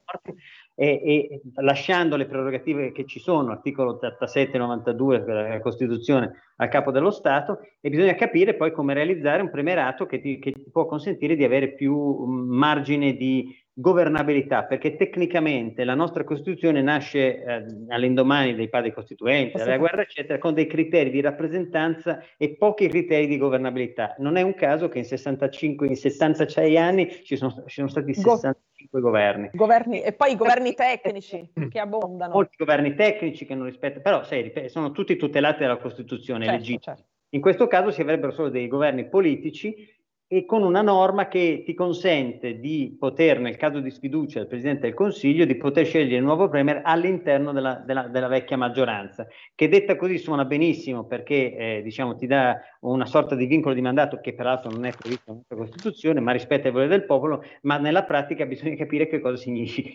E, 0.76 1.01
e, 1.06 1.41
lasciando 1.62 2.18
le 2.18 2.26
prerogative 2.26 2.91
che 2.91 3.06
ci 3.06 3.20
sono, 3.20 3.51
articolo 3.51 3.91
87 3.91 4.58
92 4.58 5.24
della 5.24 5.60
Costituzione, 5.60 6.51
al 6.58 6.70
capo 6.70 6.91
dello 6.91 7.12
Stato, 7.12 7.60
e 7.80 7.89
bisogna 7.89 8.16
capire 8.16 8.56
poi 8.56 8.72
come 8.72 8.93
realizzare 8.93 9.41
un 9.41 9.49
premierato 9.49 10.06
che 10.06 10.20
ti, 10.20 10.39
che 10.39 10.51
ti 10.51 10.70
può 10.72 10.86
consentire 10.86 11.36
di 11.36 11.43
avere 11.43 11.74
più 11.74 12.26
margine 12.26 13.14
di 13.14 13.62
governabilità, 13.74 14.65
perché 14.65 14.95
tecnicamente 14.95 15.84
la 15.84 15.95
nostra 15.95 16.24
Costituzione 16.24 16.82
nasce 16.82 17.43
eh, 17.43 17.65
all'indomani 17.89 18.53
dei 18.53 18.69
padri 18.69 18.93
costituenti, 18.93 19.57
della 19.57 19.78
guerra, 19.78 20.03
eccetera, 20.03 20.38
con 20.38 20.53
dei 20.53 20.67
criteri 20.67 21.09
di 21.09 21.21
rappresentanza 21.21 22.24
e 22.38 22.55
pochi 22.55 22.88
criteri 22.88 23.26
di 23.26 23.38
governabilità. 23.38 24.15
Non 24.19 24.36
è 24.36 24.41
un 24.43 24.53
caso 24.53 24.89
che 24.89 24.99
in 24.99 25.05
65, 25.05 25.88
in 25.88 25.95
76 25.95 26.78
anni 26.78 27.24
ci 27.24 27.36
sono, 27.36 27.51
ci 27.65 27.76
sono 27.76 27.88
stati 27.88 28.13
65 28.13 28.61
Go- 28.89 28.99
governi. 28.99 29.49
governi. 29.53 30.01
E 30.01 30.13
poi 30.13 30.34
i 30.34 30.36
governi 30.36 30.74
tecnici 30.76 31.51
che 31.69 31.80
abbondano. 31.80 32.34
Molti 32.34 32.55
governi 32.57 32.93
tecnici 32.93 33.45
che 33.45 33.55
non 33.55 33.65
rispettano, 33.65 34.01
però 34.01 34.24
sai, 34.24 34.51
sono 34.67 34.91
tutti 34.91 35.15
tutelati 35.15 35.61
dalla 35.61 35.78
Costituzione, 35.78 36.45
certo, 36.45 36.78
certo. 36.80 37.03
In 37.30 37.41
questo 37.41 37.65
caso 37.65 37.89
si 37.89 38.01
avrebbero 38.01 38.32
solo 38.32 38.49
dei 38.49 38.67
governi 38.67 39.09
politici 39.09 39.89
e 40.36 40.46
con 40.46 40.64
una 40.64 40.82
norma 40.82 41.28
che 41.28 41.62
ti 41.64 41.76
consente 41.76 42.60
di 42.60 42.96
poter, 42.98 43.40
nel 43.40 43.56
caso 43.56 43.80
di 43.80 43.92
sfiducia 43.92 44.40
del 44.40 44.48
Presidente 44.48 44.88
del 44.88 44.96
Consiglio, 44.96 45.46
di 45.46 45.56
poter 45.56 45.86
scegliere 45.86 46.16
il 46.16 46.24
nuovo 46.24 46.50
Premier 46.50 46.82
all'interno 46.84 47.52
della, 47.52 47.76
della, 47.86 48.08
della 48.08 48.28
vecchia 48.28 48.58
maggioranza, 48.58 49.28
che 49.54 49.70
detta 49.70 49.96
così 49.96 50.18
suona 50.18 50.44
benissimo 50.46 51.06
perché 51.06 51.56
eh, 51.56 51.82
diciamo, 51.84 52.16
ti 52.16 52.26
dà 52.26 52.60
una 52.80 53.06
sorta 53.06 53.36
di 53.36 53.46
vincolo 53.46 53.76
di 53.76 53.82
mandato 53.82 54.20
che 54.22 54.34
peraltro 54.34 54.72
non 54.72 54.86
è 54.86 54.92
previsto 54.92 55.22
nella 55.28 55.38
nostra 55.38 55.56
Costituzione, 55.56 56.20
ma 56.20 56.32
rispetta 56.32 56.66
il 56.66 56.74
volere 56.74 56.90
del 56.90 57.06
popolo, 57.06 57.44
ma 57.62 57.78
nella 57.78 58.04
pratica 58.04 58.48
bisogna 58.48 58.76
capire 58.76 59.08
che 59.08 59.20
cosa 59.20 59.36
significa. 59.36 59.92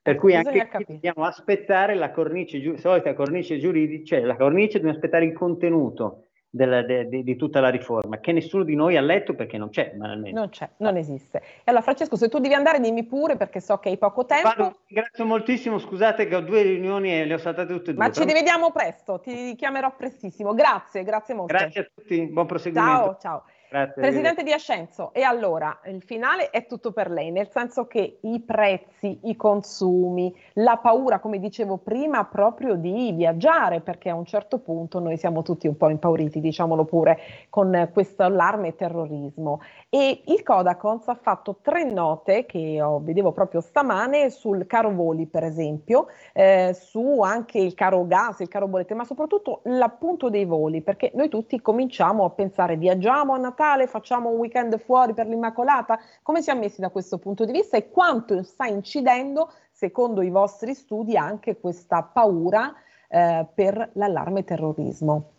Per 0.00 0.16
cui 0.16 0.34
anche 0.34 0.70
dobbiamo 0.86 1.26
aspettare 1.26 1.94
la 1.96 2.12
cornice, 2.12 2.78
solita 2.78 3.12
cornice 3.12 3.58
giuridica, 3.58 4.16
cioè 4.16 4.24
la 4.24 4.36
cornice 4.36 4.78
dobbiamo 4.78 4.96
aspettare 4.96 5.26
il 5.26 5.34
contenuto 5.34 6.28
della, 6.54 6.82
de, 6.82 7.08
de, 7.08 7.22
di 7.22 7.34
tutta 7.34 7.60
la 7.60 7.70
riforma, 7.70 8.20
che 8.20 8.30
nessuno 8.30 8.62
di 8.62 8.74
noi 8.74 8.98
ha 8.98 9.00
letto 9.00 9.34
perché 9.34 9.56
non 9.56 9.70
c'è, 9.70 9.92
banalmente. 9.94 10.38
Non 10.38 10.50
c'è, 10.50 10.68
non 10.78 10.98
esiste. 10.98 11.38
E 11.38 11.62
allora 11.64 11.82
Francesco, 11.82 12.16
se 12.16 12.28
tu 12.28 12.38
devi 12.40 12.52
andare 12.52 12.78
dimmi 12.78 13.04
pure 13.04 13.36
perché 13.36 13.58
so 13.60 13.78
che 13.78 13.88
hai 13.88 13.96
poco 13.96 14.26
tempo. 14.26 14.48
Vado, 14.48 14.80
grazie 14.86 15.24
moltissimo, 15.24 15.78
scusate 15.78 16.26
che 16.26 16.36
ho 16.36 16.40
due 16.40 16.60
riunioni 16.60 17.10
e 17.10 17.24
le 17.24 17.34
ho 17.34 17.38
saltate 17.38 17.72
tutte 17.72 17.92
e 17.92 17.94
due. 17.94 18.04
Ma 18.04 18.12
ci 18.12 18.24
rivediamo 18.24 18.70
presto, 18.70 19.18
ti 19.20 19.54
chiamerò 19.56 19.94
prestissimo. 19.96 20.52
Grazie, 20.52 21.04
grazie 21.04 21.34
molto. 21.34 21.54
Grazie 21.54 21.80
a 21.80 21.88
tutti, 21.94 22.26
buon 22.26 22.46
proseguimento. 22.46 22.92
Ciao, 22.92 23.16
ciao. 23.18 23.44
Grazie, 23.72 24.02
Presidente 24.02 24.42
Di 24.42 24.52
Ascenzo, 24.52 25.14
e 25.14 25.22
allora 25.22 25.80
il 25.86 26.02
finale 26.02 26.50
è 26.50 26.66
tutto 26.66 26.92
per 26.92 27.10
lei, 27.10 27.30
nel 27.30 27.48
senso 27.48 27.86
che 27.86 28.18
i 28.20 28.40
prezzi, 28.40 29.20
i 29.22 29.34
consumi, 29.34 30.36
la 30.56 30.76
paura, 30.76 31.20
come 31.20 31.38
dicevo 31.38 31.78
prima, 31.78 32.26
proprio 32.26 32.74
di 32.74 33.12
viaggiare, 33.12 33.80
perché 33.80 34.10
a 34.10 34.14
un 34.14 34.26
certo 34.26 34.58
punto 34.58 34.98
noi 34.98 35.16
siamo 35.16 35.40
tutti 35.40 35.68
un 35.68 35.78
po' 35.78 35.88
impauriti, 35.88 36.38
diciamolo 36.38 36.84
pure, 36.84 37.18
con 37.48 37.88
questo 37.94 38.24
allarme 38.24 38.74
terrorismo. 38.74 39.62
E 39.88 40.20
il 40.26 40.42
Codacons 40.42 41.08
ha 41.08 41.14
fatto 41.14 41.60
tre 41.62 41.84
note 41.84 42.44
che 42.44 42.82
ho, 42.82 43.00
vedevo 43.00 43.32
proprio 43.32 43.62
stamane 43.62 44.28
sul 44.28 44.66
caro 44.66 44.90
voli, 44.90 45.24
per 45.24 45.44
esempio, 45.44 46.08
eh, 46.34 46.76
su 46.78 47.22
anche 47.22 47.56
il 47.56 47.72
caro 47.72 48.06
gas, 48.06 48.40
il 48.40 48.48
caro 48.48 48.68
bollette, 48.68 48.92
ma 48.92 49.04
soprattutto 49.04 49.60
l'appunto 49.64 50.28
dei 50.28 50.44
voli, 50.44 50.82
perché 50.82 51.10
noi 51.14 51.30
tutti 51.30 51.58
cominciamo 51.62 52.26
a 52.26 52.30
pensare 52.30 52.76
viaggiamo 52.76 53.32
a 53.32 53.38
Natale 53.38 53.60
Natale, 53.62 53.86
facciamo 53.86 54.28
un 54.28 54.38
weekend 54.38 54.76
fuori 54.80 55.14
per 55.14 55.28
l'Immacolata? 55.28 55.96
Come 56.22 56.42
siamo 56.42 56.62
messi 56.62 56.80
da 56.80 56.88
questo 56.88 57.18
punto 57.18 57.44
di 57.44 57.52
vista 57.52 57.76
e 57.76 57.90
quanto 57.90 58.42
sta 58.42 58.66
incidendo, 58.66 59.52
secondo 59.70 60.20
i 60.20 60.30
vostri 60.30 60.74
studi, 60.74 61.16
anche 61.16 61.60
questa 61.60 62.02
paura 62.02 62.74
eh, 63.08 63.46
per 63.54 63.90
l'allarme 63.94 64.42
terrorismo? 64.42 65.30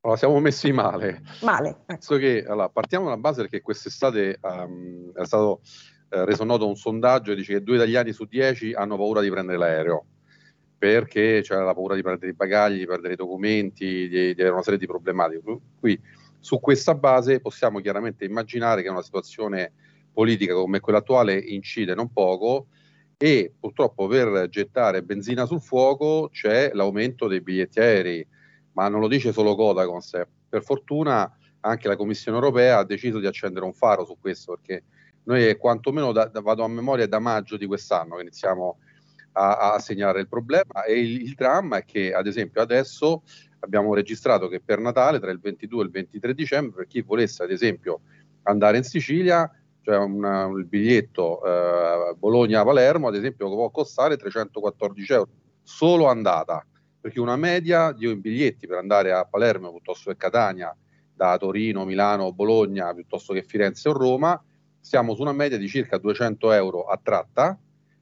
Allora, 0.00 0.18
siamo 0.18 0.40
messi 0.40 0.72
male. 0.72 1.22
Male. 1.42 1.76
Ecco. 1.86 2.16
Che, 2.16 2.44
allora, 2.44 2.68
partiamo 2.70 3.04
dalla 3.04 3.18
base 3.18 3.42
perché 3.42 3.62
quest'estate 3.62 4.40
um, 4.42 5.12
è 5.12 5.24
stato 5.24 5.60
eh, 6.08 6.24
reso 6.24 6.42
noto 6.42 6.66
un 6.66 6.74
sondaggio 6.74 7.30
che 7.30 7.36
dice 7.36 7.52
che 7.52 7.62
due 7.62 7.76
italiani 7.76 8.10
su 8.10 8.24
dieci 8.24 8.72
hanno 8.72 8.96
paura 8.96 9.20
di 9.20 9.30
prendere 9.30 9.58
l'aereo 9.58 10.06
perché 10.76 11.40
c'è 11.40 11.54
la 11.54 11.72
paura 11.72 11.94
di 11.94 12.02
perdere 12.02 12.32
i 12.32 12.34
bagagli, 12.34 12.78
di 12.78 12.86
perdere 12.86 13.12
i 13.14 13.16
documenti, 13.16 14.08
di, 14.08 14.34
di 14.34 14.40
avere 14.40 14.50
una 14.50 14.62
serie 14.62 14.78
di 14.78 14.86
problematiche. 14.86 15.40
Qui 15.78 15.98
su 16.44 16.60
questa 16.60 16.94
base 16.94 17.40
possiamo 17.40 17.80
chiaramente 17.80 18.26
immaginare 18.26 18.82
che 18.82 18.90
una 18.90 19.00
situazione 19.00 19.72
politica 20.12 20.52
come 20.52 20.78
quella 20.78 20.98
attuale 20.98 21.38
incide 21.38 21.94
non 21.94 22.12
poco 22.12 22.66
e 23.16 23.50
purtroppo 23.58 24.06
per 24.08 24.48
gettare 24.50 25.02
benzina 25.02 25.46
sul 25.46 25.62
fuoco 25.62 26.28
c'è 26.30 26.72
l'aumento 26.74 27.28
dei 27.28 27.40
biglietti 27.40 27.80
aerei, 27.80 28.26
ma 28.72 28.88
non 28.88 29.00
lo 29.00 29.08
dice 29.08 29.32
solo 29.32 29.54
Codacons, 29.54 30.20
per 30.46 30.62
fortuna 30.62 31.34
anche 31.60 31.88
la 31.88 31.96
Commissione 31.96 32.36
europea 32.36 32.76
ha 32.76 32.84
deciso 32.84 33.20
di 33.20 33.26
accendere 33.26 33.64
un 33.64 33.72
faro 33.72 34.04
su 34.04 34.18
questo 34.20 34.58
perché 34.58 34.84
noi 35.22 35.56
quantomeno 35.56 36.12
da, 36.12 36.26
da, 36.26 36.42
vado 36.42 36.62
a 36.62 36.68
memoria 36.68 37.08
da 37.08 37.20
maggio 37.20 37.56
di 37.56 37.64
quest'anno 37.64 38.16
che 38.16 38.20
iniziamo 38.20 38.78
a, 39.32 39.72
a 39.72 39.78
segnalare 39.78 40.20
il 40.20 40.28
problema 40.28 40.84
e 40.84 41.00
il, 41.00 41.22
il 41.22 41.34
dramma 41.34 41.78
è 41.78 41.84
che 41.86 42.12
ad 42.12 42.26
esempio 42.26 42.60
adesso 42.60 43.22
abbiamo 43.64 43.94
registrato 43.94 44.48
che 44.48 44.60
per 44.60 44.78
Natale, 44.78 45.18
tra 45.18 45.30
il 45.30 45.40
22 45.40 45.82
e 45.82 45.84
il 45.86 45.90
23 45.90 46.34
dicembre, 46.34 46.76
per 46.76 46.86
chi 46.86 47.00
volesse 47.02 47.42
ad 47.42 47.50
esempio 47.50 48.00
andare 48.42 48.76
in 48.76 48.84
Sicilia, 48.84 49.50
cioè 49.80 49.96
una, 49.98 50.46
il 50.46 50.66
biglietto 50.66 51.44
eh, 51.44 52.14
Bologna-Palermo, 52.14 53.08
ad 53.08 53.16
esempio, 53.16 53.48
può 53.48 53.70
costare 53.70 54.16
314 54.16 55.12
euro, 55.12 55.28
solo 55.62 56.06
andata, 56.06 56.64
perché 57.00 57.20
una 57.20 57.36
media 57.36 57.92
di 57.92 58.14
biglietti 58.16 58.66
per 58.66 58.78
andare 58.78 59.12
a 59.12 59.24
Palermo 59.24 59.70
piuttosto 59.70 60.10
che 60.10 60.16
Catania, 60.16 60.74
da 61.14 61.36
Torino, 61.38 61.84
Milano, 61.84 62.32
Bologna, 62.32 62.92
piuttosto 62.92 63.32
che 63.32 63.42
Firenze 63.42 63.88
o 63.88 63.92
Roma, 63.92 64.42
siamo 64.80 65.14
su 65.14 65.22
una 65.22 65.32
media 65.32 65.56
di 65.56 65.68
circa 65.68 65.98
200 65.98 66.52
euro 66.52 66.84
a 66.84 66.98
tratta, 67.02 67.58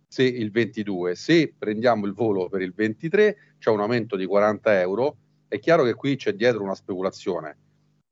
se 0.07 0.25
il 0.25 0.51
22, 0.51 1.15
se 1.15 1.55
prendiamo 1.57 2.07
il 2.07 2.13
volo 2.13 2.49
per 2.49 2.61
il 2.61 2.75
23 2.75 3.55
c'è 3.59 3.71
un 3.71 3.81
aumento 3.81 4.17
di 4.17 4.27
40 4.27 4.81
euro, 4.81 5.17
è 5.53 5.59
chiaro 5.59 5.83
che 5.83 5.93
qui 5.93 6.17
c'è 6.17 6.33
dietro 6.33 6.63
una 6.63 6.75
speculazione. 6.75 7.59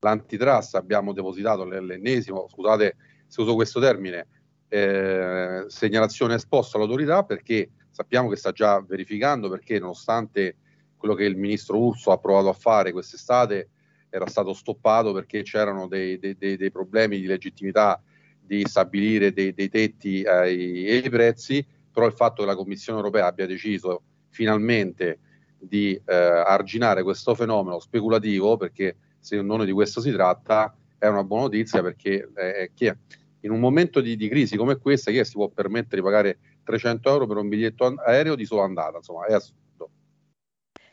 L'antitrust 0.01 0.75
abbiamo 0.75 1.15
depositato 1.15 1.65
l'ennesimo, 1.65 2.47
scusate 2.47 2.97
se 3.27 3.41
uso 3.41 3.55
questo 3.55 3.81
termine, 3.81 4.27
eh, 4.69 5.65
segnalazione 5.67 6.35
esposta 6.35 6.77
all'autorità 6.77 7.23
perché 7.23 7.71
sappiamo 7.89 8.29
che 8.29 8.37
sta 8.37 8.53
già 8.53 8.83
verificando 8.83 9.49
perché 9.49 9.79
nonostante 9.79 10.57
quello 10.99 11.15
che 11.15 11.25
il 11.25 11.37
ministro 11.37 11.79
Urso 11.79 12.11
ha 12.11 12.19
provato 12.19 12.51
a 12.51 12.53
fare 12.53 12.93
quest'estate 12.93 13.71
era 14.11 14.27
stato 14.27 14.53
stoppato 14.53 15.15
perché 15.15 15.43
c'erano 15.43 15.89
dei, 15.89 16.19
dei, 16.19 16.37
dei, 16.37 16.59
dei 16.59 16.71
problemi 16.71 17.19
di 17.21 17.27
legittimità 17.27 18.03
di 18.39 18.67
stabilire 18.67 19.33
dei, 19.33 19.55
tetti 19.55 20.25
ai, 20.25 20.91
ai, 20.91 21.09
prezzi, 21.09 21.65
però 21.91 22.05
il 22.05 22.13
fatto 22.13 22.43
che 22.43 22.49
la 22.49 22.57
Commissione 22.57 22.99
europea 22.99 23.27
abbia 23.27 23.47
deciso 23.47 24.03
finalmente 24.29 25.21
di 25.61 26.01
eh, 26.05 26.15
arginare 26.15 27.03
questo 27.03 27.35
fenomeno 27.35 27.79
speculativo, 27.79 28.57
perché 28.57 28.97
se 29.19 29.41
non 29.43 29.65
di 29.65 29.73
questo 29.73 30.01
si 30.01 30.11
tratta, 30.11 30.75
è 30.99 31.07
una 31.07 31.25
buona 31.25 31.45
notizia 31.45 31.83
perché 31.83 32.31
eh, 32.35 32.71
chi 32.75 32.93
in 33.41 33.51
un 33.51 33.61
momento 33.61 34.01
di, 34.01 34.17
di, 34.17 34.29
crisi 34.29 34.57
come 34.57 34.77
questa, 34.77 35.11
chi 35.11 35.25
si 35.25 35.33
può 35.33 35.49
permettere 35.49 35.97
di 35.97 36.03
pagare 36.03 36.39
300 36.65 37.09
euro 37.09 37.27
per 37.27 37.37
un 37.39 37.49
biglietto 37.49 37.95
aereo 38.05 38.35
di 38.35 38.45
sola 38.45 38.65
andata? 38.65 38.99
Insomma, 38.99 39.27
è 39.27 39.33
assurdo. 39.33 39.89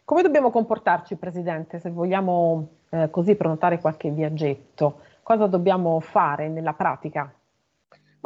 Come 0.05 0.21
dobbiamo 0.21 0.49
comportarci, 0.49 1.17
Presidente, 1.17 1.79
se 1.79 1.89
vogliamo 1.89 2.69
eh, 2.89 3.09
così 3.09 3.35
prenotare 3.35 3.79
qualche 3.79 4.09
viaggetto? 4.11 5.01
Cosa 5.23 5.47
dobbiamo 5.47 5.99
fare 5.99 6.47
nella 6.47 6.73
pratica? 6.73 7.33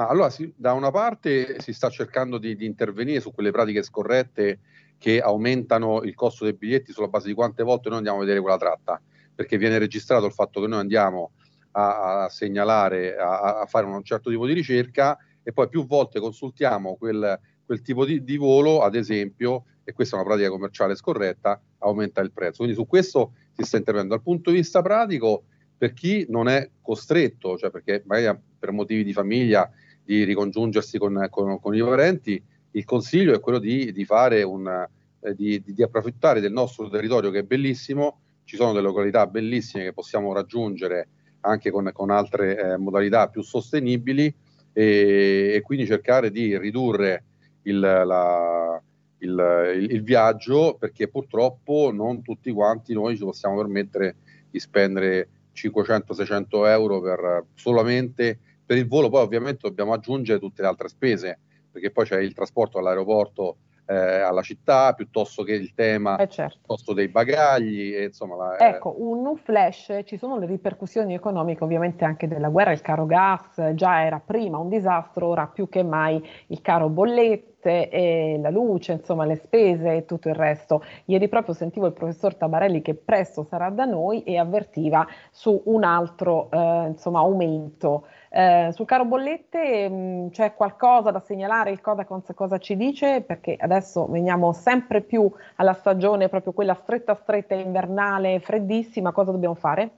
Ma 0.01 0.07
allora, 0.07 0.31
si, 0.31 0.51
da 0.55 0.73
una 0.73 0.89
parte 0.89 1.59
si 1.61 1.73
sta 1.73 1.91
cercando 1.91 2.39
di, 2.39 2.55
di 2.55 2.65
intervenire 2.65 3.19
su 3.19 3.31
quelle 3.31 3.51
pratiche 3.51 3.83
scorrette 3.83 4.59
che 4.97 5.21
aumentano 5.21 6.01
il 6.01 6.15
costo 6.15 6.43
dei 6.43 6.53
biglietti 6.53 6.91
sulla 6.91 7.07
base 7.07 7.27
di 7.27 7.35
quante 7.35 7.61
volte 7.61 7.89
noi 7.89 7.99
andiamo 7.99 8.17
a 8.17 8.21
vedere 8.21 8.39
quella 8.39 8.57
tratta, 8.57 8.99
perché 9.35 9.57
viene 9.57 9.77
registrato 9.77 10.25
il 10.25 10.33
fatto 10.33 10.59
che 10.59 10.65
noi 10.65 10.79
andiamo 10.79 11.33
a, 11.73 12.23
a 12.23 12.29
segnalare, 12.29 13.15
a, 13.15 13.59
a, 13.59 13.65
fare 13.67 13.85
un 13.85 14.03
certo 14.03 14.31
tipo 14.31 14.47
di 14.47 14.53
ricerca 14.53 15.19
e 15.43 15.53
poi 15.53 15.69
più 15.69 15.85
volte 15.85 16.19
consultiamo 16.19 16.95
quel, 16.95 17.39
quel 17.63 17.81
tipo 17.83 18.03
di, 18.03 18.23
di, 18.23 18.37
volo, 18.37 18.81
ad 18.81 18.95
esempio, 18.95 19.65
e 19.83 19.93
questa 19.93 20.15
è 20.15 20.19
una 20.19 20.27
pratica 20.27 20.49
commerciale 20.49 20.95
scorretta, 20.95 21.61
aumenta 21.77 22.21
il 22.21 22.31
prezzo. 22.31 22.57
Quindi 22.57 22.73
su 22.73 22.87
questo 22.87 23.33
si 23.51 23.63
sta 23.63 23.77
intervenendo. 23.77 24.15
Dal 24.15 24.23
punto 24.23 24.49
di 24.49 24.57
vista 24.57 24.81
pratico, 24.81 25.43
per 25.77 25.93
chi 25.93 26.25
non 26.27 26.47
è 26.47 26.69
costretto, 26.81 27.55
cioè 27.57 27.69
perché 27.69 28.01
magari 28.05 28.39
per 28.57 28.71
motivi 28.71 29.03
di 29.03 29.13
famiglia, 29.13 29.71
di 30.03 30.23
ricongiungersi 30.23 30.97
con, 30.97 31.27
con, 31.29 31.59
con 31.59 31.75
i 31.75 31.81
parenti, 31.81 32.41
il 32.71 32.85
consiglio 32.85 33.33
è 33.33 33.39
quello 33.39 33.59
di, 33.59 33.91
di 33.91 34.05
fare 34.05 34.43
un, 34.43 34.87
eh, 35.21 35.35
di, 35.35 35.61
di, 35.65 35.83
approfittare 35.83 36.39
del 36.39 36.51
nostro 36.51 36.89
territorio 36.89 37.31
che 37.31 37.39
è 37.39 37.43
bellissimo, 37.43 38.19
ci 38.43 38.55
sono 38.55 38.73
delle 38.73 38.87
località 38.87 39.27
bellissime 39.27 39.83
che 39.83 39.93
possiamo 39.93 40.33
raggiungere 40.33 41.07
anche 41.41 41.71
con, 41.71 41.89
con 41.93 42.09
altre 42.09 42.57
eh, 42.57 42.77
modalità 42.77 43.27
più 43.27 43.41
sostenibili 43.41 44.33
e, 44.73 45.53
e, 45.55 45.61
quindi 45.61 45.85
cercare 45.85 46.31
di 46.31 46.57
ridurre 46.57 47.23
il, 47.63 47.79
la, 47.79 48.81
il, 49.19 49.73
il, 49.75 49.91
il, 49.91 50.03
viaggio 50.03 50.75
perché 50.79 51.07
purtroppo 51.07 51.91
non 51.93 52.21
tutti 52.21 52.51
quanti 52.51 52.93
noi 52.93 53.15
ci 53.17 53.23
possiamo 53.23 53.57
permettere 53.57 54.15
di 54.49 54.59
spendere 54.59 55.29
500-600 55.55 56.67
euro 56.67 57.01
per, 57.01 57.45
solamente 57.53 58.39
per 58.71 58.79
il 58.79 58.87
volo, 58.87 59.09
poi 59.09 59.21
ovviamente 59.21 59.67
dobbiamo 59.67 59.91
aggiungere 59.91 60.39
tutte 60.39 60.61
le 60.61 60.69
altre 60.69 60.87
spese 60.87 61.39
perché 61.69 61.91
poi 61.91 62.05
c'è 62.05 62.21
il 62.21 62.33
trasporto 62.33 62.77
all'aeroporto 62.77 63.57
eh, 63.85 63.95
alla 63.95 64.41
città 64.41 64.93
piuttosto 64.93 65.43
che 65.43 65.53
il 65.53 65.73
tema 65.73 66.15
eh 66.15 66.29
certo. 66.29 66.59
costo 66.65 66.93
dei 66.93 67.09
bagagli 67.09 67.93
e, 67.93 68.05
insomma 68.05 68.35
la, 68.37 68.55
eh. 68.55 68.67
ecco 68.69 68.95
un 68.97 69.35
flash 69.35 69.99
ci 70.05 70.17
sono 70.17 70.37
le 70.37 70.45
ripercussioni 70.45 71.13
economiche 71.13 71.65
ovviamente 71.65 72.05
anche 72.05 72.29
della 72.29 72.47
guerra 72.47 72.71
il 72.71 72.81
caro 72.81 73.05
gas 73.05 73.73
già 73.73 74.05
era 74.05 74.21
prima 74.25 74.57
un 74.57 74.69
disastro 74.69 75.27
ora 75.27 75.47
più 75.47 75.67
che 75.67 75.83
mai 75.83 76.23
il 76.47 76.61
caro 76.61 76.87
bollette 76.87 77.89
e 77.89 78.39
la 78.41 78.49
luce 78.49 78.93
insomma 78.93 79.25
le 79.25 79.35
spese 79.35 79.95
e 79.97 80.05
tutto 80.05 80.29
il 80.29 80.35
resto 80.35 80.81
ieri 81.05 81.27
proprio 81.27 81.53
sentivo 81.53 81.87
il 81.87 81.93
professor 81.93 82.35
Tabarelli 82.35 82.81
che 82.81 82.95
presto 82.95 83.43
sarà 83.43 83.69
da 83.69 83.85
noi 83.85 84.23
e 84.23 84.37
avvertiva 84.37 85.05
su 85.31 85.61
un 85.65 85.83
altro 85.83 86.49
eh, 86.51 86.87
insomma 86.87 87.19
aumento 87.19 88.05
eh, 88.33 88.69
sul 88.71 88.85
caro 88.85 89.03
bollette 89.03 89.89
mh, 89.89 89.93
mm, 89.93 90.27
c'è 90.29 90.53
qualcosa 90.53 91.11
da 91.11 91.19
segnalare, 91.19 91.71
il 91.71 91.81
Codacons 91.81 92.31
cosa 92.33 92.59
ci 92.59 92.77
dice? 92.77 93.21
Perché 93.21 93.57
adesso 93.59 94.07
veniamo 94.07 94.53
sempre 94.53 95.01
più 95.01 95.29
alla 95.55 95.73
stagione, 95.73 96.29
proprio 96.29 96.53
quella 96.53 96.73
stretta 96.81 97.13
stretta 97.13 97.55
invernale, 97.55 98.39
freddissima, 98.39 99.11
cosa 99.11 99.31
dobbiamo 99.31 99.55
fare? 99.55 99.91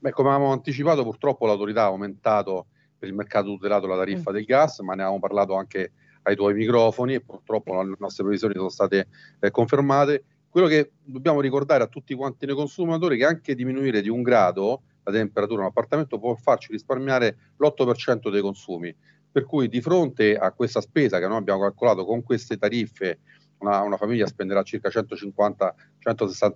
Beh, 0.00 0.10
come 0.10 0.30
avevamo 0.30 0.50
anticipato, 0.50 1.04
purtroppo 1.04 1.46
l'autorità 1.46 1.82
ha 1.82 1.86
aumentato 1.86 2.66
per 2.98 3.08
il 3.08 3.14
mercato 3.14 3.46
tutelato 3.46 3.86
la 3.86 3.96
tariffa 3.96 4.32
mm. 4.32 4.34
del 4.34 4.44
gas, 4.44 4.80
ma 4.80 4.94
ne 4.94 5.02
avevamo 5.02 5.20
parlato 5.20 5.54
anche 5.54 5.92
ai 6.22 6.34
tuoi 6.34 6.54
microfoni 6.54 7.14
e 7.14 7.20
purtroppo 7.20 7.80
le 7.82 7.94
nostre 8.00 8.24
previsioni 8.24 8.54
sono 8.54 8.68
state 8.68 9.06
eh, 9.38 9.50
confermate. 9.52 10.24
Quello 10.48 10.66
che 10.66 10.90
dobbiamo 11.04 11.40
ricordare 11.40 11.84
a 11.84 11.86
tutti 11.86 12.14
quanti 12.14 12.46
noi 12.46 12.56
consumatori 12.56 13.14
è 13.14 13.18
che 13.18 13.26
anche 13.26 13.54
diminuire 13.54 14.00
di 14.00 14.08
un 14.08 14.22
grado 14.22 14.82
la 15.06 15.12
temperatura 15.12 15.60
in 15.60 15.66
un 15.66 15.70
appartamento 15.70 16.18
può 16.18 16.34
farci 16.34 16.72
risparmiare 16.72 17.36
l'8% 17.56 18.30
dei 18.30 18.40
consumi. 18.40 18.94
Per 19.30 19.44
cui 19.44 19.68
di 19.68 19.80
fronte 19.80 20.36
a 20.36 20.50
questa 20.52 20.80
spesa 20.80 21.18
che 21.18 21.28
noi 21.28 21.38
abbiamo 21.38 21.60
calcolato 21.60 22.04
con 22.04 22.22
queste 22.22 22.56
tariffe, 22.56 23.20
una, 23.58 23.82
una 23.82 23.96
famiglia 23.96 24.26
spenderà 24.26 24.62
circa 24.62 24.88
150-160 24.88 25.72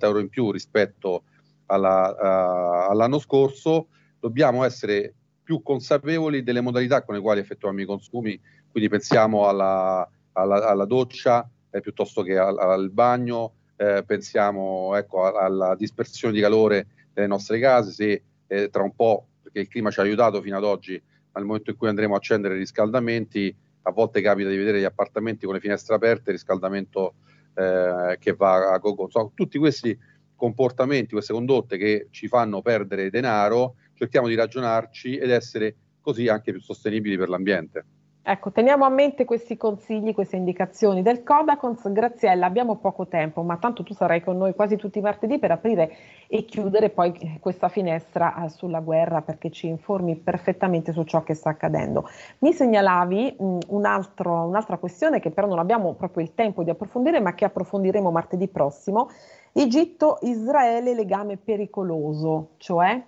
euro 0.01 0.19
in 0.19 0.29
più 0.29 0.51
rispetto 0.51 1.25
alla, 1.67 2.11
uh, 2.11 2.91
all'anno 2.91 3.19
scorso, 3.19 3.89
dobbiamo 4.19 4.65
essere 4.65 5.15
più 5.43 5.63
consapevoli 5.63 6.43
delle 6.43 6.61
modalità 6.61 7.03
con 7.03 7.15
le 7.15 7.21
quali 7.21 7.41
effettuiamo 7.41 7.81
i 7.81 7.85
consumi, 7.85 8.41
quindi 8.71 8.89
pensiamo 8.89 9.47
alla, 9.47 10.09
alla, 10.33 10.69
alla 10.69 10.85
doccia 10.85 11.49
eh, 11.71 11.81
piuttosto 11.81 12.23
che 12.23 12.37
al, 12.37 12.59
al 12.59 12.91
bagno, 12.91 13.55
eh, 13.77 14.03
pensiamo 14.05 14.97
ecco, 14.97 15.25
alla 15.25 15.75
dispersione 15.77 16.35
di 16.35 16.41
calore 16.41 16.87
delle 17.13 17.27
nostre 17.27 17.59
case, 17.59 17.93
se 17.93 18.23
eh, 18.51 18.69
tra 18.69 18.83
un 18.83 18.95
po', 18.95 19.29
perché 19.43 19.61
il 19.61 19.69
clima 19.69 19.91
ci 19.91 20.01
ha 20.01 20.03
aiutato 20.03 20.43
fino 20.43 20.57
ad 20.57 20.65
oggi, 20.65 21.01
al 21.33 21.45
momento 21.45 21.71
in 21.71 21.77
cui 21.77 21.89
andremo 21.89 22.15
a 22.15 22.17
accendere 22.17 22.57
i 22.57 22.59
riscaldamenti, 22.59 23.55
a 23.83 23.93
volte 23.93 24.21
capita 24.21 24.49
di 24.49 24.57
vedere 24.57 24.81
gli 24.81 24.85
appartamenti 24.85 25.47
con 25.47 25.55
le 25.55 25.61
finestre 25.61 25.95
aperte, 25.95 26.33
riscaldamento 26.33 27.15
eh, 27.55 28.17
che 28.19 28.33
va 28.33 28.73
a 28.73 28.79
go-go. 28.79 29.09
So, 29.09 29.31
tutti 29.35 29.57
questi 29.59 29.97
comportamenti, 30.35 31.13
queste 31.13 31.33
condotte 31.33 31.77
che 31.77 32.09
ci 32.11 32.27
fanno 32.27 32.61
perdere 32.61 33.11
denaro, 33.11 33.77
cerchiamo 33.95 34.27
di 34.27 34.35
ragionarci 34.35 35.17
ed 35.17 35.31
essere 35.31 35.77
così 36.01 36.29
anche 36.29 36.51
più 36.51 36.61
sostenibili 36.61 37.17
per 37.17 37.29
l'ambiente. 37.29 37.85
Ecco, 38.23 38.53
teniamo 38.53 38.85
a 38.85 38.91
mente 38.91 39.25
questi 39.25 39.57
consigli, 39.57 40.13
queste 40.13 40.37
indicazioni 40.37 41.01
del 41.01 41.23
Codacons. 41.23 41.91
Graziella, 41.91 42.45
abbiamo 42.45 42.77
poco 42.77 43.07
tempo, 43.07 43.43
ma 43.43 43.57
tanto 43.57 43.83
tu 43.83 43.95
sarai 43.95 44.21
con 44.21 44.37
noi 44.37 44.55
quasi 44.55 44.77
tutti 44.77 44.99
i 44.99 45.01
martedì 45.01 45.39
per 45.39 45.53
aprire 45.53 45.91
e 46.29 46.45
chiudere 46.45 46.91
poi 46.91 47.39
questa 47.41 47.69
finestra 47.69 48.45
eh, 48.45 48.51
sulla 48.51 48.81
guerra 48.81 49.23
perché 49.23 49.51
ci 49.51 49.69
informi 49.69 50.17
perfettamente 50.17 50.93
su 50.93 51.03
ciò 51.05 51.23
che 51.23 51.33
sta 51.33 51.49
accadendo. 51.49 52.07
Mi 52.41 52.53
segnalavi 52.53 53.37
un 53.39 53.87
altro, 53.87 54.45
un'altra 54.45 54.77
questione 54.77 55.19
che 55.19 55.31
però 55.31 55.47
non 55.47 55.59
abbiamo 55.59 55.95
proprio 55.95 56.23
il 56.23 56.35
tempo 56.35 56.63
di 56.63 56.69
approfondire, 56.69 57.21
ma 57.21 57.33
che 57.33 57.47
approfondiremo 57.47 58.11
martedì 58.11 58.49
prossimo. 58.49 59.09
Egitto-Israele 59.53 60.93
legame 60.93 61.39
pericoloso, 61.39 62.51
cioè 62.59 63.03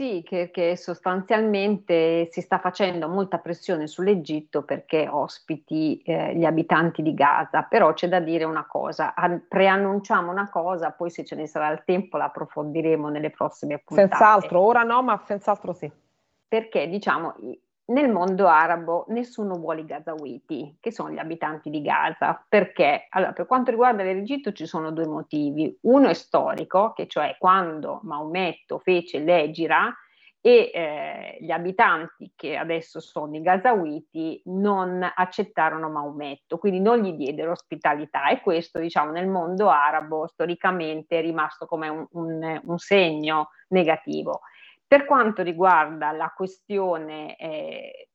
sì, 0.00 0.22
che, 0.24 0.50
che, 0.50 0.78
sostanzialmente 0.78 2.26
si 2.30 2.40
sta 2.40 2.58
facendo 2.58 3.06
molta 3.06 3.36
pressione 3.36 3.86
sull'Egitto 3.86 4.62
perché 4.62 5.06
ospiti 5.06 6.00
eh, 6.06 6.34
gli 6.34 6.46
abitanti 6.46 7.02
di 7.02 7.12
Gaza, 7.12 7.64
però 7.64 7.92
c'è 7.92 8.08
da 8.08 8.18
dire 8.18 8.44
una 8.44 8.64
cosa, 8.66 9.14
An- 9.14 9.44
preannunciamo 9.46 10.30
una 10.30 10.48
cosa, 10.48 10.92
poi 10.92 11.10
se 11.10 11.22
ce 11.22 11.34
ne 11.34 11.46
sarà 11.46 11.70
il 11.70 11.82
tempo 11.84 12.16
la 12.16 12.24
approfondiremo 12.24 13.10
nelle 13.10 13.28
prossime 13.28 13.82
puntate. 13.84 14.08
Senz'altro, 14.08 14.60
ora 14.62 14.84
no, 14.84 15.02
ma 15.02 15.22
senz'altro 15.26 15.74
sì. 15.74 15.92
Perché 16.48 16.88
diciamo 16.88 17.34
nel 17.90 18.10
mondo 18.10 18.46
arabo 18.46 19.04
nessuno 19.08 19.56
vuole 19.56 19.80
i 19.80 19.86
Gazawiti, 19.86 20.76
che 20.80 20.92
sono 20.92 21.10
gli 21.10 21.18
abitanti 21.18 21.70
di 21.70 21.82
Gaza. 21.82 22.44
Perché? 22.48 23.06
Allora, 23.10 23.32
per 23.32 23.46
quanto 23.46 23.70
riguarda 23.70 24.02
l'Egitto 24.02 24.52
ci 24.52 24.66
sono 24.66 24.90
due 24.90 25.06
motivi. 25.06 25.76
Uno 25.82 26.08
è 26.08 26.14
storico, 26.14 26.92
che 26.92 27.06
cioè 27.06 27.36
quando 27.38 28.00
Maometto 28.02 28.78
fece 28.78 29.18
l'Egira 29.18 29.92
e 30.42 30.70
eh, 30.72 31.36
gli 31.40 31.50
abitanti 31.50 32.32
che 32.34 32.56
adesso 32.56 32.98
sono 32.98 33.36
i 33.36 33.42
Gazawiti 33.42 34.40
non 34.46 35.06
accettarono 35.14 35.90
Maometto, 35.90 36.58
quindi 36.58 36.80
non 36.80 36.98
gli 36.98 37.12
diedero 37.12 37.50
ospitalità 37.50 38.28
e 38.30 38.40
questo 38.40 38.78
diciamo 38.78 39.10
nel 39.10 39.28
mondo 39.28 39.68
arabo 39.68 40.26
storicamente 40.28 41.18
è 41.18 41.20
rimasto 41.20 41.66
come 41.66 41.88
un, 41.88 42.06
un, 42.12 42.60
un 42.64 42.78
segno 42.78 43.50
negativo. 43.68 44.40
Per 44.90 45.04
quanto 45.04 45.44
riguarda 45.44 46.10
la 46.10 46.32
questione 46.34 47.36
eh, 47.36 48.08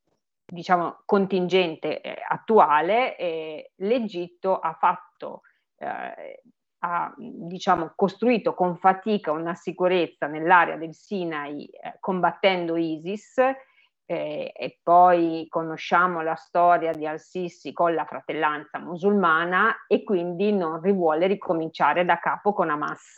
diciamo 0.45 1.03
contingente 1.05 2.01
eh, 2.01 2.21
attuale, 2.27 3.15
eh, 3.15 3.71
l'Egitto 3.75 4.59
ha 4.59 4.73
fatto 4.73 5.43
eh, 5.77 6.41
ha 6.79 7.13
diciamo, 7.15 7.93
costruito 7.95 8.53
con 8.53 8.75
fatica 8.75 9.31
una 9.31 9.53
sicurezza 9.53 10.27
nell'area 10.27 10.75
del 10.75 10.93
Sinai 10.93 11.65
eh, 11.67 11.95
combattendo 12.01 12.75
ISIS 12.75 13.37
eh, 13.37 14.51
e 14.53 14.79
poi 14.83 15.45
conosciamo 15.47 16.19
la 16.23 16.35
storia 16.35 16.91
di 16.91 17.07
Al-Sisi 17.07 17.71
con 17.71 17.93
la 17.93 18.03
fratellanza 18.03 18.79
musulmana 18.79 19.85
e 19.87 20.03
quindi 20.03 20.51
non 20.51 20.81
vuole 20.81 21.27
ricominciare 21.27 22.03
da 22.03 22.19
capo 22.19 22.51
con 22.51 22.69
Hamas. 22.69 23.15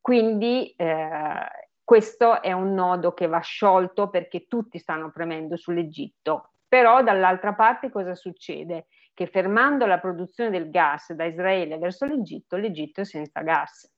Quindi 0.00 0.72
eh, 0.76 1.68
questo 1.90 2.40
è 2.40 2.52
un 2.52 2.72
nodo 2.72 3.14
che 3.14 3.26
va 3.26 3.40
sciolto 3.40 4.10
perché 4.10 4.46
tutti 4.46 4.78
stanno 4.78 5.10
premendo 5.10 5.56
sull'Egitto. 5.56 6.52
Però 6.68 7.02
dall'altra 7.02 7.52
parte 7.54 7.90
cosa 7.90 8.14
succede? 8.14 8.86
Che 9.12 9.26
fermando 9.26 9.86
la 9.86 9.98
produzione 9.98 10.50
del 10.50 10.70
gas 10.70 11.12
da 11.14 11.24
Israele 11.24 11.78
verso 11.78 12.06
l'Egitto, 12.06 12.54
l'Egitto 12.54 13.00
è 13.00 13.04
senza 13.04 13.40
gas. 13.40 13.92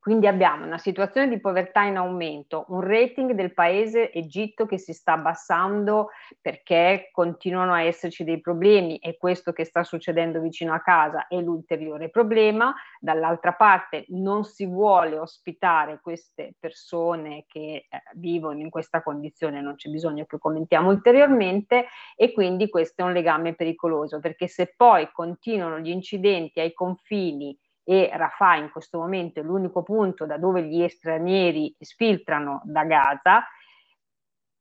Quindi 0.00 0.28
abbiamo 0.28 0.64
una 0.64 0.78
situazione 0.78 1.28
di 1.28 1.40
povertà 1.40 1.82
in 1.82 1.96
aumento, 1.96 2.66
un 2.68 2.80
rating 2.82 3.32
del 3.32 3.52
paese 3.52 4.12
Egitto 4.12 4.64
che 4.64 4.78
si 4.78 4.92
sta 4.92 5.14
abbassando 5.14 6.10
perché 6.40 7.10
continuano 7.12 7.72
a 7.74 7.82
esserci 7.82 8.22
dei 8.22 8.40
problemi 8.40 8.98
e 8.98 9.16
questo 9.16 9.52
che 9.52 9.64
sta 9.64 9.82
succedendo 9.82 10.40
vicino 10.40 10.72
a 10.72 10.80
casa 10.80 11.26
è 11.26 11.40
l'ulteriore 11.40 12.10
problema. 12.10 12.72
Dall'altra 13.00 13.54
parte 13.54 14.04
non 14.08 14.44
si 14.44 14.66
vuole 14.66 15.18
ospitare 15.18 15.98
queste 16.00 16.54
persone 16.60 17.44
che 17.48 17.86
eh, 17.88 18.02
vivono 18.14 18.60
in 18.60 18.70
questa 18.70 19.02
condizione, 19.02 19.60
non 19.60 19.74
c'è 19.74 19.90
bisogno 19.90 20.24
che 20.26 20.38
commentiamo 20.38 20.90
ulteriormente 20.90 21.86
e 22.16 22.32
quindi 22.32 22.68
questo 22.68 23.02
è 23.02 23.04
un 23.04 23.12
legame 23.12 23.54
pericoloso 23.54 24.20
perché 24.20 24.46
se 24.46 24.72
poi 24.76 25.10
continuano 25.12 25.80
gli 25.80 25.90
incidenti 25.90 26.60
ai 26.60 26.72
confini 26.72 27.58
e 27.90 28.10
Rafah 28.12 28.56
in 28.56 28.70
questo 28.70 28.98
momento 28.98 29.40
è 29.40 29.42
l'unico 29.42 29.82
punto 29.82 30.26
da 30.26 30.36
dove 30.36 30.62
gli 30.62 30.86
stranieri 30.88 31.74
sfiltrano 31.80 32.60
da 32.64 32.84
Gaza, 32.84 33.42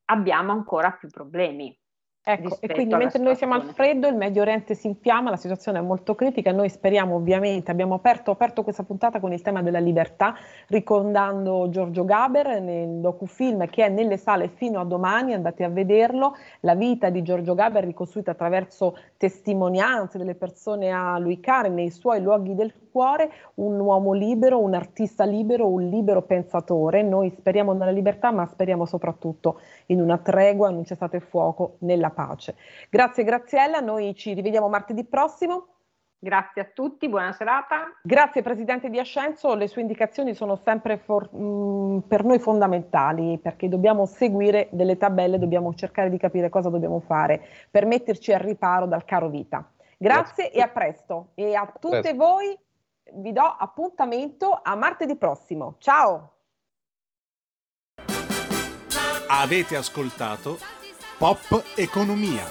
abbiamo 0.06 0.54
ancora 0.54 0.94
più 0.94 1.10
problemi. 1.10 1.78
Ecco, 2.30 2.58
e 2.60 2.68
quindi 2.68 2.94
mentre 2.94 3.24
noi 3.24 3.38
siamo 3.38 3.54
al 3.54 3.64
freddo, 3.64 4.06
il 4.06 4.16
Medio 4.16 4.42
Oriente 4.42 4.76
si 4.76 4.88
infiamma, 4.88 5.30
la 5.30 5.38
situazione 5.38 5.80
è 5.80 5.82
molto 5.82 6.14
critica. 6.14 6.52
Noi 6.52 6.68
speriamo 6.68 7.16
ovviamente, 7.16 7.72
abbiamo 7.72 7.94
aperto, 7.94 8.32
aperto 8.32 8.64
questa 8.64 8.84
puntata 8.84 9.22
con 9.22 9.32
il 9.32 9.42
tema 9.42 9.62
della 9.62 9.80
libertà, 9.80 10.36
ricordando 10.68 11.70
Giorgio 11.70 12.04
Gaber 12.04 12.60
nel 12.60 13.00
docufilm 13.00 13.66
che 13.68 13.86
è 13.86 13.90
nelle 13.90 14.18
sale 14.18 14.50
fino 14.50 14.82
a 14.82 14.84
domani, 14.84 15.34
andate 15.34 15.64
a 15.64 15.70
vederlo, 15.70 16.36
la 16.62 16.76
vita 16.76 17.10
di 17.10 17.22
Giorgio 17.22 17.56
Gaber 17.56 17.86
ricostruita 17.86 18.32
attraverso 18.32 18.98
testimonianze 19.16 20.18
delle 20.18 20.36
persone 20.36 20.92
a 20.92 21.18
lui 21.20 21.40
care 21.40 21.70
nei 21.70 21.90
suoi 21.90 22.22
luoghi 22.22 22.56
del 22.56 22.74
cuore, 22.98 23.32
un 23.56 23.80
uomo 23.80 24.14
libero, 24.14 24.60
un 24.60 24.74
artista 24.74 25.24
libero, 25.24 25.68
un 25.68 25.88
libero 25.88 26.24
pensatore. 26.24 27.04
Noi 27.04 27.30
speriamo 27.30 27.72
nella 27.74 27.92
libertà, 27.92 28.32
ma 28.32 28.48
speriamo 28.48 28.86
soprattutto 28.86 29.60
in 29.88 30.02
una 30.02 30.18
tregua, 30.18 30.72
in 30.72 30.78
un 30.78 30.84
cessate 30.84 31.18
il 31.18 31.22
fuoco, 31.22 31.76
nella 31.80 32.10
pace. 32.18 32.56
Grazie 32.90 33.24
Graziella, 33.24 33.80
noi 33.80 34.16
ci 34.16 34.34
rivediamo 34.34 34.68
martedì 34.68 35.06
prossimo. 35.06 35.68
Grazie 36.20 36.62
a 36.64 36.66
tutti, 36.74 37.08
buona 37.10 37.32
serata. 37.32 37.92
Grazie 38.02 38.42
Presidente 38.42 38.90
di 38.90 38.98
Ascenso, 38.98 39.54
le 39.54 39.68
sue 39.68 39.82
indicazioni 39.82 40.34
sono 40.34 40.56
sempre 40.56 40.98
for, 40.98 41.32
mh, 41.32 41.38
mm, 41.38 41.98
per 42.08 42.24
noi 42.24 42.40
fondamentali 42.40 43.38
perché 43.38 43.70
dobbiamo 43.70 44.08
seguire 44.08 44.68
delle 44.72 44.98
tabelle, 44.98 45.38
dobbiamo 45.38 45.76
cercare 45.76 46.10
di 46.10 46.18
capire 46.18 46.50
cosa 46.50 46.70
dobbiamo 46.70 47.02
fare 47.02 47.46
per 47.70 47.86
metterci 47.86 48.34
al 48.34 48.40
riparo 48.40 48.88
dal 48.88 49.06
caro 49.06 49.30
vita. 49.30 49.70
Grazie, 49.96 50.46
Grazie. 50.46 50.52
e 50.52 50.62
a 50.62 50.68
presto. 50.70 51.28
E 51.36 51.54
a 51.54 51.72
tutte 51.80 52.00
presto. 52.00 52.18
voi 52.18 52.58
vi 53.14 53.32
do 53.32 53.44
appuntamento 53.44 54.60
a 54.64 54.76
martedì 54.76 55.16
prossimo. 55.18 55.76
Ciao! 55.78 56.32
Avete 59.30 59.76
ascoltato 59.76 60.58
Pop 61.20 61.64
Economia. 61.78 62.46